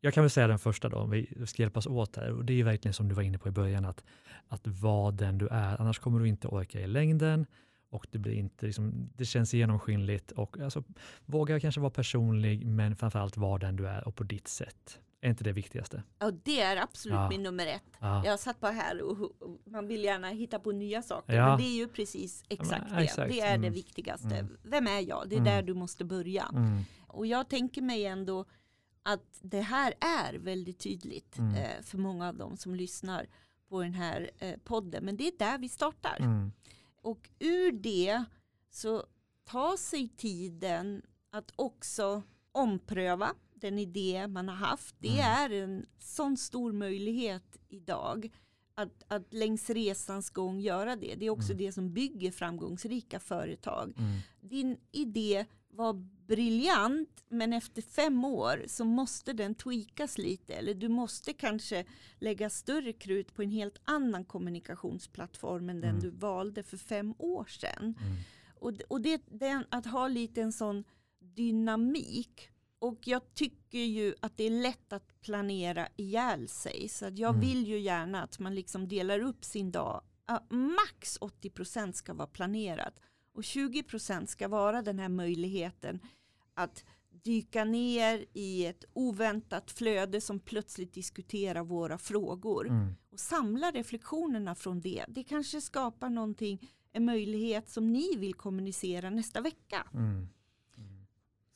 Jag 0.00 0.14
kan 0.14 0.22
väl 0.22 0.30
säga 0.30 0.46
den 0.46 0.58
första 0.58 0.88
då, 0.88 0.96
om 0.96 1.10
vi 1.10 1.46
ska 1.46 1.62
hjälpas 1.62 1.86
åt 1.86 2.16
här. 2.16 2.30
Och 2.30 2.44
det 2.44 2.52
är 2.52 2.56
ju 2.56 2.62
verkligen 2.62 2.94
som 2.94 3.08
du 3.08 3.14
var 3.14 3.22
inne 3.22 3.38
på 3.38 3.48
i 3.48 3.52
början, 3.52 3.84
att, 3.84 4.04
att 4.48 4.66
vara 4.66 5.10
den 5.10 5.38
du 5.38 5.48
är. 5.48 5.80
Annars 5.80 5.98
kommer 5.98 6.20
du 6.20 6.28
inte 6.28 6.48
orka 6.48 6.80
i 6.80 6.86
längden 6.86 7.46
och 7.94 8.06
det, 8.10 8.18
blir 8.18 8.32
inte, 8.34 8.66
liksom, 8.66 9.10
det 9.16 9.24
känns 9.24 9.54
genomskinligt. 9.54 10.30
Och, 10.32 10.60
alltså, 10.60 10.84
våga 11.26 11.60
kanske 11.60 11.80
vara 11.80 11.90
personlig, 11.90 12.66
men 12.66 12.96
framförallt 12.96 13.36
vara 13.36 13.58
den 13.58 13.76
du 13.76 13.88
är 13.88 14.08
och 14.08 14.14
på 14.16 14.24
ditt 14.24 14.48
sätt. 14.48 14.98
Är 15.20 15.28
inte 15.30 15.44
det 15.44 15.52
viktigaste? 15.52 16.02
Och 16.18 16.34
det 16.34 16.60
är 16.60 16.76
absolut 16.76 17.14
Ja. 17.16 17.28
min 17.28 17.42
nummer 17.42 17.66
ett. 17.66 17.82
Ja. 18.00 18.26
Jag 18.26 18.40
satt 18.40 18.60
bara 18.60 18.72
här 18.72 19.02
och 19.02 19.20
och 19.42 19.58
man 19.64 19.86
vill 19.88 20.04
gärna 20.04 20.28
hitta 20.28 20.58
på 20.58 20.72
nya 20.72 21.02
saker. 21.02 21.34
Ja. 21.34 21.48
Men 21.48 21.58
det 21.58 21.64
är 21.64 21.76
ju 21.76 21.88
precis 21.88 22.44
exakt 22.48 22.84
men, 22.88 22.98
det. 22.98 23.04
exakt. 23.04 23.32
Det 23.32 23.40
är 23.40 23.48
det 23.48 23.54
Mm. 23.66 23.72
viktigaste. 23.72 24.36
Mm. 24.36 24.56
Vem 24.62 24.86
är 24.86 25.08
jag? 25.08 25.24
Det 25.28 25.34
är 25.34 25.40
Mm. 25.40 25.52
där 25.52 25.62
du 25.62 25.74
måste 25.74 26.04
börja. 26.04 26.46
Mm. 26.52 26.80
Och 27.06 27.26
jag 27.26 27.48
tänker 27.48 27.82
mig 27.82 28.06
ändå 28.06 28.44
att 29.02 29.38
det 29.42 29.60
här 29.60 29.94
är 30.00 30.38
väldigt 30.38 30.78
tydligt 30.78 31.38
Mm. 31.38 31.54
eh, 31.54 31.82
för 31.82 31.98
många 31.98 32.28
av 32.28 32.36
dem 32.36 32.56
som 32.56 32.74
lyssnar 32.74 33.26
på 33.68 33.82
den 33.82 33.94
här 33.94 34.30
eh, 34.38 34.54
podden. 34.64 35.04
Men 35.04 35.16
det 35.16 35.26
är 35.26 35.32
där 35.38 35.58
vi 35.58 35.68
startar. 35.68 36.16
Och 37.04 37.30
ur 37.38 37.72
det 37.72 38.24
så 38.70 39.04
ta 39.44 39.76
sig 39.76 40.08
tiden 40.08 41.02
att 41.30 41.52
också 41.56 42.22
ompröva 42.52 43.34
den 43.54 43.78
idé 43.78 44.26
man 44.28 44.48
har 44.48 44.56
haft. 44.56 44.94
Det 44.98 45.08
Mm. 45.20 45.20
är 45.24 45.50
en 45.62 45.86
sån 45.98 46.36
stor 46.36 46.72
möjlighet 46.72 47.56
idag 47.68 48.30
att, 48.74 49.02
att 49.08 49.34
längs 49.34 49.70
resans 49.70 50.30
gång 50.30 50.60
göra 50.60 50.96
det. 50.96 51.14
Det 51.14 51.26
är 51.26 51.30
också 51.30 51.52
Mm. 51.52 51.58
det 51.64 51.72
som 51.72 51.92
bygger 51.92 52.30
framgångsrika 52.30 53.20
företag. 53.20 53.94
Mm. 53.98 54.18
Din 54.40 54.76
idé 54.92 55.46
var 55.76 55.92
briljant 56.26 57.24
men 57.28 57.52
efter 57.52 57.82
fem 57.82 58.24
år 58.24 58.64
så 58.66 58.84
måste 58.84 59.32
den 59.32 59.54
tweakas 59.54 60.18
lite 60.18 60.54
eller 60.54 60.74
du 60.74 60.88
måste 60.88 61.32
kanske 61.32 61.84
lägga 62.18 62.50
större 62.50 62.92
krut 62.92 63.34
på 63.34 63.42
en 63.42 63.50
helt 63.50 63.78
annan 63.84 64.24
kommunikationsplattform 64.24 65.68
än 65.68 65.80
den 65.80 65.90
Mm. 65.90 66.02
du 66.02 66.10
valde 66.10 66.62
för 66.62 66.76
fem 66.76 67.14
år 67.18 67.44
sedan. 67.44 67.82
Mm. 68.00 68.16
Och, 68.54 68.72
och 68.88 69.00
det, 69.00 69.22
den, 69.26 69.64
att 69.70 69.86
ha 69.86 70.08
lite 70.08 70.42
en 70.42 70.52
sån 70.52 70.84
dynamik. 71.20 72.48
Och 72.78 72.98
jag 73.08 73.34
tycker 73.34 73.78
ju 73.78 74.14
att 74.20 74.36
det 74.36 74.44
är 74.44 74.50
lätt 74.62 74.92
att 74.92 75.20
planera 75.20 75.88
ihjäl 75.96 76.48
sig. 76.48 76.88
Så 76.88 77.06
att 77.06 77.18
jag 77.18 77.34
Mm. 77.34 77.40
vill 77.40 77.66
ju 77.68 77.78
gärna 77.78 78.22
att 78.22 78.38
man 78.38 78.54
liksom 78.54 78.88
delar 78.88 79.20
upp 79.20 79.44
sin 79.44 79.70
dag. 79.72 80.02
Ja, 80.26 80.46
max 80.50 81.18
80% 81.20 81.92
ska 81.92 82.14
vara 82.14 82.26
planerat. 82.26 83.00
Och 83.34 83.42
20% 83.42 84.26
ska 84.26 84.48
vara 84.48 84.82
den 84.82 84.98
här 84.98 85.08
möjligheten 85.08 86.00
att 86.54 86.84
dyka 87.22 87.64
ner 87.64 88.24
i 88.32 88.66
ett 88.66 88.84
oväntat 88.92 89.70
flöde 89.70 90.20
som 90.20 90.40
plötsligt 90.40 90.92
diskuterar 90.94 91.64
våra 91.64 91.98
frågor 91.98 92.66
Mm. 92.68 92.94
och 93.10 93.20
samla 93.20 93.70
reflektionerna 93.70 94.54
från 94.54 94.80
det. 94.80 95.04
Det 95.08 95.24
kanske 95.24 95.60
skapar 95.60 96.08
någonting, 96.10 96.70
en 96.92 97.04
möjlighet 97.04 97.68
som 97.68 97.92
ni 97.92 98.16
vill 98.16 98.34
kommunicera 98.34 99.10
nästa 99.10 99.40
vecka. 99.40 99.86
Mm. 99.94 100.28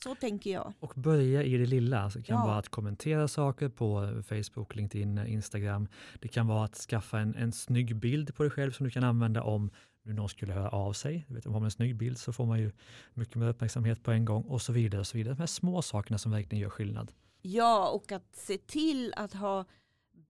Så 0.03 0.15
tänker 0.15 0.51
jag. 0.51 0.73
Och 0.81 0.93
börja 0.97 1.43
i 1.43 1.57
det 1.57 1.67
lilla. 1.67 2.01
Alltså 2.01 2.19
det 2.19 2.25
kan 2.25 2.37
Ja. 2.41 2.47
vara 2.47 2.59
att 2.59 2.69
kommentera 2.69 3.29
saker 3.29 3.69
på 3.69 4.23
Facebook, 4.29 4.75
LinkedIn, 4.77 5.19
Instagram. 5.19 5.89
Det 6.21 6.29
kan 6.29 6.47
vara 6.47 6.65
att 6.65 6.75
skaffa 6.77 7.19
en, 7.21 7.35
en 7.35 7.53
snygg 7.53 7.97
bild 7.97 8.35
på 8.35 8.43
dig 8.43 8.51
själv 8.51 8.73
som 8.73 8.85
du 8.85 8.91
kan 8.91 9.05
använda 9.05 9.43
om 9.43 9.71
nu 10.09 10.15
någon 10.15 10.29
skulle 10.29 10.53
höra 10.53 10.69
av 10.69 10.93
sig. 10.93 11.25
Du 11.29 11.35
vet, 11.35 11.47
om 11.47 11.53
man 11.53 11.63
har 11.63 11.67
en 11.67 11.71
snygg 11.71 11.97
bild 11.97 12.19
så 12.19 12.33
får 12.33 12.47
man 12.47 12.59
ju 12.59 12.73
mycket 13.15 13.35
mer 13.37 13.49
uppmärksamhet 13.49 14.03
på 14.03 14.11
en 14.11 14.25
gång 14.25 14.43
och 14.43 14.63
så 14.63 14.73
vidare. 14.73 15.01
Och 15.01 15.07
så 15.07 15.17
vidare. 15.17 15.35
De 15.35 15.39
här 15.41 15.47
små 15.47 15.83
sakerna 15.83 16.19
som 16.19 16.33
verkligen 16.33 16.63
gör 16.63 16.71
skillnad. 16.71 17.13
Ja, 17.43 17.89
och 17.91 18.13
att 18.13 18.37
se 18.37 18.59
till 18.59 19.13
att 19.17 19.33
ha 19.33 19.65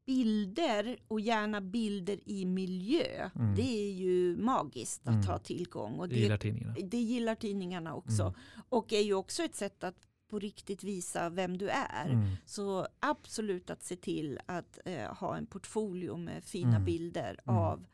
bilder 0.07 0.97
och 1.09 1.20
gärna 1.20 1.61
bilder 1.61 2.18
i 2.24 2.45
miljö. 2.45 3.31
Mm. 3.35 3.55
Det 3.55 3.62
är 3.89 3.93
ju 3.93 4.37
magiskt 4.37 5.03
att 5.09 5.14
Mm. 5.14 5.26
ha 5.26 5.39
tillgång. 5.39 5.99
Och 5.99 6.09
Det 6.09 6.14
det, 6.14 6.20
gillar 6.20 6.37
tidningarna. 6.39 6.74
det 6.85 6.99
gillar 7.01 7.35
tidningarna 7.35 7.95
också. 7.95 8.22
Mm. 8.22 8.35
Och 8.68 8.93
är 8.93 9.01
ju 9.01 9.14
också 9.14 9.43
ett 9.43 9.55
sätt 9.55 9.85
att 9.85 9.95
på 10.31 10.39
riktigt 10.39 10.85
visa 10.85 11.31
vem 11.31 11.59
du 11.59 11.68
är. 11.68 12.09
Mm. 12.11 12.31
Så 12.47 12.87
absolut 13.01 13.70
att 13.70 13.83
se 13.83 13.97
till 13.97 14.39
att 14.47 14.79
eh, 14.85 15.14
ha 15.14 15.37
en 15.37 15.47
portfolio 15.47 16.16
med 16.16 16.45
fina 16.45 16.68
Mm. 16.70 16.85
bilder 16.85 17.41
Mm. 17.47 17.57
av 17.59 17.85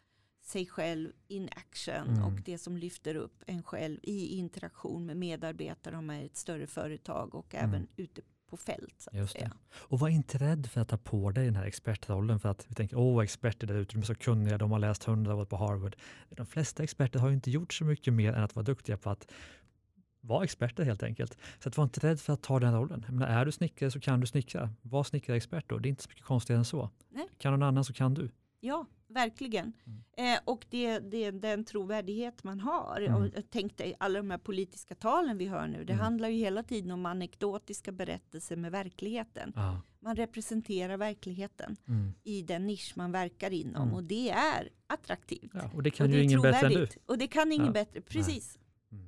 sig 0.45 0.67
själv 0.67 1.13
in 1.29 1.49
action 1.57 2.09
Mm. 2.09 2.25
och 2.25 2.33
det 2.45 2.59
som 2.59 2.77
lyfter 2.77 3.15
upp 3.15 3.43
en 3.47 3.63
själv 3.63 3.99
i 4.03 4.27
interaktion 4.39 5.07
med 5.07 5.17
medarbetare 5.17 5.97
om 5.97 6.07
man 6.07 6.17
är 6.17 6.25
ett 6.25 6.37
större 6.37 6.67
företag 6.67 7.35
och 7.35 7.55
Mm. 7.55 7.69
även 7.71 7.87
ute 7.97 8.21
på 8.51 8.57
fält. 8.57 9.09
Just. 9.13 9.37
Och 9.73 9.99
var 10.01 10.09
inte 10.09 10.39
rädd 10.39 10.67
för 10.67 10.81
att 10.81 10.89
ta 10.89 10.97
på 10.97 11.31
dig 11.31 11.45
den 11.45 11.57
här 11.57 11.65
expertrollen 11.65 12.41
för 12.41 12.49
att 12.49 12.67
vi 12.71 12.75
tänker, 12.75 12.97
åh 12.99 13.25
experter 13.25 13.67
där 13.67 13.75
ute, 13.75 13.95
de 13.95 13.99
är 14.01 14.05
så 14.05 14.15
kunniga, 14.15 14.59
de 14.59 14.71
har 14.71 14.79
läst 14.79 15.05
hundra 15.05 15.35
år 15.35 15.45
på 15.45 15.57
Harvard. 15.57 15.97
De 16.31 16.47
flesta 16.47 16.83
experter 16.83 17.19
har 17.19 17.29
ju 17.29 17.35
inte 17.35 17.51
gjort 17.51 17.73
så 17.73 17.85
mycket 17.85 18.13
mer 18.13 18.33
än 18.33 18.43
att 18.45 18.55
vara 18.57 18.65
duktiga 18.65 18.97
på 18.97 19.11
att 19.11 19.31
vara 20.21 20.45
experter 20.45 20.85
helt 20.85 21.03
enkelt. 21.03 21.39
Så 21.59 21.69
att 21.69 21.77
var 21.77 21.85
inte 21.85 22.01
rädd 22.09 22.21
för 22.21 22.33
att 22.33 22.43
ta 22.43 22.61
den 22.61 22.75
rollen. 22.75 23.03
Jag 23.07 23.15
menar, 23.15 23.27
är 23.41 23.45
du 23.45 23.53
snickare 23.53 23.91
så 23.91 24.01
kan 24.01 24.21
du 24.21 24.27
snickra. 24.27 24.71
Var 24.83 25.05
snickarexpert 25.05 25.69
då, 25.69 25.79
det 25.79 25.89
är 25.89 25.91
inte 25.91 26.03
så 26.03 26.09
mycket 26.09 26.25
konstigare 26.25 26.59
än 26.59 26.65
så. 26.65 26.91
Nej. 27.09 27.29
Kan 27.39 27.53
någon 27.53 27.63
annan 27.63 27.85
så 27.85 27.93
kan 27.93 28.15
du. 28.15 28.31
Ja, 28.61 28.87
verkligen. 29.15 29.73
Mm. 29.87 30.35
Eh, 30.35 30.41
och 30.45 30.67
det, 30.71 30.99
det 30.99 31.31
den 31.31 31.65
trovärdighet 31.65 32.45
man 32.45 32.61
har. 32.61 33.01
Mm. 33.01 33.15
Och 33.15 33.27
jag 33.35 33.51
tänkte 33.51 33.95
alla 33.99 34.19
de 34.19 34.31
här 34.31 34.39
politiska 34.39 34.95
talen 34.95 35.39
vi 35.39 35.47
hör 35.47 35.67
nu, 35.67 35.85
det 35.85 35.93
Mm. 35.93 36.05
handlar 36.05 36.29
ju 36.29 36.37
hela 36.37 36.63
tiden 36.63 36.91
om 36.91 37.07
anekdotiska 37.07 37.93
berättelser 37.93 38.57
med 38.57 38.73
verkligheten. 38.73 39.53
Ja. 39.57 39.81
Man 40.01 40.17
representerar 40.17 40.97
verkligheten 40.97 41.77
Mm. 41.89 42.13
i 42.25 42.43
den 42.43 42.67
nisch 42.67 42.93
man 42.97 43.13
verkar 43.13 43.51
inom 43.51 43.83
Mm. 43.83 43.95
och 43.95 44.05
det 44.05 44.31
är 44.31 44.69
attraktivt. 44.87 45.51
Ja, 45.55 45.71
och 45.75 45.83
det 45.83 45.91
kan 45.91 46.05
och 46.05 46.09
det 46.11 46.15
ju 46.17 46.21
är 46.21 46.25
ingen 46.25 46.43
bättre 46.43 46.67
än 46.67 46.73
du. 46.73 46.89
Och 47.07 47.19
det 47.19 47.27
kan 47.27 47.53
ingen 47.53 47.67
Ja. 47.67 47.73
bättre, 47.73 48.01
precis. 48.01 48.59
Mm. 48.93 49.07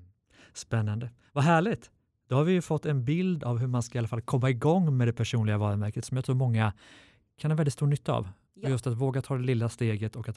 Spännande. 0.55 1.11
Vad 1.33 1.45
härligt. 1.45 1.91
Då 2.29 2.37
har 2.37 2.45
vi 2.45 2.53
ju 2.53 2.63
fått 2.63 2.87
en 2.87 3.05
bild 3.05 3.45
av 3.45 3.59
hur 3.59 3.67
man 3.67 3.83
ska 3.83 3.99
i 3.99 4.01
alla 4.01 4.09
fall 4.09 4.23
komma 4.23 4.51
igång 4.51 4.97
med 4.97 5.09
det 5.09 5.13
personliga 5.13 5.59
varumärket 5.59 6.05
som 6.05 6.17
jag 6.17 6.25
tror 6.25 6.35
många 6.37 6.73
kan 7.39 7.51
ha 7.51 7.57
väldigt 7.57 7.75
stor 7.75 7.87
nytta 7.87 8.13
av. 8.13 8.29
Ja. 8.61 8.69
Just 8.69 8.87
att 8.87 8.97
våga 8.97 9.23
ta 9.23 9.35
det 9.37 9.43
lilla 9.45 9.69
steget 9.69 10.17
och 10.17 10.29
att 10.29 10.37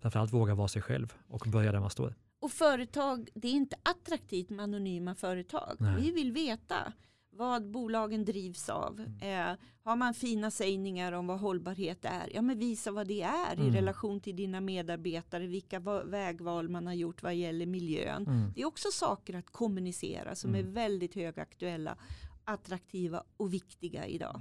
framförallt 0.00 0.32
våga 0.32 0.54
vara 0.54 0.68
sig 0.68 0.82
själv 0.82 1.14
och 1.28 1.44
börja 1.46 1.72
där 1.72 1.80
man 1.80 1.90
står. 1.90 2.14
Och 2.40 2.50
företag, 2.50 3.28
det 3.34 3.48
är 3.48 3.52
inte 3.52 3.76
attraktivt 3.82 4.50
med 4.50 4.60
anonyma 4.64 5.14
företag. 5.14 5.76
Nej. 5.78 6.00
Vi 6.02 6.10
vill 6.12 6.32
veta 6.32 6.92
vad 7.30 7.70
bolagen 7.70 8.24
drivs 8.24 8.68
av. 8.68 9.00
Mm. 9.20 9.50
Eh, 9.52 9.56
har 9.82 9.96
man 9.96 10.14
fina 10.14 10.50
sägningar 10.50 11.12
om 11.12 11.26
vad 11.26 11.40
hållbarhet 11.40 12.04
är, 12.04 12.28
ja 12.34 12.42
men 12.42 12.58
visa 12.58 12.90
vad 12.92 13.06
det 13.08 13.22
är 13.22 13.52
Mm. 13.54 13.66
i 13.66 13.70
relation 13.70 14.20
till 14.20 14.36
dina 14.36 14.60
medarbetare, 14.60 15.46
vilka 15.46 15.80
va- 15.80 16.04
vägval 16.04 16.68
man 16.68 16.86
har 16.86 16.94
gjort 16.94 17.22
vad 17.22 17.34
gäller 17.34 17.66
miljön. 17.66 18.26
Mm. 18.26 18.52
Det 18.54 18.60
är 18.62 18.66
också 18.66 18.88
saker 18.92 19.34
att 19.34 19.50
kommunicera 19.50 20.34
som 20.34 20.54
Mm. 20.54 20.66
är 20.68 20.72
väldigt 20.72 21.14
högaktuella, 21.14 21.96
attraktiva 22.44 23.22
och 23.36 23.52
viktiga 23.54 24.06
idag. 24.06 24.40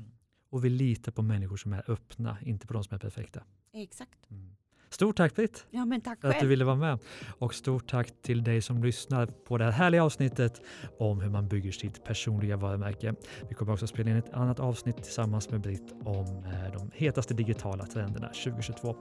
Och 0.50 0.66
vi 0.66 0.70
litar 0.70 1.12
på 1.12 1.22
människor 1.22 1.58
som 1.58 1.74
är 1.74 1.92
öppna, 1.92 2.38
inte 2.42 2.68
på 2.68 2.74
de 2.74 2.84
som 2.84 2.96
är 2.96 3.00
perfekta. 3.00 3.44
Exakt. 3.74 4.32
Mm. 4.32 4.58
Stort 4.90 5.18
tack 5.18 5.36
Britt 5.36 5.66
Ja 5.70 5.86
men 5.86 6.02
tack 6.02 6.22
för 6.22 6.28
att 6.28 6.34
du 6.34 6.40
själv. 6.40 6.50
ville 6.50 6.66
vara 6.66 6.76
med. 6.76 7.00
Och 7.40 7.54
stort 7.54 7.88
tack 7.90 8.22
till 8.22 8.44
dig 8.44 8.62
som 8.62 8.84
lyssnar 8.84 9.26
på 9.26 9.58
det 9.58 9.64
här 9.64 9.72
härliga 9.72 10.04
avsnittet 10.04 10.62
om 11.00 11.22
hur 11.22 11.30
man 11.30 11.48
bygger 11.48 11.72
sitt 11.72 12.04
personliga 12.04 12.58
varumärke. 12.58 13.16
Vi 13.50 13.56
kommer 13.56 13.74
också 13.74 13.88
spela 13.88 14.10
in 14.10 14.18
ett 14.18 14.34
annat 14.34 14.60
avsnitt 14.60 15.04
tillsammans 15.04 15.50
med 15.50 15.62
Britt 15.62 15.94
om 16.04 16.26
eh, 16.46 16.72
de 16.74 16.92
hetaste 16.94 17.34
digitala 17.34 17.86
trenderna 17.86 18.28
2022. 18.28 18.96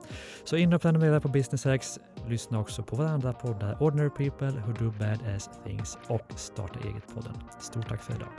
Så 0.45 0.57
in 0.57 0.73
och 0.73 0.83
prenumerera 0.83 1.21
på 1.21 1.29
Business 1.29 1.67
X. 1.67 1.99
Lyssna 2.29 2.61
också 2.61 2.83
på 2.83 2.97
våra 2.97 3.09
andra 3.09 3.33
poddar 3.33 3.83
Ordinary 3.83 4.11
People, 4.11 4.51
Who 4.51 4.73
Do 4.73 4.91
Badass 4.99 5.51
Things 5.65 5.99
och 6.09 6.33
Starta 6.37 6.81
Eget-podden. 6.81 7.35
Stort 7.61 7.89
tack 7.89 8.03
för 8.03 8.15
idag. 8.15 8.33